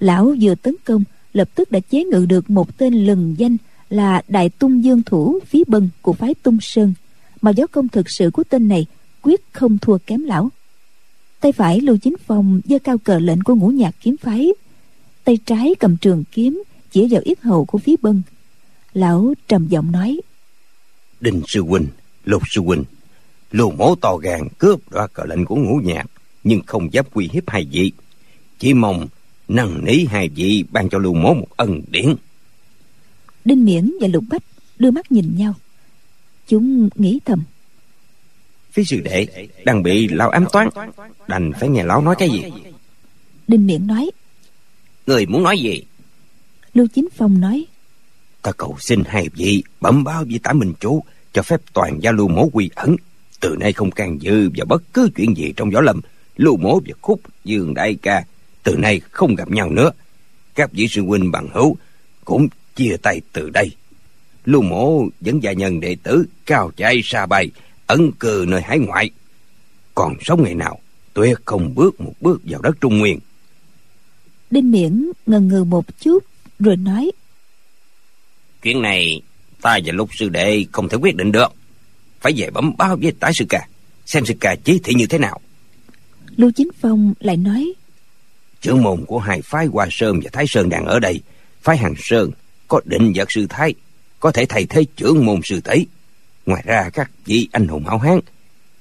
Lão 0.00 0.34
vừa 0.40 0.54
tấn 0.54 0.74
công, 0.84 1.04
lập 1.32 1.48
tức 1.54 1.70
đã 1.70 1.80
chế 1.80 2.04
ngự 2.04 2.26
được 2.26 2.50
một 2.50 2.78
tên 2.78 2.94
lừng 3.06 3.34
danh 3.38 3.56
là 3.90 4.22
đại 4.28 4.48
tung 4.48 4.84
dương 4.84 5.02
thủ 5.02 5.38
phí 5.46 5.64
bân 5.66 5.88
của 6.02 6.12
phái 6.12 6.34
tung 6.34 6.58
sơn, 6.60 6.94
mà 7.40 7.50
gió 7.50 7.66
công 7.66 7.88
thực 7.88 8.10
sự 8.10 8.30
của 8.30 8.44
tên 8.44 8.68
này 8.68 8.86
quyết 9.22 9.40
không 9.52 9.78
thua 9.78 9.98
kém 9.98 10.22
lão 10.22 10.50
tay 11.40 11.52
phải 11.52 11.80
lưu 11.80 11.96
chính 11.96 12.16
phong 12.26 12.60
giơ 12.64 12.78
cao 12.78 12.98
cờ 12.98 13.18
lệnh 13.18 13.42
của 13.42 13.54
ngũ 13.54 13.68
nhạc 13.68 13.94
kiếm 14.00 14.16
phái. 14.16 14.48
Tay 15.24 15.38
trái 15.46 15.74
cầm 15.78 15.96
trường 15.96 16.24
kiếm 16.32 16.62
chỉ 16.90 17.06
vào 17.10 17.20
yết 17.24 17.40
hầu 17.40 17.64
của 17.64 17.78
phí 17.78 17.96
bân 18.02 18.22
lão 18.92 19.34
trầm 19.48 19.68
giọng 19.68 19.92
nói 19.92 20.20
đinh 21.20 21.42
sư 21.46 21.62
huynh 21.62 21.86
lục 22.24 22.42
sư 22.50 22.60
huynh 22.60 22.84
lù 23.50 23.70
mố 23.70 23.94
to 23.94 24.16
gan 24.16 24.48
cướp 24.58 24.90
đoạt 24.90 25.12
cờ 25.12 25.24
lệnh 25.24 25.44
của 25.44 25.56
ngũ 25.56 25.80
nhạc 25.84 26.06
nhưng 26.44 26.60
không 26.66 26.92
dám 26.92 27.04
quy 27.12 27.28
hiếp 27.32 27.50
hai 27.50 27.66
vị. 27.70 27.92
Chỉ 28.58 28.74
mong 28.74 29.06
năn 29.48 29.84
nỉ 29.84 30.04
hai 30.08 30.28
vị 30.28 30.64
ban 30.70 30.88
cho 30.88 30.98
lưu 30.98 31.14
mố 31.14 31.34
một 31.34 31.46
ân 31.56 31.82
điển. 31.90 32.14
Đinh 33.44 33.64
miễn 33.64 33.92
và 34.00 34.08
lục 34.08 34.24
bách 34.30 34.42
đưa 34.78 34.90
mắt 34.90 35.12
nhìn 35.12 35.36
nhau. 35.36 35.54
Chúng 36.48 36.88
nghĩ 36.94 37.20
thầm 37.24 37.42
phía 38.72 38.84
sư 38.84 39.00
đệ 39.00 39.26
đang 39.64 39.82
bị 39.82 40.08
lão 40.08 40.30
ám 40.30 40.44
toán. 40.52 40.68
Đành 41.28 41.52
phải 41.60 41.68
nghe 41.68 41.84
lão 41.84 42.02
nói 42.02 42.14
cái 42.18 42.28
gì? 42.30 42.42
Đinh 43.48 43.66
miễn 43.66 43.86
nói. 43.86 44.10
Người 45.06 45.26
muốn 45.26 45.42
nói 45.42 45.58
gì? 45.58 45.82
Lưu 46.74 46.86
chính 46.94 47.08
phong 47.16 47.40
nói. 47.40 47.64
Ta 48.42 48.52
cầu 48.52 48.76
xin 48.80 49.02
hai 49.06 49.28
vị 49.34 49.62
bẩm 49.80 50.04
báo 50.04 50.24
với 50.30 50.40
tả 50.42 50.52
minh 50.52 50.72
chú 50.80 51.02
cho 51.32 51.42
phép 51.42 51.60
toàn 51.72 51.98
gia 52.02 52.12
lưu 52.12 52.28
mố 52.28 52.48
quy 52.52 52.70
ẩn. 52.74 52.96
Từ 53.40 53.56
nay 53.60 53.72
không 53.72 53.90
can 53.90 54.22
dự 54.22 54.50
vào 54.56 54.66
bất 54.66 54.82
cứ 54.92 55.10
chuyện 55.16 55.36
gì 55.36 55.52
trong 55.56 55.70
võ 55.70 55.80
lâm. 55.80 56.00
Lưu 56.36 56.56
mố 56.56 56.80
và 56.86 56.94
khúc 57.00 57.20
dương 57.44 57.74
đại 57.74 57.96
ca 58.02 58.24
từ 58.62 58.76
nay 58.76 59.00
không 59.10 59.34
gặp 59.34 59.50
nhau 59.50 59.70
nữa. 59.70 59.90
Các 60.54 60.72
vị 60.72 60.88
sư 60.88 61.02
huynh 61.02 61.30
bằng 61.30 61.48
hữu 61.52 61.76
cũng 62.24 62.48
chia 62.76 62.96
tay 63.02 63.20
từ 63.32 63.50
đây. 63.50 63.70
Lưu 64.44 64.62
mộ 64.62 65.04
vẫn 65.20 65.42
gia 65.42 65.52
nhân 65.52 65.80
đệ 65.80 65.96
tử 66.02 66.24
cao 66.46 66.70
chạy 66.76 67.00
xa 67.04 67.26
bay 67.26 67.50
ẩn 67.90 68.12
cư 68.12 68.44
nơi 68.48 68.62
hải 68.62 68.78
ngoại. 68.78 69.10
Còn 69.94 70.14
sống 70.20 70.42
ngày 70.42 70.54
nào 70.54 70.78
tuyệt 71.14 71.38
không 71.44 71.74
bước 71.74 72.00
một 72.00 72.12
bước 72.20 72.40
vào 72.44 72.62
đất 72.62 72.76
trung 72.80 72.98
nguyên. 72.98 73.18
Đinh 74.50 74.70
miễn 74.70 75.10
ngần 75.26 75.48
ngừ 75.48 75.64
một 75.64 75.84
chút 76.00 76.24
rồi 76.58 76.76
nói 76.76 77.10
chuyện 78.62 78.82
này 78.82 79.22
ta 79.62 79.78
và 79.84 79.92
lục 79.92 80.10
sư 80.12 80.28
đệ 80.28 80.64
không 80.72 80.88
thể 80.88 80.96
quyết 80.96 81.16
định 81.16 81.32
được. 81.32 81.52
Phải 82.20 82.32
về 82.36 82.50
bấm 82.50 82.76
báo 82.76 82.96
với 83.02 83.12
tái 83.20 83.32
sư 83.34 83.44
ca 83.48 83.68
xem 84.06 84.26
sư 84.26 84.34
ca 84.40 84.56
chỉ 84.64 84.80
thị 84.84 84.94
như 84.94 85.06
thế 85.06 85.18
nào. 85.18 85.40
Lưu 86.36 86.50
chính 86.56 86.68
phong 86.80 87.14
lại 87.20 87.36
nói 87.36 87.72
trưởng 88.60 88.82
môn 88.82 89.04
của 89.06 89.18
hai 89.18 89.42
phái 89.42 89.66
hoa 89.66 89.88
sơn 89.90 90.20
và 90.24 90.30
thái 90.32 90.44
sơn 90.48 90.68
đang 90.68 90.84
ở 90.84 90.98
đây. 91.00 91.20
Phái 91.62 91.76
hàng 91.76 91.94
sơn 91.98 92.30
có 92.68 92.80
định 92.84 93.12
vật 93.14 93.32
sư 93.32 93.46
thái 93.48 93.74
có 94.20 94.32
thể 94.32 94.46
thay 94.46 94.66
thế 94.66 94.84
trưởng 94.96 95.26
môn 95.26 95.40
sư 95.44 95.60
tỷ 95.60 95.86
ngoài 96.50 96.62
ra 96.66 96.90
các 96.92 97.10
vị 97.24 97.48
anh 97.52 97.68
hùng 97.68 97.84
hảo 97.84 97.98
hán 97.98 98.20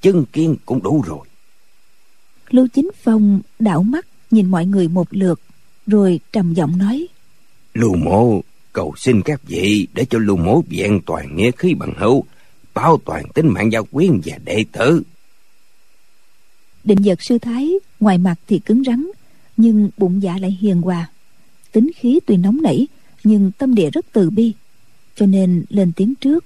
chứng 0.01 0.25
kiến 0.33 0.55
cũng 0.65 0.83
đủ 0.83 1.03
rồi. 1.07 1.27
Lưu 2.49 2.67
chính 2.73 2.89
phong 3.03 3.41
đảo 3.59 3.83
mắt 3.83 4.05
nhìn 4.31 4.51
mọi 4.51 4.65
người 4.65 4.87
một 4.87 5.07
lượt 5.11 5.41
rồi 5.87 6.19
trầm 6.31 6.53
giọng 6.53 6.77
nói. 6.77 7.07
Lưu 7.73 7.95
mộ 7.95 8.41
cầu 8.73 8.93
xin 8.97 9.21
các 9.21 9.41
vị 9.47 9.87
để 9.93 10.05
cho 10.09 10.19
lưu 10.19 10.37
mộ 10.37 10.63
vẹn 10.69 11.01
toàn 11.05 11.35
nghĩa 11.35 11.51
khí 11.51 11.73
bằng 11.73 11.93
hữu 11.97 12.23
bảo 12.73 12.99
toàn 13.05 13.23
tính 13.33 13.47
mạng 13.47 13.71
gia 13.71 13.81
quyến 13.81 14.21
và 14.25 14.37
đệ 14.45 14.65
tử. 14.71 15.03
Định 16.83 16.99
vật 17.03 17.21
sư 17.21 17.37
thái 17.37 17.73
ngoài 17.99 18.17
mặt 18.17 18.35
thì 18.47 18.59
cứng 18.59 18.83
rắn 18.83 19.07
nhưng 19.57 19.89
bụng 19.97 20.23
dạ 20.23 20.37
lại 20.41 20.57
hiền 20.61 20.81
hòa. 20.81 21.09
Tính 21.71 21.91
khí 21.95 22.19
tuy 22.25 22.37
nóng 22.37 22.61
nảy 22.61 22.87
nhưng 23.23 23.51
tâm 23.51 23.75
địa 23.75 23.89
rất 23.89 24.05
từ 24.11 24.29
bi 24.29 24.53
cho 25.15 25.25
nên 25.25 25.65
lên 25.69 25.91
tiếng 25.95 26.15
trước 26.15 26.45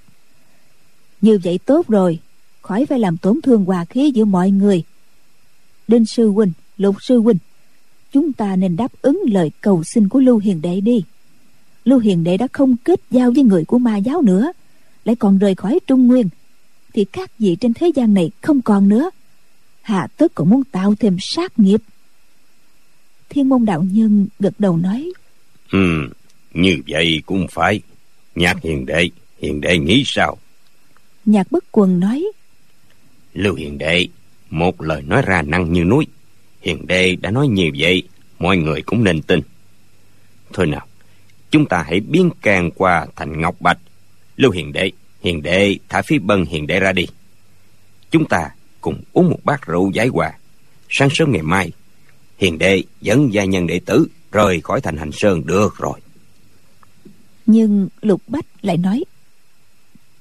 như 1.24 1.40
vậy 1.44 1.60
tốt 1.66 1.88
rồi, 1.88 2.20
khỏi 2.62 2.86
phải 2.86 3.00
làm 3.00 3.18
tổn 3.18 3.42
thương 3.42 3.66
hòa 3.66 3.86
khí 3.86 4.12
giữa 4.16 4.26
mọi 4.26 4.52
người. 4.52 4.84
Đinh 5.88 6.06
sư 6.06 6.30
huynh, 6.30 6.52
lục 6.78 6.96
sư 7.02 7.20
huynh, 7.20 7.38
chúng 8.12 8.34
ta 8.34 8.56
nên 8.56 8.76
đáp 8.76 8.92
ứng 9.02 9.22
lời 9.28 9.52
cầu 9.62 9.84
xin 9.84 10.10
của 10.10 10.20
lưu 10.20 10.38
hiền 10.38 10.62
đệ 10.62 10.82
đi. 10.82 11.04
Lưu 11.86 12.00
hiền 12.00 12.24
đệ 12.24 12.38
đã 12.38 12.48
không 12.52 12.76
kết 12.84 13.02
giao 13.12 13.32
với 13.32 13.44
người 13.44 13.66
của 13.66 13.78
ma 13.78 13.98
giáo 13.98 14.22
nữa, 14.22 14.52
lại 15.06 15.16
còn 15.16 15.38
rời 15.38 15.56
khỏi 15.56 15.80
trung 15.88 16.08
nguyên, 16.08 16.30
thì 16.94 17.06
các 17.06 17.32
vị 17.40 17.58
trên 17.62 17.74
thế 17.74 17.92
gian 17.96 18.14
này 18.14 18.32
không 18.42 18.62
còn 18.62 18.90
nữa. 18.90 19.10
Hạ 19.82 20.08
tất 20.18 20.32
còn 20.36 20.50
muốn 20.50 20.64
tạo 20.64 20.96
thêm 21.00 21.18
sát 21.20 21.60
nghiệp. 21.60 21.82
Thiên 23.30 23.50
môn 23.50 23.66
đạo 23.66 23.84
nhân 23.92 24.28
gật 24.40 24.54
đầu 24.60 24.78
nói 24.78 25.14
ừ 25.72 26.10
như 26.54 26.78
vậy 26.88 27.22
cũng 27.26 27.48
phải. 27.52 27.82
Nhạc 28.36 28.64
hiền 28.64 28.86
đệ 28.86 29.10
hiền 29.42 29.62
đệ 29.62 29.78
nghĩ 29.78 30.04
sao? 30.06 30.38
Nhạc 31.26 31.52
bất 31.52 31.64
quần 31.72 32.00
nói 32.00 32.26
lưu 33.34 33.56
hiền 33.56 33.78
đệ 33.78 34.08
một 34.50 34.82
lời 34.82 35.02
nói 35.02 35.22
ra 35.26 35.42
năng 35.42 35.74
như 35.74 35.84
núi 35.84 36.08
hiền 36.62 36.88
đệ 36.88 37.16
đã 37.16 37.32
nói 37.32 37.48
như 37.48 37.70
vậy 37.80 38.04
mọi 38.40 38.58
người 38.58 38.82
cũng 38.82 39.04
nên 39.04 39.22
tin 39.22 39.40
thôi 40.54 40.68
nào 40.68 40.88
chúng 41.52 41.66
ta 41.66 41.84
hãy 41.88 42.00
biến 42.00 42.30
càng 42.42 42.72
qua 42.72 43.08
thành 43.16 43.42
ngọc 43.42 43.56
bạch 43.62 43.80
lưu 44.38 44.52
hiền 44.52 44.74
đệ 44.74 44.92
Hiền 45.24 45.42
đệ 45.42 45.78
thả 45.90 46.02
phí 46.02 46.20
bân 46.20 46.46
hiền 46.46 46.68
đệ 46.68 46.80
ra 46.80 46.92
đi. 46.92 47.06
Chúng 48.12 48.26
ta 48.28 48.50
cùng 48.82 49.02
uống 49.14 49.30
một 49.30 49.40
bát 49.44 49.68
rượu 49.68 49.92
giải 49.92 50.08
hòa. 50.08 50.32
Sáng 50.90 51.10
sớm 51.12 51.32
ngày 51.32 51.42
mai, 51.42 51.72
hiền 52.38 52.58
đệ 52.58 52.84
dẫn 53.02 53.34
gia 53.34 53.44
nhân 53.44 53.68
đệ 53.68 53.80
tử 53.86 54.08
rời 54.32 54.62
khỏi 54.62 54.82
thành 54.82 54.98
hành 54.98 55.12
sơn 55.12 55.46
được 55.46 55.78
rồi. 55.78 56.00
Nhưng 57.46 57.88
Lục 58.02 58.22
Bách 58.28 58.46
lại 58.62 58.78
nói 58.78 59.04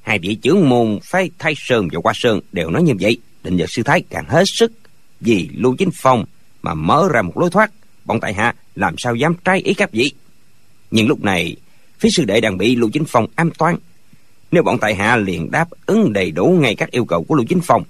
Hai 0.02 0.18
vị 0.18 0.34
trưởng 0.34 0.68
môn 0.68 0.98
phái 1.02 1.30
Thái 1.38 1.54
Sơn 1.56 1.88
và 1.92 2.00
Hoa 2.04 2.12
Sơn 2.16 2.40
đều 2.52 2.70
nói 2.70 2.82
như 2.82 2.92
vậy. 3.00 3.18
Định 3.44 3.56
vật 3.56 3.66
sư 3.68 3.82
Thái 3.82 4.02
càng 4.10 4.24
hết 4.28 4.44
sức 4.46 4.72
vì 5.20 5.48
Lưu 5.54 5.76
Chính 5.78 5.90
Phong 5.94 6.24
mà 6.62 6.74
mở 6.74 7.08
ra 7.12 7.22
một 7.22 7.38
lối 7.38 7.50
thoát. 7.50 7.70
Bọn 8.04 8.20
tại 8.20 8.34
hạ 8.34 8.54
làm 8.74 8.94
sao 8.98 9.14
dám 9.14 9.34
trái 9.44 9.58
ý 9.58 9.74
các 9.74 9.92
vị. 9.92 10.12
Nhưng 10.90 11.08
lúc 11.08 11.22
này, 11.22 11.56
phía 11.98 12.08
sư 12.16 12.24
đệ 12.24 12.40
đang 12.40 12.58
bị 12.58 12.76
Lưu 12.76 12.90
Chính 12.90 13.04
Phong 13.08 13.26
ám 13.34 13.50
toán. 13.50 13.76
Nếu 14.52 14.62
bọn 14.62 14.78
tại 14.78 14.94
hạ 14.94 15.16
liền 15.16 15.50
đáp 15.50 15.68
ứng 15.86 16.12
đầy 16.12 16.30
đủ 16.30 16.58
ngay 16.60 16.74
các 16.74 16.90
yêu 16.90 17.04
cầu 17.04 17.24
của 17.24 17.34
Lưu 17.34 17.46
Chính 17.48 17.60
Phong, 17.62 17.84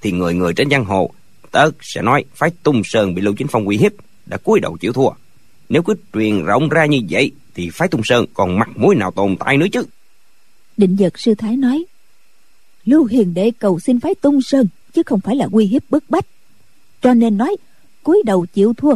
thì 0.00 0.12
người 0.12 0.34
người 0.34 0.54
trên 0.54 0.70
giang 0.70 0.84
hồ 0.84 1.10
tất 1.50 1.70
sẽ 1.80 2.02
nói 2.02 2.24
phái 2.34 2.50
Tung 2.62 2.82
Sơn 2.84 3.14
bị 3.14 3.22
Lưu 3.22 3.34
Chính 3.34 3.48
Phong 3.48 3.68
uy 3.68 3.76
hiếp, 3.76 3.92
đã 4.26 4.36
cúi 4.36 4.60
đầu 4.60 4.76
chịu 4.76 4.92
thua. 4.92 5.10
Nếu 5.68 5.82
cứ 5.82 5.94
truyền 6.14 6.44
rộng 6.44 6.68
ra 6.68 6.86
như 6.86 7.00
vậy, 7.10 7.32
thì 7.54 7.70
phái 7.72 7.88
Tung 7.88 8.00
Sơn 8.04 8.26
còn 8.34 8.58
mặt 8.58 8.68
mũi 8.76 8.94
nào 8.94 9.10
tồn 9.10 9.36
tại 9.36 9.56
nữa 9.56 9.66
chứ. 9.72 9.84
Định 10.76 10.96
giật 10.96 11.18
sư 11.18 11.34
thái 11.34 11.56
nói 11.56 11.84
Lưu 12.84 13.04
Hiền 13.04 13.34
Đệ 13.34 13.50
cầu 13.58 13.80
xin 13.80 14.00
phái 14.00 14.14
Tung 14.14 14.42
Sơn 14.42 14.68
Chứ 14.92 15.02
không 15.06 15.20
phải 15.20 15.36
là 15.36 15.48
uy 15.52 15.66
hiếp 15.66 15.90
bức 15.90 16.04
bách. 16.10 16.26
Cho 17.02 17.14
nên 17.14 17.36
nói 17.36 17.56
cúi 18.02 18.22
đầu 18.26 18.46
chịu 18.46 18.74
thua 18.74 18.94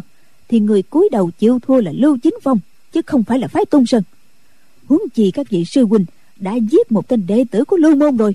Thì 0.49 0.61
người 0.61 0.83
cúi 0.83 1.09
đầu 1.13 1.31
chịu 1.39 1.59
thua 1.59 1.81
là 1.81 1.93
Lưu 1.95 2.19
Chính 2.23 2.35
Phong 2.43 2.59
Chứ 2.93 3.03
không 3.07 3.25
phải 3.25 3.39
là 3.39 3.49
phái 3.49 3.65
Tung 3.65 3.87
Sơn. 3.87 4.03
Huống 4.87 5.03
chi 5.15 5.31
các 5.31 5.47
vị 5.51 5.65
sư 5.65 5.85
huynh 5.85 6.05
Đã 6.37 6.55
giết 6.55 6.93
một 6.93 7.09
tên 7.09 7.27
đệ 7.27 7.45
tử 7.51 7.65
của 7.65 7.77
Lưu 7.77 7.95
Môn 7.95 8.17
rồi. 8.17 8.35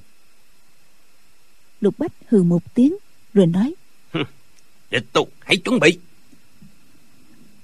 Lục 1.82 1.96
Bách 1.98 2.12
hừ 2.28 2.44
một 2.44 2.74
tiếng 2.74 2.96
Rồi 3.34 3.48
nói 3.48 3.74
Địch 4.92 5.06
tu 5.14 5.28
hãy 5.40 5.58
chuẩn 5.58 5.80
bị. 5.80 6.00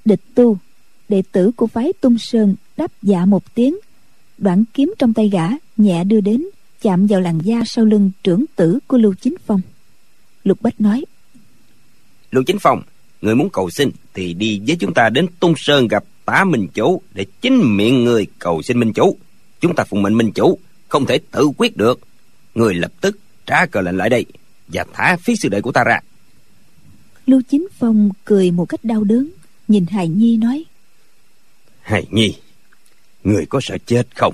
Địch 0.05 0.21
tu 0.35 0.57
Đệ 1.09 1.23
tử 1.31 1.51
của 1.55 1.67
phái 1.67 1.93
Tung 1.93 2.17
Sơn 2.17 2.55
đáp 2.77 2.91
dạ 3.01 3.25
một 3.25 3.55
tiếng 3.55 3.77
đoạn 4.37 4.63
kiếm 4.73 4.93
trong 4.99 5.13
tay 5.13 5.29
gã 5.29 5.47
nhẹ 5.79 6.03
đưa 6.03 6.21
đến 6.21 6.45
chạm 6.81 7.07
vào 7.07 7.21
làn 7.21 7.39
da 7.43 7.61
sau 7.65 7.85
lưng 7.85 8.11
trưởng 8.23 8.45
tử 8.55 8.79
của 8.87 8.97
lưu 8.97 9.13
chính 9.21 9.35
phong. 9.45 9.61
Lục 10.43 10.61
bách 10.61 10.81
nói 10.81 11.05
lưu 12.31 12.43
chính 12.43 12.59
phong 12.59 12.81
người 13.21 13.35
muốn 13.35 13.49
cầu 13.49 13.69
xin 13.69 13.91
thì 14.13 14.33
đi 14.33 14.61
với 14.67 14.75
chúng 14.79 14.93
ta 14.93 15.09
đến 15.09 15.27
tung 15.39 15.53
sơn 15.57 15.87
gặp 15.87 16.03
tá 16.25 16.43
minh 16.43 16.67
chủ 16.73 17.01
để 17.13 17.25
chính 17.41 17.77
miệng 17.77 18.03
người 18.03 18.27
cầu 18.39 18.61
xin 18.61 18.79
minh 18.79 18.93
chủ. 18.93 19.17
Chúng 19.59 19.75
ta 19.75 19.83
phụng 19.83 20.01
mệnh 20.01 20.17
minh 20.17 20.31
chủ 20.31 20.59
không 20.87 21.05
thể 21.05 21.19
tự 21.31 21.49
quyết 21.57 21.77
được. 21.77 21.99
Người 22.55 22.73
lập 22.73 22.91
tức 23.01 23.19
trả 23.45 23.65
cờ 23.65 23.81
lệnh 23.81 23.97
lại 23.97 24.09
đây 24.09 24.25
và 24.67 24.85
thả 24.93 25.17
phía 25.17 25.35
sư 25.35 25.49
đệ 25.49 25.61
của 25.61 25.71
ta 25.71 25.83
ra. 25.83 25.99
Lưu 27.25 27.41
chính 27.49 27.67
phong 27.77 28.09
cười 28.25 28.51
một 28.51 28.65
cách 28.65 28.83
đau 28.83 29.03
đớn 29.03 29.29
nhìn 29.67 29.85
hài 29.85 30.07
nhi 30.07 30.37
nói 30.37 30.65
hài 31.81 32.05
nhi 32.09 32.35
người 33.23 33.45
có 33.45 33.59
sợ 33.63 33.77
chết 33.85 34.07
không 34.15 34.33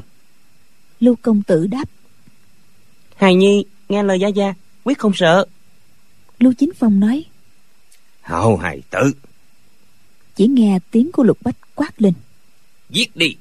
lưu 1.05 1.15
công 1.21 1.43
tử 1.43 1.67
đáp. 1.67 1.89
Hài 3.15 3.35
nhi 3.35 3.65
nghe 3.89 4.03
lời 4.03 4.19
gia 4.19 4.27
gia 4.27 4.53
quyết 4.83 4.97
không 4.97 5.11
sợ. 5.15 5.45
Lưu 6.39 6.53
chính 6.53 6.71
phong 6.75 6.99
nói. 6.99 7.25
Hảo 8.21 8.57
hài 8.57 8.81
tử. 8.89 9.11
Chỉ 10.35 10.47
nghe 10.47 10.79
tiếng 10.91 11.11
của 11.11 11.23
lục 11.23 11.37
bách 11.43 11.75
quát 11.75 12.01
lên. 12.01 12.13
Giết 12.89 13.15
đi. 13.15 13.35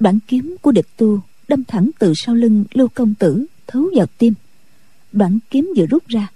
Đoạn 0.00 0.18
kiếm 0.28 0.56
của 0.62 0.72
địch 0.72 0.86
tu 0.96 1.20
đâm 1.48 1.64
thẳng 1.64 1.90
từ 1.98 2.12
sau 2.16 2.34
lưng 2.34 2.64
lưu 2.72 2.88
công 2.88 3.14
tử 3.14 3.46
thấu 3.66 3.90
vào 3.96 4.06
tim. 4.18 4.34
Đoạn 5.12 5.38
kiếm 5.50 5.72
vừa 5.76 5.86
rút 5.86 6.08
ra 6.08 6.28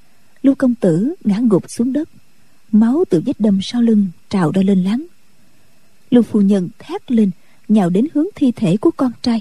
lưu 0.43 0.55
công 0.55 0.75
tử 0.75 1.15
ngã 1.25 1.41
gục 1.51 1.71
xuống 1.71 1.93
đất. 1.93 2.09
Máu 2.73 3.05
từ 3.11 3.23
vết 3.27 3.41
đâm 3.41 3.59
sau 3.63 3.83
lưng 3.83 4.07
trào 4.29 4.53
ra 4.53 4.63
lên 4.63 4.85
láng. 4.85 5.07
Lưu 6.11 6.23
phu 6.23 6.41
nhân 6.41 6.69
thét 6.79 7.11
lên 7.11 7.31
nhào 7.69 7.91
đến 7.91 8.07
hướng 8.15 8.27
thi 8.35 8.53
thể 8.53 8.77
của 8.77 8.91
con 8.91 9.13
trai 9.23 9.41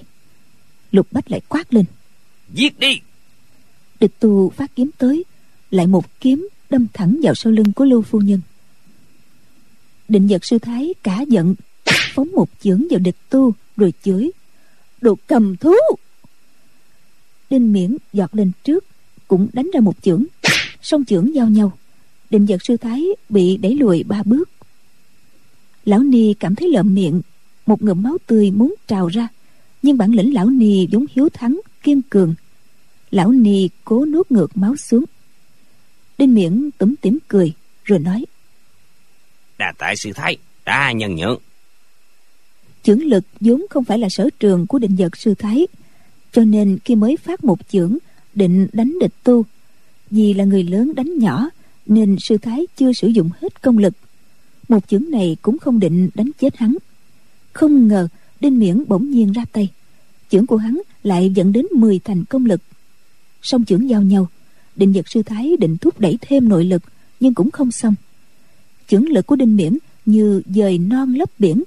lục 0.94 1.08
bách 1.12 1.32
lại 1.32 1.42
quát 1.50 1.74
lên. 1.74 1.86
Giết 2.54 2.80
đi! 2.80 3.00
Địch 4.00 4.12
tu 4.20 4.50
phát 4.50 4.76
kiếm 4.76 4.90
tới 4.98 5.24
lại 5.72 5.88
một 5.88 6.06
kiếm 6.20 6.50
đâm 6.70 6.88
thẳng 6.94 7.20
vào 7.24 7.36
sau 7.36 7.54
lưng 7.54 7.74
của 7.74 7.86
lưu 7.86 8.02
phu 8.02 8.20
nhân. 8.20 8.42
Định 10.10 10.28
vật 10.28 10.46
sư 10.46 10.60
thái 10.60 10.94
cả 11.04 11.22
giận 11.28 11.56
phóng 11.86 12.32
một 12.32 12.50
chưởng 12.62 12.88
vào 12.90 13.00
địch 13.00 13.18
tu 13.30 13.54
rồi 13.78 13.94
chửi. 14.04 14.32
Đồ 15.02 15.18
cầm 15.28 15.56
thú! 15.56 15.74
Đinh 17.50 17.74
miễn 17.74 17.98
giọt 18.14 18.36
lên 18.36 18.52
trước 18.64 18.86
cũng 19.28 19.48
đánh 19.54 19.70
ra 19.74 19.80
một 19.80 19.96
chưởng. 20.02 20.24
Song 20.82 21.06
chưởng 21.06 21.36
giao 21.36 21.50
nhau 21.50 21.72
định 22.34 22.46
vật 22.46 22.66
sư 22.66 22.78
thái 22.78 23.06
bị 23.30 23.58
đẩy 23.58 23.76
lùi 23.76 24.04
ba 24.04 24.24
bước. 24.26 24.50
Lão 25.86 26.00
ni 26.00 26.34
cảm 26.34 26.56
thấy 26.56 26.70
lợm 26.70 26.94
miệng 26.94 27.22
một 27.66 27.82
ngụm 27.82 28.04
máu 28.04 28.18
tươi 28.28 28.52
muốn 28.52 28.76
trào 28.88 29.08
ra 29.08 29.28
nhưng 29.84 29.98
bản 29.98 30.12
lĩnh 30.12 30.34
lão 30.34 30.50
ni 30.50 30.88
vốn 30.92 31.06
hiếu 31.16 31.30
thắng 31.34 31.60
kiên 31.84 32.02
cường. 32.02 32.36
Lão 33.12 33.32
ni 33.32 33.70
cố 33.86 34.06
nuốt 34.06 34.32
ngược 34.32 34.58
máu 34.58 34.76
xuống. 34.76 35.04
Đinh 36.18 36.34
miễn 36.34 36.70
túm 36.78 36.96
tỉm 37.02 37.18
cười 37.28 37.54
rồi 37.84 38.00
nói 38.00 38.26
đà 39.64 39.74
tại 39.78 39.96
sư 39.96 40.12
thái 40.16 40.38
đã 40.66 40.92
nhân 40.92 41.16
nhượng. 41.16 41.40
Chưởng 42.84 43.04
lực 43.04 43.24
vốn 43.40 43.66
không 43.70 43.84
phải 43.84 44.00
là 44.00 44.10
sở 44.10 44.30
trường 44.40 44.68
của 44.68 44.80
định 44.80 44.96
vật 44.96 45.18
sư 45.18 45.34
thái 45.40 45.68
cho 46.32 46.44
nên 46.44 46.78
khi 46.86 46.96
mới 46.96 47.18
phát 47.18 47.44
một 47.44 47.60
chưởng 47.70 47.98
định 48.34 48.68
đánh 48.74 48.98
địch 49.02 49.14
tu. 49.24 49.46
Vì 50.10 50.34
là 50.34 50.44
người 50.44 50.64
lớn 50.64 50.96
đánh 50.96 51.18
nhỏ 51.20 51.50
nên 51.86 52.16
sư 52.20 52.38
thái 52.38 52.68
chưa 52.76 52.94
sử 52.94 53.08
dụng 53.08 53.30
hết 53.42 53.62
công 53.62 53.78
lực. 53.78 53.94
Một 54.70 54.88
chưởng 54.88 55.12
này 55.12 55.38
cũng 55.42 55.60
không 55.60 55.80
định 55.80 56.10
đánh 56.16 56.30
chết 56.40 56.58
hắn. 56.58 56.78
Không 57.54 57.88
ngờ 57.88 58.08
đinh 58.44 58.60
miễn 58.60 58.84
bỗng 58.88 59.12
nhiên 59.12 59.32
ra 59.32 59.46
tay. 59.52 59.70
Chưởng 60.30 60.46
của 60.46 60.58
hắn 60.58 60.82
lại 61.04 61.32
dẫn 61.36 61.54
đến 61.54 61.66
10 61.76 62.00
thành 62.00 62.26
công 62.26 62.46
lực. 62.46 62.62
Song 63.42 63.66
chưởng 63.66 63.90
giao 63.90 64.02
nhau 64.02 64.28
định 64.76 64.94
vật 64.94 65.08
sư 65.10 65.24
thái 65.24 65.58
định 65.60 65.78
thúc 65.78 66.00
đẩy 66.00 66.18
thêm 66.22 66.50
nội 66.50 66.66
lực, 66.66 66.84
nhưng 67.20 67.34
cũng 67.34 67.52
không 67.52 67.72
xong. 67.72 67.96
Chưởng 68.88 69.10
lực 69.10 69.28
của 69.28 69.36
đinh 69.36 69.56
miễn 69.56 69.78
như 70.06 70.42
dời 70.46 70.78
non 70.78 71.14
lấp 71.14 71.30
biển, 71.40 71.64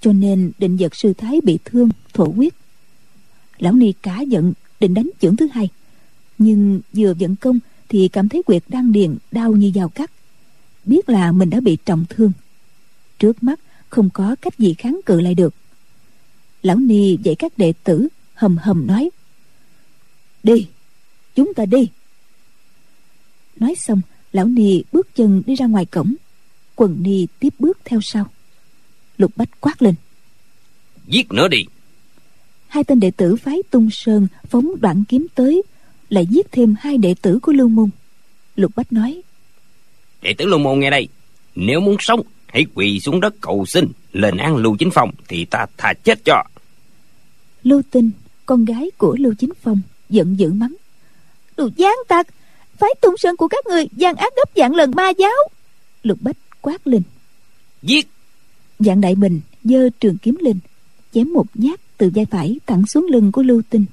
cho 0.00 0.12
nên 0.12 0.52
định 0.58 0.76
vật 0.76 0.94
sư 0.94 1.12
thái 1.18 1.40
bị 1.40 1.58
thương, 1.64 1.88
thổ 2.14 2.24
huyết. 2.24 2.54
Lão 3.58 3.72
ni 3.72 3.92
cả 4.02 4.20
giận 4.20 4.52
định 4.80 4.94
đánh 4.94 5.10
chưởng 5.20 5.36
thứ 5.36 5.46
hai, 5.52 5.68
nhưng 6.38 6.80
vừa 6.92 7.14
vận 7.14 7.36
công 7.36 7.58
thì 7.88 8.08
cảm 8.08 8.28
thấy 8.28 8.42
quyệt 8.42 8.62
đang 8.68 8.92
điền 8.92 9.16
đau 9.32 9.52
như 9.52 9.72
dao 9.74 9.88
cắt. 9.88 10.10
Biết 10.84 11.08
là 11.08 11.32
mình 11.32 11.50
đã 11.50 11.60
bị 11.60 11.76
trọng 11.84 12.04
thương. 12.08 12.32
Trước 13.18 13.42
mắt 13.42 13.60
không 13.88 14.10
có 14.10 14.36
cách 14.42 14.58
gì 14.58 14.74
kháng 14.74 15.00
cự 15.06 15.20
lại 15.20 15.34
được 15.34 15.54
lão 16.62 16.76
ni 16.76 17.18
dạy 17.22 17.34
các 17.34 17.58
đệ 17.58 17.72
tử 17.84 18.08
hầm 18.34 18.56
hầm 18.56 18.86
nói. 18.86 19.10
Đi 20.42 20.66
chúng 21.34 21.54
ta 21.54 21.66
đi. 21.66 21.88
Nói 23.56 23.74
xong 23.74 24.00
lão 24.32 24.46
ni 24.46 24.82
bước 24.92 25.14
chân 25.14 25.42
đi 25.46 25.54
ra 25.54 25.66
ngoài 25.66 25.84
cổng. 25.84 26.14
Quần 26.76 27.02
ni 27.02 27.26
tiếp 27.38 27.54
bước 27.58 27.78
theo 27.84 28.00
sau. 28.00 28.26
Lục 29.18 29.32
bách 29.36 29.60
quát 29.60 29.82
lên. 29.82 29.94
Giết 31.06 31.32
nữa 31.32 31.48
đi. 31.48 31.64
Hai 32.68 32.84
tên 32.84 33.00
đệ 33.00 33.10
tử 33.10 33.36
phái 33.36 33.58
tung 33.70 33.90
sơn 33.90 34.26
phóng 34.48 34.70
đoạn 34.80 35.04
kiếm 35.08 35.26
tới 35.34 35.62
lại 36.08 36.26
giết 36.26 36.52
thêm 36.52 36.74
hai 36.80 36.98
đệ 36.98 37.14
tử 37.22 37.38
của 37.42 37.52
lưu 37.52 37.68
môn. 37.68 37.90
Lục 38.56 38.72
bách 38.76 38.92
nói. 38.92 39.22
Đệ 40.22 40.34
tử 40.38 40.46
lưu 40.46 40.58
môn 40.58 40.80
nghe 40.80 40.90
đây 40.90 41.08
nếu 41.54 41.80
muốn 41.80 41.96
sống 41.98 42.22
hãy 42.46 42.66
quỳ 42.74 43.00
xuống 43.00 43.20
đất 43.20 43.34
cầu 43.40 43.64
xin 43.66 43.88
lên 44.12 44.36
án 44.36 44.56
lưu 44.56 44.76
chính 44.78 44.90
phong 44.90 45.10
thì 45.28 45.44
ta 45.44 45.66
thà 45.76 45.92
chết 46.04 46.18
cho 46.24 46.42
lưu 47.64 47.82
tinh 47.90 48.10
con 48.46 48.64
gái 48.64 48.90
của 48.98 49.16
lưu 49.18 49.34
chính 49.38 49.52
phong 49.62 49.80
giận 50.10 50.38
dữ 50.38 50.52
mắng. 50.52 50.74
Đồ 51.56 51.68
gián 51.76 51.94
tặc 52.08 52.26
phái 52.78 52.90
tung 53.00 53.16
sơn 53.16 53.36
của 53.36 53.48
các 53.48 53.66
người 53.66 53.86
gian 53.96 54.14
ác 54.16 54.32
gấp 54.36 54.50
dạng 54.56 54.74
lần 54.74 54.90
ba 54.94 55.08
giáo. 55.08 55.36
Lục 56.02 56.18
bách 56.20 56.36
quát 56.60 56.86
lên. 56.86 57.02
Giết! 57.82 58.08
Dạng 58.78 59.00
đại 59.00 59.14
bình 59.14 59.40
giơ 59.64 59.88
trường 60.00 60.18
kiếm 60.18 60.36
lên 60.40 60.58
chém 61.12 61.32
một 61.32 61.46
nhát 61.54 61.80
từ 61.98 62.10
vai 62.14 62.26
phải 62.26 62.60
thẳng 62.66 62.86
xuống 62.86 63.06
lưng 63.10 63.32
của 63.32 63.42
lưu 63.42 63.62
tinh. 63.70 63.84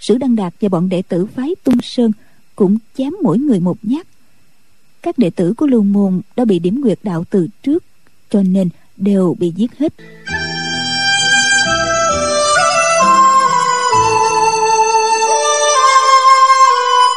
Sử 0.00 0.18
đăng 0.18 0.36
đạt 0.36 0.54
và 0.60 0.68
bọn 0.68 0.88
đệ 0.88 1.02
tử 1.02 1.26
phái 1.26 1.54
tung 1.64 1.80
sơn 1.82 2.12
cũng 2.56 2.76
chém 2.96 3.12
mỗi 3.22 3.38
người 3.38 3.60
một 3.60 3.78
nhát. 3.82 4.06
Các 5.02 5.18
đệ 5.18 5.30
tử 5.30 5.54
của 5.56 5.66
lưu 5.66 5.82
môn 5.82 6.20
đã 6.36 6.44
bị 6.44 6.58
điểm 6.58 6.80
nguyệt 6.80 6.98
đạo 7.02 7.24
từ 7.30 7.48
trước 7.62 7.84
cho 8.30 8.42
nên 8.42 8.68
đều 8.96 9.36
bị 9.38 9.52
giết 9.56 9.78
hết 9.78 9.92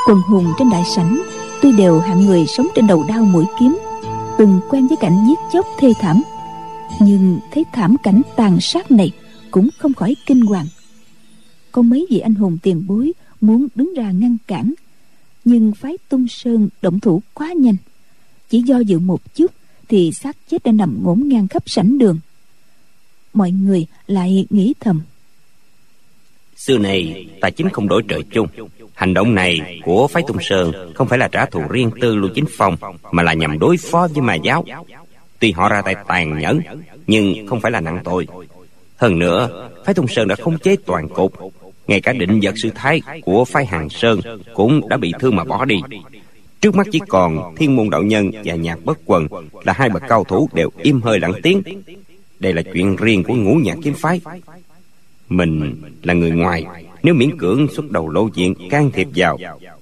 quần 0.08 0.22
hùng 0.22 0.54
trên 0.60 0.70
đại 0.70 0.84
sảnh 0.96 1.22
tuy 1.62 1.72
đều 1.72 2.00
hạng 2.00 2.26
người 2.26 2.46
sống 2.46 2.68
trên 2.76 2.88
đầu 2.88 3.06
đao 3.08 3.26
mũi 3.26 3.46
kiếm, 3.60 3.78
từng 4.38 4.60
quen 4.70 4.88
với 4.88 4.98
cảnh 4.98 5.26
giết 5.28 5.40
chóc 5.54 5.66
thê 5.80 5.94
thảm. 6.00 6.24
Nhưng 7.00 7.40
thấy 7.52 7.66
thảm 7.74 7.96
cảnh 8.04 8.22
tàn 8.36 8.62
sát 8.62 8.92
này 8.92 9.12
cũng 9.52 9.70
không 9.80 9.94
khỏi 9.94 10.16
kinh 10.26 10.42
hoàng. 10.42 10.66
Có 11.72 11.82
mấy 11.82 12.08
vị 12.10 12.20
anh 12.20 12.36
hùng 12.36 12.58
tiền 12.64 12.84
bối 12.88 13.14
muốn 13.42 13.68
đứng 13.76 13.94
ra 13.94 14.12
ngăn 14.12 14.38
cản, 14.48 14.74
nhưng 15.46 15.74
phái 15.74 15.98
tung 16.10 16.28
sơn 16.28 16.70
động 16.82 17.00
thủ 17.00 17.22
quá 17.34 17.54
nhanh. 17.54 17.76
Chỉ 18.50 18.62
do 18.62 18.80
dự 18.80 19.00
một 19.00 19.36
chút 19.36 19.52
thì 19.88 20.12
xác 20.12 20.38
chết 20.50 20.64
đã 20.64 20.72
nằm 20.72 21.04
ngổn 21.04 21.28
ngang 21.28 21.48
khắp 21.48 21.64
sảnh 21.66 21.98
đường. 21.98 22.20
Mọi 23.34 23.52
người 23.52 23.86
lại 24.08 24.46
nghĩ 24.50 24.74
thầm. 24.80 25.02
Xưa 26.56 26.78
này 26.78 27.28
ta 27.42 27.50
chính 27.50 27.70
không 27.70 27.88
đổi 27.88 28.04
trời 28.08 28.24
chung 28.32 28.48
hành 28.94 29.14
động 29.14 29.36
này 29.36 29.80
của 29.84 30.08
phái 30.08 30.24
tung 30.28 30.38
sơn 30.42 30.94
không 30.96 31.08
phải 31.08 31.20
là 31.20 31.28
trả 31.28 31.46
thù 31.46 31.62
riêng 31.70 31.92
tư 32.02 32.16
lưu 32.16 32.30
chính 32.36 32.46
phong, 32.58 32.78
mà 33.12 33.24
là 33.24 33.34
nhằm 33.34 33.60
đối 33.60 33.78
phó 33.78 34.08
với 34.14 34.22
mà 34.22 34.36
giáo. 34.36 34.66
Tuy 35.40 35.52
họ 35.52 35.70
ra 35.70 35.82
tay 35.82 35.96
tàn 36.08 36.40
nhẫn, 36.40 36.60
nhưng 37.08 37.48
không 37.48 37.60
phải 37.60 37.72
là 37.72 37.80
nặng 37.82 38.00
tội. 38.04 38.28
Hơn 38.98 39.20
nữa, 39.20 39.70
phái 39.86 39.94
tung 39.94 40.08
sơn 40.08 40.28
đã 40.28 40.36
khống 40.36 40.58
chế 40.58 40.76
toàn 40.86 41.10
cục. 41.10 41.34
Ngay 41.88 42.02
cả 42.02 42.14
định 42.14 42.40
vật 42.44 42.54
sư 42.64 42.70
thái 42.76 43.02
của 43.22 43.46
phái 43.46 43.66
hàng 43.66 43.90
sơn 43.90 44.20
cũng 44.54 44.90
đã 44.90 44.98
bị 44.98 45.14
thương 45.20 45.36
mà 45.36 45.44
bỏ 45.44 45.66
đi. 45.66 45.76
Trước 46.62 46.76
mắt 46.76 46.88
chỉ 46.92 47.00
còn 47.08 47.56
thiên 47.56 47.76
môn 47.76 47.90
đạo 47.90 48.04
nhân 48.04 48.32
và 48.44 48.56
nhạc 48.56 48.86
bất 48.86 49.00
quần 49.06 49.28
là 49.64 49.74
hai 49.74 49.90
bậc 49.90 50.04
cao 50.10 50.24
thủ 50.24 50.50
đều 50.54 50.70
im 50.82 51.02
hơi 51.02 51.20
lặng 51.20 51.34
tiếng. 51.44 51.62
Đây 52.40 52.54
là 52.54 52.62
chuyện 52.74 52.96
riêng 52.96 53.24
của 53.24 53.34
ngũ 53.34 53.56
nhạc 53.56 53.76
kiếm 53.84 53.94
phái. 53.94 54.22
Mình 55.30 55.82
là 56.04 56.14
người 56.14 56.32
ngoài 56.32 56.66
nếu 57.04 57.14
miễn 57.14 57.38
cưỡng 57.38 57.68
xuất 57.76 57.92
đầu 57.92 58.10
lộ 58.10 58.30
diện 58.34 58.54
can 58.70 58.92
thiệp 58.92 59.08
vào 59.16 59.38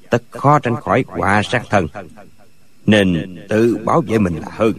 tất 0.09 0.23
khó 0.31 0.59
tránh 0.59 0.75
khỏi 0.75 1.03
quả 1.03 1.41
sát 1.43 1.63
thân. 1.69 1.87
Nên 2.85 3.37
tự 3.49 3.77
bảo 3.85 4.01
vệ 4.01 4.17
mình 4.17 4.35
là 4.35 4.47
hơn. 4.51 4.73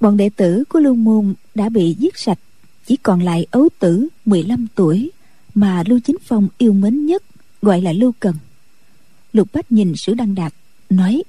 Bọn 0.00 0.16
đệ 0.16 0.30
tử 0.36 0.64
của 0.68 0.78
lưu 0.78 0.94
môn 0.94 1.34
đã 1.54 1.68
bị 1.68 1.96
giết 1.98 2.18
sạch. 2.18 2.38
Chỉ 2.86 2.96
còn 2.96 3.20
lại 3.20 3.46
ấu 3.50 3.68
tử 3.78 4.08
15 4.24 4.66
tuổi 4.74 5.10
mà 5.54 5.82
lưu 5.86 6.00
chính 6.04 6.16
phong 6.24 6.48
yêu 6.58 6.72
mến 6.72 7.06
nhất 7.06 7.22
gọi 7.62 7.80
là 7.80 7.92
lưu 7.92 8.12
cần. 8.20 8.34
Lục 9.32 9.48
bách 9.52 9.72
nhìn 9.72 9.92
sử 9.96 10.14
đăng 10.14 10.34
đạt 10.34 10.52
nói 10.90 11.22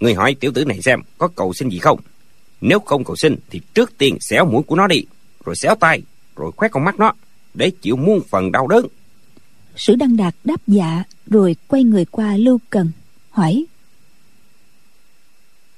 người 0.00 0.14
hỏi 0.14 0.34
tiểu 0.34 0.52
tử 0.54 0.64
này 0.64 0.82
xem 0.82 1.00
có 1.18 1.28
cầu 1.28 1.52
xin 1.52 1.68
gì 1.68 1.78
không? 1.78 2.00
Nếu 2.60 2.78
không 2.80 3.04
cầu 3.04 3.16
xin 3.16 3.36
thì 3.50 3.60
trước 3.74 3.98
tiên 3.98 4.16
xẻo 4.20 4.44
mũi 4.44 4.62
của 4.62 4.76
nó 4.76 4.86
đi 4.86 5.04
rồi 5.44 5.56
xéo 5.56 5.74
tay 5.74 6.02
rồi 6.36 6.52
khoét 6.56 6.72
con 6.72 6.84
mắt 6.84 6.98
nó 6.98 7.12
để 7.54 7.70
chịu 7.70 7.96
muôn 7.96 8.20
phần 8.28 8.52
đau 8.52 8.66
đớn. 8.66 8.86
Sử 9.76 9.94
đăng 9.94 10.16
đạt 10.16 10.34
đáp 10.44 10.60
dạ 10.66 11.02
rồi 11.26 11.56
quay 11.66 11.84
người 11.84 12.04
qua 12.04 12.36
lưu 12.36 12.60
cần 12.70 12.90
hỏi. 13.30 13.64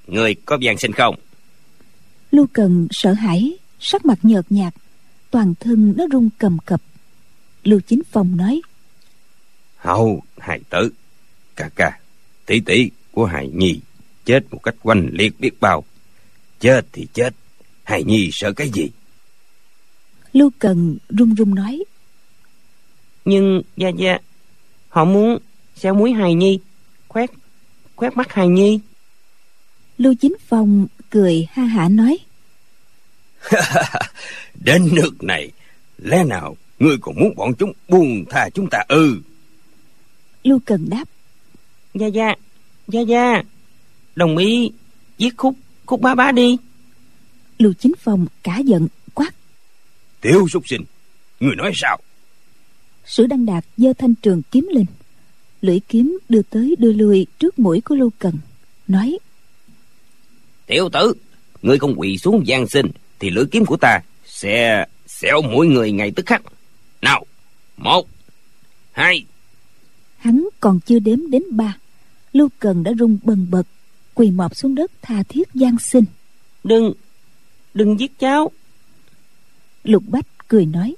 Người 0.07 0.35
có 0.35 0.59
vàng 0.63 0.79
xin 0.79 0.93
không? 0.93 1.15
Lưu 2.31 2.47
cần 2.53 2.89
sợ 2.91 3.13
hãi 3.13 3.59
sắc 3.81 4.07
mặt 4.07 4.19
nhợt 4.23 4.47
nhạt 4.51 4.75
toàn 5.31 5.55
thân 5.61 5.95
nó 5.97 6.07
run 6.11 6.29
cầm 6.39 6.59
cập. 6.59 6.83
Lưu 7.65 7.81
chính 7.81 8.03
phong 8.11 8.37
nói. 8.37 8.61
Hầu 9.77 10.23
hài 10.39 10.61
tử 10.71 10.93
ca 11.57 11.69
ca 11.69 12.01
tỷ 12.47 12.61
tỷ 12.61 12.91
của 13.13 13.25
hài 13.25 13.49
nhi 13.49 13.81
chết 14.25 14.45
một 14.51 14.63
cách 14.63 14.75
oanh 14.83 15.09
liệt 15.13 15.41
biết 15.41 15.61
bao. 15.61 15.85
Chết 16.61 16.87
thì 16.93 17.07
chết 17.13 17.35
hài 17.83 18.05
nhi 18.05 18.29
sợ 18.33 18.53
cái 18.53 18.71
gì 18.75 18.91
lưu 20.33 20.51
cần 20.59 20.99
run 21.09 21.35
run 21.35 21.55
nói. 21.55 21.85
Nhưng 23.25 23.63
gia 23.77 23.89
gia 23.89 24.19
họ 24.89 25.05
muốn 25.05 25.39
xéo 25.77 25.95
muối 25.95 26.13
hài 26.13 26.35
nhi 26.35 26.59
khoét 27.09 27.31
khoét 27.97 28.17
mắt 28.17 28.33
hài 28.33 28.49
nhi. 28.49 28.81
Lưu 29.99 30.15
chính 30.21 30.35
phong 30.49 30.87
cười 31.11 31.47
ha 31.53 31.63
hả 31.63 31.89
nói. 31.89 32.19
Đến 34.65 34.89
nước 34.93 35.23
này 35.23 35.51
lẽ 35.99 36.25
nào 36.25 36.57
ngươi 36.79 36.97
còn 37.01 37.15
muốn 37.21 37.35
bọn 37.37 37.53
chúng 37.59 37.73
buông 37.89 38.25
tha 38.31 38.49
chúng 38.55 38.71
ta 38.71 38.79
ư? 38.89 39.21
Lưu 40.45 40.59
cần 40.65 40.91
đáp. 40.91 41.05
Gia 41.95 42.07
gia 42.07 42.35
gia 42.89 43.01
gia 43.01 43.43
đồng 44.17 44.37
ý 44.37 44.73
giết 45.19 45.37
khúc 45.37 45.55
khúc 45.87 46.01
bá 46.01 46.15
bá 46.15 46.33
đi. 46.33 46.57
Lưu 47.59 47.73
chính 47.79 47.93
phong 47.99 48.27
cả 48.43 48.59
giận 48.59 48.89
tiểu 50.21 50.49
súc 50.49 50.69
sinh 50.69 50.85
người 51.41 51.57
nói 51.57 51.73
sao? 51.75 51.99
Sử 53.05 53.27
đăng 53.27 53.47
đạt 53.47 53.65
giơ 53.77 53.93
thanh 53.93 54.15
trường 54.15 54.43
kiếm 54.51 54.69
lên. 54.73 54.87
Lưỡi 55.61 55.81
kiếm 55.89 56.19
đưa 56.29 56.43
tới 56.43 56.77
đưa 56.79 56.93
lui 56.93 57.27
trước 57.39 57.59
mũi 57.59 57.81
của 57.81 57.95
lưu 57.95 58.11
cần 58.19 58.35
nói 58.89 59.19
tiểu 60.71 60.89
tử 60.89 61.15
ngươi 61.63 61.79
không 61.79 61.95
quỳ 61.97 62.19
xuống 62.19 62.47
gian 62.47 62.69
sinh 62.69 62.87
thì 63.19 63.31
lưỡi 63.31 63.45
kiếm 63.51 63.65
của 63.65 63.77
ta 63.77 64.01
sẽ 64.27 64.87
xẻo 65.07 65.43
mỗi 65.43 65.67
người 65.67 65.93
ngay 65.93 66.11
tức 66.17 66.27
khắc. 66.27 66.43
Nào 67.03 67.27
một 67.77 68.09
hai. 68.93 69.25
hắn 70.19 70.49
còn 70.61 70.81
chưa 70.81 70.99
đếm 70.99 71.31
đến 71.31 71.43
ba. 71.51 71.77
Lưu 72.33 72.49
cần 72.59 72.83
đã 72.83 72.93
rung 72.99 73.19
bần 73.23 73.47
bật 73.51 73.63
quỳ 74.15 74.31
mọp 74.31 74.57
xuống 74.57 74.75
đất 74.75 74.91
tha 75.03 75.23
thiết 75.29 75.49
gian 75.55 75.79
sinh. 75.79 76.05
Đừng 76.65 76.93
đừng 77.75 78.01
giết 78.01 78.19
cháu 78.19 78.51
lục 79.85 80.03
bách 80.07 80.27
cười 80.49 80.67
nói. 80.67 80.95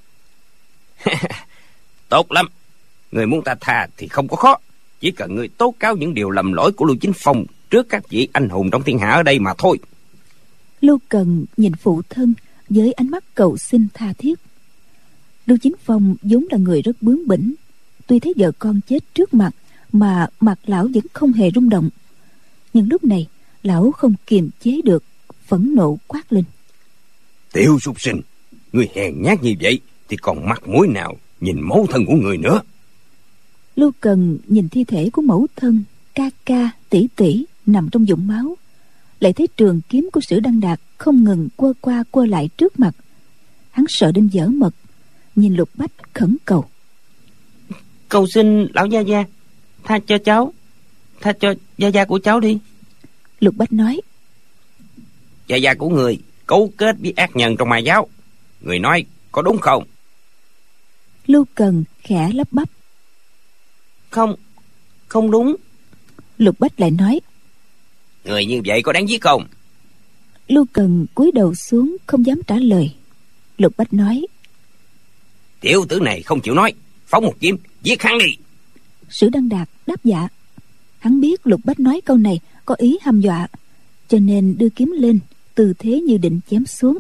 Tốt 2.09 2.33
lắm. 2.33 2.47
Người 3.13 3.27
muốn 3.27 3.45
ta 3.45 3.55
tha 3.61 3.87
thì 3.97 4.09
không 4.09 4.29
có 4.29 4.37
khó. 4.37 4.59
Chỉ 5.01 5.11
cần 5.11 5.35
người 5.35 5.49
tố 5.49 5.75
cáo 5.79 5.97
những 5.97 6.15
điều 6.15 6.31
lầm 6.31 6.53
lỗi 6.53 6.73
của 6.73 6.85
lưu 6.85 6.97
chính 7.01 7.13
phong 7.17 7.45
trước 7.71 7.89
các 7.89 8.09
vị 8.09 8.29
anh 8.33 8.49
hùng 8.49 8.71
trong 8.71 8.83
thiên 8.83 8.99
hạ 8.99 9.11
ở 9.11 9.23
đây 9.23 9.39
mà 9.39 9.55
thôi. 9.59 9.79
Lưu 10.81 10.99
cần 11.09 11.45
nhìn 11.57 11.73
phụ 11.75 12.03
thân 12.11 12.35
với 12.69 12.93
ánh 12.93 13.11
mắt 13.11 13.25
cầu 13.35 13.57
xin 13.57 13.87
tha 13.95 14.13
thiết. 14.19 14.41
Lưu 15.47 15.59
chính 15.63 15.75
phong 15.85 16.15
vốn 16.23 16.47
là 16.51 16.59
người 16.59 16.83
rất 16.83 17.03
bướng 17.03 17.29
bỉnh. 17.29 17.55
Tuy 18.07 18.19
thấy 18.19 18.35
vợ 18.37 18.53
con 18.59 18.81
chết 18.89 18.99
trước 19.15 19.35
mặt 19.35 19.51
mà 19.93 20.27
mặt 20.41 20.59
lão 20.67 20.89
vẫn 20.95 21.05
không 21.13 21.33
hề 21.33 21.51
rung 21.55 21.69
động. 21.69 21.89
Nhưng 22.73 22.89
lúc 22.91 23.05
này 23.05 23.27
lão 23.63 23.93
không 23.93 24.15
kiềm 24.27 24.51
chế 24.61 24.81
được 24.85 25.05
phẫn 25.47 25.75
nộ 25.75 25.99
quát 26.07 26.33
lên. 26.33 26.45
Tiểu 27.53 27.79
súc 27.81 28.01
sinh 28.01 28.21
người 28.73 28.89
hèn 28.95 29.23
nhát 29.23 29.43
như 29.43 29.55
vậy 29.61 29.81
thì 30.09 30.17
còn 30.17 30.49
mặt 30.49 30.69
mũi 30.69 30.89
nào 30.89 31.17
nhìn 31.41 31.61
mẫu 31.61 31.87
thân 31.91 32.07
của 32.07 32.15
người 32.15 32.39
nữa? 32.39 32.61
Lưu 33.77 33.93
cần 34.01 34.39
nhìn 34.47 34.69
thi 34.69 34.85
thể 34.85 35.11
của 35.13 35.23
mẫu 35.23 35.47
thân 35.57 35.83
ca 36.15 36.31
ca 36.45 36.71
tỷ 36.91 37.09
tỷ 37.17 37.45
nằm 37.67 37.89
trong 37.93 38.05
vũng 38.05 38.27
máu. 38.27 38.57
Lại 39.21 39.33
thấy 39.33 39.49
trường 39.57 39.81
kiếm 39.89 40.09
của 40.13 40.21
sử 40.21 40.41
đăng 40.41 40.61
đạt 40.61 40.81
không 40.99 41.25
ngừng 41.25 41.49
quơ 41.57 41.73
qua 41.81 42.05
quơ 42.11 42.27
lại 42.27 42.49
trước 42.57 42.81
mặt. 42.81 42.95
Hắn 43.71 43.85
sợ 43.89 44.13
đến 44.13 44.29
dở 44.33 44.47
mật 44.49 44.75
nhìn 45.37 45.55
lục 45.55 45.69
bách 45.75 45.91
khẩn 46.15 46.37
cầu. 46.45 46.65
Cầu 48.09 48.27
xin 48.35 48.67
lão 48.75 48.87
gia 48.87 49.01
gia 49.01 49.25
tha 49.85 49.99
cho 50.07 50.19
cháu 50.19 50.53
tha 51.21 51.33
cho 51.33 51.55
gia 51.79 51.89
gia 51.89 52.05
của 52.05 52.19
cháu 52.19 52.41
đi. 52.41 52.59
Lục 53.41 53.55
bách 53.57 53.73
nói 53.73 54.01
gia 55.47 55.57
gia 55.57 55.75
của 55.75 55.89
người 55.89 56.19
cấu 56.47 56.73
kết 56.77 56.97
với 57.01 57.13
ác 57.17 57.37
nhân 57.37 57.57
trong 57.59 57.69
ma 57.69 57.79
giáo 57.79 58.09
người 58.63 58.79
nói 58.79 59.05
có 59.33 59.43
đúng 59.43 59.59
không? 59.59 59.85
Lưu 61.27 61.45
cần 61.55 61.85
khẽ 62.01 62.31
lắp 62.35 62.49
bắp. 62.51 62.69
Không 64.11 64.37
không 65.09 65.31
đúng. 65.31 65.57
Lục 66.39 66.61
bách 66.61 66.81
lại 66.81 66.91
nói. 66.91 67.21
Người 68.25 68.47
như 68.47 68.61
vậy 68.67 68.83
có 68.83 68.93
đáng 68.93 69.09
giết 69.09 69.21
không? 69.21 69.47
Lưu 70.49 70.67
cần 70.73 71.07
cúi 71.15 71.33
đầu 71.33 71.55
xuống 71.55 71.97
không 72.07 72.27
dám 72.27 72.41
trả 72.47 72.57
lời. 72.57 72.95
Lục 73.59 73.73
bách 73.77 73.93
nói. 73.93 74.27
Tiểu 75.61 75.87
tử 75.89 76.01
này 76.01 76.23
không 76.23 76.41
chịu 76.41 76.55
nói. 76.55 76.73
Phóng 77.07 77.25
một 77.25 77.35
kiếm 77.41 77.57
giết 77.83 78.03
hắn 78.03 78.19
đi. 78.19 78.37
Sử 79.09 79.29
đăng 79.29 79.49
đạt 79.49 79.69
đáp 79.87 80.05
dạ. 80.05 80.29
Hắn 80.99 81.21
biết 81.21 81.47
lục 81.47 81.61
bách 81.65 81.81
nói 81.81 82.01
câu 82.05 82.17
này 82.17 82.41
có 82.65 82.75
ý 82.79 82.99
hăm 83.03 83.21
dọa 83.21 83.49
cho 84.09 84.19
nên 84.19 84.59
đưa 84.59 84.69
kiếm 84.69 84.95
lên 84.99 85.19
tư 85.55 85.73
thế 85.79 86.01
như 86.01 86.17
định 86.17 86.41
chém 86.51 86.67
xuống 86.67 86.99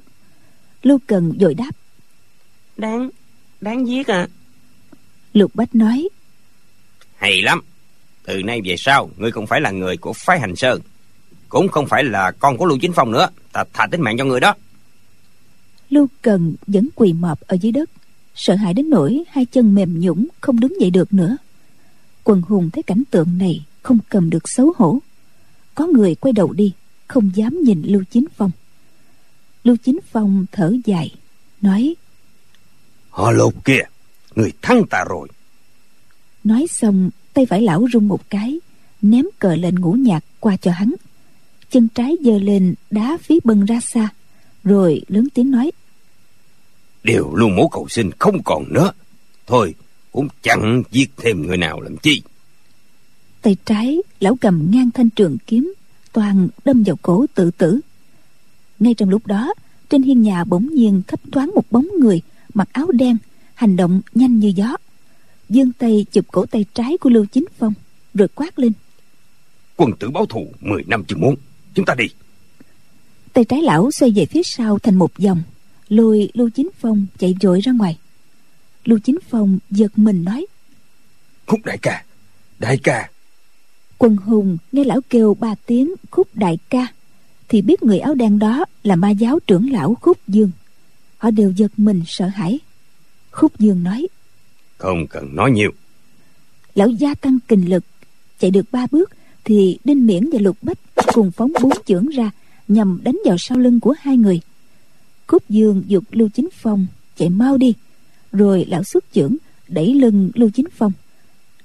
lưu 0.83 0.99
cần 1.07 1.33
dội 1.41 1.55
đáp. 1.55 1.71
Đáng 2.77 3.11
đáng 3.61 3.89
giết 3.89 4.07
à. 4.07 4.29
Lục 5.33 5.51
bách 5.55 5.75
nói. 5.75 6.09
Hay 7.17 7.43
lắm. 7.43 7.61
Từ 8.25 8.43
nay 8.43 8.61
về 8.65 8.75
sau 8.79 9.11
ngươi 9.17 9.31
không 9.31 9.47
phải 9.47 9.61
là 9.61 9.71
người 9.71 9.97
của 9.97 10.13
phái 10.13 10.41
hành 10.41 10.57
sơn. 10.57 10.81
Cũng 11.49 11.69
không 11.69 11.87
phải 11.87 12.05
là 12.05 12.31
con 12.31 12.57
của 12.57 12.67
lưu 12.67 12.79
chính 12.79 12.93
phong 12.93 13.13
nữa. 13.13 13.29
Ta 13.53 13.65
thà 13.73 13.87
tính 13.87 14.01
mạng 14.01 14.17
cho 14.19 14.25
người 14.25 14.41
đó. 14.41 14.55
Lưu 15.91 16.07
cần 16.23 16.55
vẫn 16.67 16.89
quỳ 16.95 17.13
mọp 17.13 17.41
ở 17.41 17.57
dưới 17.61 17.73
đất. 17.73 17.91
Sợ 18.35 18.55
hãi 18.55 18.75
đến 18.75 18.91
nỗi 18.91 19.23
hai 19.29 19.45
chân 19.45 19.75
mềm 19.75 20.01
nhũng 20.01 20.27
không 20.41 20.61
đứng 20.61 20.81
dậy 20.81 20.91
được 20.91 21.13
nữa. 21.13 21.37
Quần 22.25 22.43
hùng 22.43 22.71
thấy 22.73 22.83
cảnh 22.83 23.03
tượng 23.11 23.39
này 23.39 23.65
không 23.83 23.99
cầm 24.09 24.31
được 24.31 24.49
xấu 24.49 24.73
hổ. 24.77 24.99
Có 25.75 25.87
người 25.87 26.15
quay 26.15 26.33
đầu 26.33 26.53
đi 26.53 26.73
không 27.07 27.31
dám 27.35 27.61
nhìn 27.63 27.83
lưu 27.83 28.03
chính 28.11 28.25
phong 28.37 28.51
lưu 29.65 29.77
chính 29.85 29.99
phong 30.11 30.47
thở 30.53 30.75
dài 30.85 31.15
nói 31.61 31.95
họ 33.11 33.31
lục 33.31 33.65
kia 33.65 33.81
người 34.35 34.53
thắng 34.63 34.83
ta 34.91 35.05
rồi 35.09 35.29
nói 36.45 36.67
xong 36.71 37.11
tay 37.33 37.47
phải 37.47 37.63
lão 37.63 37.87
rung 37.93 38.09
một 38.09 38.31
cái 38.31 38.61
ném 39.03 39.25
cờ 39.39 39.57
lên 39.57 39.75
ngũ 39.81 39.93
nhạc 39.93 40.25
qua 40.41 40.57
cho 40.57 40.71
hắn 40.71 40.95
chân 41.71 41.89
trái 41.89 42.17
giơ 42.25 42.39
lên 42.39 42.75
đá 42.91 43.19
phí 43.23 43.41
bần 43.45 43.65
ra 43.65 43.81
xa 43.81 44.09
rồi 44.65 45.03
lớn 45.09 45.29
tiếng 45.35 45.51
nói 45.51 45.71
Điều 47.03 47.35
lưu 47.35 47.49
mố 47.49 47.69
cầu 47.69 47.87
sinh 47.89 48.11
không 48.19 48.43
còn 48.45 48.73
nữa. 48.73 48.93
Thôi, 49.47 49.75
cũng 50.13 50.29
chẳng 50.43 50.83
giết 50.91 51.11
thêm 51.17 51.47
người 51.47 51.57
nào 51.57 51.81
làm 51.81 51.97
chi. 51.97 52.23
Tay 53.43 53.57
trái, 53.65 53.99
lão 54.21 54.37
cầm 54.41 54.71
ngang 54.71 54.91
thanh 54.91 55.11
trường 55.11 55.37
kiếm, 55.47 55.75
toàn 56.13 56.49
đâm 56.65 56.83
vào 56.83 56.97
cổ 57.03 57.27
tự 57.35 57.51
tử. 57.51 57.81
Ngay 58.83 58.95
trong 58.95 59.09
lúc 59.09 59.27
đó, 59.27 59.55
trên 59.91 60.03
hiên 60.03 60.23
nhà 60.23 60.45
bỗng 60.45 60.75
nhiên 60.75 61.03
thấp 61.07 61.21
thoáng 61.33 61.51
một 61.55 61.65
bóng 61.71 61.87
người, 62.01 62.21
mặc 62.55 62.69
áo 62.73 62.87
đen, 62.93 63.17
hành 63.55 63.77
động 63.77 64.01
nhanh 64.15 64.39
như 64.39 64.53
gió. 64.57 64.77
Dương 65.49 65.73
tay 65.73 66.07
chụp 66.13 66.25
cổ 66.33 66.47
tay 66.47 66.65
trái 66.75 66.97
của 66.97 67.11
Lưu 67.11 67.27
Chính 67.27 67.45
Phong, 67.59 67.75
rồi 68.15 68.29
quát 68.35 68.59
lên. 68.59 68.73
Quân 69.77 69.91
tử 70.01 70.11
báo 70.11 70.27
thù 70.27 70.53
10 70.61 70.85
năm 70.87 71.05
chưa 71.09 71.17
muốn. 71.17 71.37
Chúng 71.75 71.85
ta 71.85 71.95
đi. 71.95 72.05
Tay 73.33 73.45
trái 73.45 73.63
lão 73.63 73.91
xoay 73.91 74.11
về 74.11 74.27
phía 74.27 74.43
sau 74.45 74.79
thành 74.79 74.95
một 74.95 75.13
vòng, 75.19 75.43
lôi 75.89 76.31
Lưu 76.35 76.51
Chính 76.51 76.69
Phong 76.81 77.07
chạy 77.19 77.35
vội 77.43 77.61
ra 77.61 77.73
ngoài. 77.73 77.99
Lưu 78.85 78.99
Chính 78.99 79.19
Phong 79.29 79.59
giật 79.71 79.99
mình 79.99 80.25
nói. 80.25 80.47
Khúc 81.47 81.61
đại 81.65 81.79
ca, 81.79 82.05
đại 82.59 82.79
ca. 82.83 83.11
Quần 83.99 84.17
hùng 84.17 84.59
nghe 84.73 84.85
lão 84.85 85.01
kêu 85.11 85.37
ba 85.41 85.55
tiếng 85.67 85.95
khúc 86.11 86.29
đại 86.35 86.59
ca 86.69 86.87
thì 87.53 87.63
biết 87.63 87.83
người 87.83 87.99
áo 87.99 88.15
đen 88.15 88.39
đó 88.39 88.65
là 88.83 88.97
ma 88.97 89.11
giáo 89.11 89.39
trưởng 89.47 89.73
lão 89.73 89.95
khúc 90.01 90.19
dương. 90.29 90.51
Họ 91.19 91.31
đều 91.31 91.51
giật 91.51 91.73
mình 91.77 92.03
sợ 92.07 92.27
hãi. 92.27 92.59
Khúc 93.31 93.59
dương 93.59 93.83
nói 93.83 94.07
không 94.79 95.07
cần 95.07 95.37
nói 95.37 95.51
nhiều. 95.51 95.71
Lão 96.75 96.89
gia 96.89 97.15
tăng 97.15 97.39
kình 97.49 97.71
lực 97.71 97.85
chạy 98.39 98.51
được 98.51 98.67
ba 98.73 98.87
bước 98.91 99.11
thì 99.45 99.79
đinh 99.85 100.07
miễn 100.07 100.31
và 100.33 100.39
lục 100.43 100.57
bách 100.63 100.79
cùng 101.15 101.31
phóng 101.31 101.53
bốn 101.63 101.73
chưởng 101.85 102.07
ra 102.07 102.31
nhằm 102.69 103.01
đánh 103.05 103.19
vào 103.25 103.37
sau 103.39 103.59
lưng 103.59 103.81
của 103.81 103.95
hai 104.01 104.17
người. 104.17 104.41
Khúc 105.27 105.43
dương 105.49 105.83
dục 105.87 106.05
lưu 106.11 106.29
chính 106.35 106.49
phong 106.53 106.87
chạy 107.17 107.29
mau 107.29 107.57
đi 107.57 107.75
rồi 108.33 108.65
lão 108.69 108.85
xuất 108.85 109.05
chưởng 109.13 109.37
đẩy 109.69 109.95
lưng 109.95 110.31
lưu 110.35 110.51
chính 110.55 110.67
phong. 110.77 110.93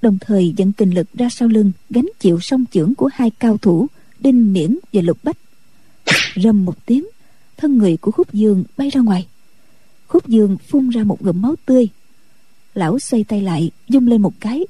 Đồng 0.02 0.18
thời 0.20 0.54
dẫn 0.56 0.72
kình 0.72 0.94
lực 0.94 1.06
ra 1.14 1.28
sau 1.30 1.48
lưng 1.48 1.72
gánh 1.90 2.08
chịu 2.18 2.40
song 2.40 2.64
chưởng 2.72 2.94
của 2.94 3.10
hai 3.12 3.30
cao 3.30 3.58
thủ 3.58 3.86
đinh 4.20 4.52
miễn 4.52 4.78
và 4.92 5.02
lục 5.02 5.18
bách 5.22 5.36
rầm 6.36 6.64
một 6.64 6.86
tiếng 6.86 7.04
thân 7.58 7.78
người 7.78 7.96
của 7.96 8.10
khúc 8.10 8.32
dương 8.32 8.64
bay 8.76 8.90
ra 8.90 9.00
ngoài. 9.00 9.26
Khúc 10.06 10.28
dương 10.28 10.56
phun 10.68 10.88
ra 10.88 11.04
một 11.04 11.22
ngụm 11.22 11.42
máu 11.42 11.54
tươi. 11.66 11.88
Lão 12.74 12.98
xoay 12.98 13.24
tay 13.24 13.42
lại 13.42 13.70
dung 13.88 14.06
lên 14.06 14.22
một 14.22 14.32
cái. 14.40 14.66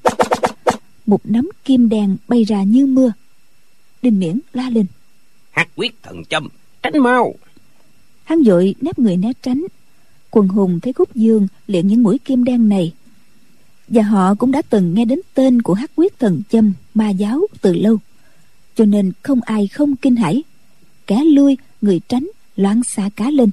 Một 1.06 1.20
nắm 1.24 1.50
kim 1.64 1.88
đen 1.88 2.16
bay 2.28 2.44
ra 2.44 2.62
như 2.62 2.86
mưa. 2.86 3.12
Đinh 4.02 4.18
miễn 4.18 4.40
la 4.52 4.70
lên. 4.70 4.86
Hắc 5.50 5.68
quyết 5.76 6.02
thần 6.02 6.24
châm 6.24 6.48
tránh 6.82 6.98
mau. 6.98 7.34
Hắn 8.24 8.42
vội 8.42 8.74
nép 8.80 8.98
người 8.98 9.16
né 9.16 9.32
tránh. 9.42 9.64
Quần 10.30 10.48
hùng 10.48 10.80
thấy 10.80 10.92
khúc 10.92 11.14
dương 11.14 11.48
luyện 11.66 11.86
những 11.86 12.02
mũi 12.02 12.18
kim 12.18 12.44
đen 12.44 12.68
này. 12.68 12.92
Và 13.88 14.02
họ 14.02 14.34
cũng 14.34 14.52
đã 14.52 14.62
từng 14.62 14.94
nghe 14.94 15.04
đến 15.04 15.20
tên 15.34 15.62
của 15.62 15.74
hắc 15.74 15.90
quyết 15.96 16.18
thần 16.18 16.42
châm 16.50 16.72
ma 16.94 17.10
giáo 17.10 17.40
từ 17.60 17.72
lâu. 17.72 17.98
Cho 18.76 18.84
nên 18.84 19.12
không 19.22 19.40
ai 19.40 19.66
không 19.66 19.96
kinh 19.96 20.16
hãi 20.16 20.42
kẻ 21.08 21.24
lui 21.24 21.56
người 21.80 22.00
tránh 22.08 22.28
loạn 22.56 22.82
xạ 22.84 23.08
cá 23.16 23.30
lên. 23.30 23.50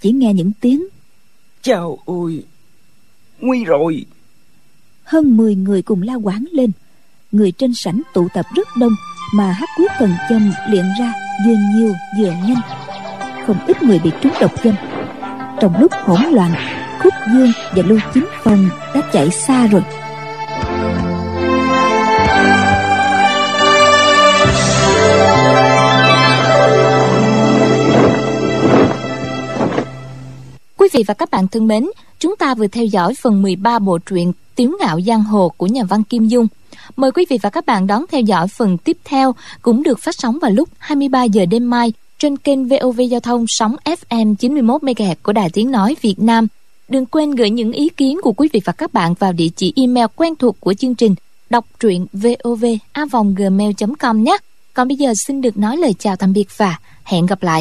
Chỉ 0.00 0.12
nghe 0.12 0.34
những 0.34 0.52
tiếng. 0.60 0.86
Chào 1.62 1.98
ôi 2.04 2.44
nguy 3.40 3.64
rồi. 3.64 4.04
Hơn 5.04 5.36
10 5.36 5.54
người 5.54 5.82
cùng 5.82 6.02
la 6.02 6.14
quán 6.14 6.44
lên. 6.52 6.70
Người 7.32 7.52
trên 7.52 7.72
sảnh 7.74 8.02
tụ 8.14 8.28
tập 8.34 8.46
rất 8.54 8.68
đông 8.80 8.92
mà 9.34 9.52
hắc 9.52 9.68
quyết 9.78 9.90
thần 9.98 10.14
châm 10.28 10.52
luyện 10.70 10.84
ra 11.00 11.12
vừa 11.46 11.54
nhiều 11.74 11.92
vừa 12.18 12.30
nhanh. 12.30 12.60
Không 13.46 13.66
ít 13.66 13.82
người 13.82 13.98
bị 13.98 14.10
trúng 14.22 14.32
độc 14.40 14.62
châm. 14.62 14.74
Trong 15.60 15.80
lúc 15.80 15.92
hỗn 15.92 16.20
loạn 16.32 16.54
khúc 17.02 17.14
dương 17.34 17.52
và 17.76 17.82
lưu 17.86 17.98
chính 18.14 18.26
phong 18.42 18.68
đã 18.94 19.10
chạy 19.12 19.30
xa 19.30 19.66
rồi 19.66 19.82
Quý 30.82 30.88
vị 30.92 31.04
và 31.06 31.14
các 31.14 31.30
bạn 31.30 31.48
thân 31.48 31.68
mến, 31.68 31.86
chúng 32.18 32.36
ta 32.36 32.54
vừa 32.54 32.66
theo 32.66 32.84
dõi 32.84 33.14
phần 33.14 33.42
13 33.42 33.78
bộ 33.78 33.98
truyện 33.98 34.32
Tiếu 34.54 34.76
ngạo 34.80 35.00
giang 35.00 35.22
hồ 35.22 35.52
của 35.56 35.66
nhà 35.66 35.84
văn 35.84 36.02
Kim 36.02 36.28
Dung. 36.28 36.46
Mời 36.96 37.12
quý 37.12 37.26
vị 37.28 37.38
và 37.42 37.50
các 37.50 37.66
bạn 37.66 37.86
đón 37.86 38.04
theo 38.10 38.20
dõi 38.20 38.48
phần 38.48 38.78
tiếp 38.78 38.96
theo 39.04 39.34
cũng 39.62 39.82
được 39.82 39.98
phát 39.98 40.14
sóng 40.18 40.38
vào 40.38 40.50
lúc 40.50 40.68
23 40.78 41.24
giờ 41.24 41.46
đêm 41.46 41.70
mai 41.70 41.92
trên 42.18 42.36
kênh 42.36 42.68
VOV 42.68 43.00
Giao 43.10 43.20
thông 43.20 43.44
sóng 43.48 43.76
FM 43.84 44.34
91 44.34 44.82
MHz 44.82 45.14
của 45.22 45.32
Đài 45.32 45.50
Tiếng 45.50 45.70
nói 45.70 45.96
Việt 46.00 46.18
Nam. 46.18 46.46
Đừng 46.88 47.06
quên 47.06 47.30
gửi 47.30 47.50
những 47.50 47.72
ý 47.72 47.88
kiến 47.88 48.20
của 48.22 48.32
quý 48.32 48.48
vị 48.52 48.60
và 48.64 48.72
các 48.72 48.92
bạn 48.92 49.14
vào 49.14 49.32
địa 49.32 49.48
chỉ 49.56 49.72
email 49.76 50.06
quen 50.16 50.36
thuộc 50.36 50.60
của 50.60 50.74
chương 50.74 50.94
trình 50.94 51.14
đọc 51.50 51.66
truyện 51.80 52.06
vovavonggmail.com 52.12 54.24
nhé. 54.24 54.36
Còn 54.74 54.88
bây 54.88 54.96
giờ 54.96 55.12
xin 55.26 55.40
được 55.40 55.56
nói 55.56 55.76
lời 55.76 55.94
chào 55.98 56.16
tạm 56.16 56.32
biệt 56.32 56.48
và 56.56 56.78
hẹn 57.04 57.26
gặp 57.26 57.42
lại. 57.42 57.60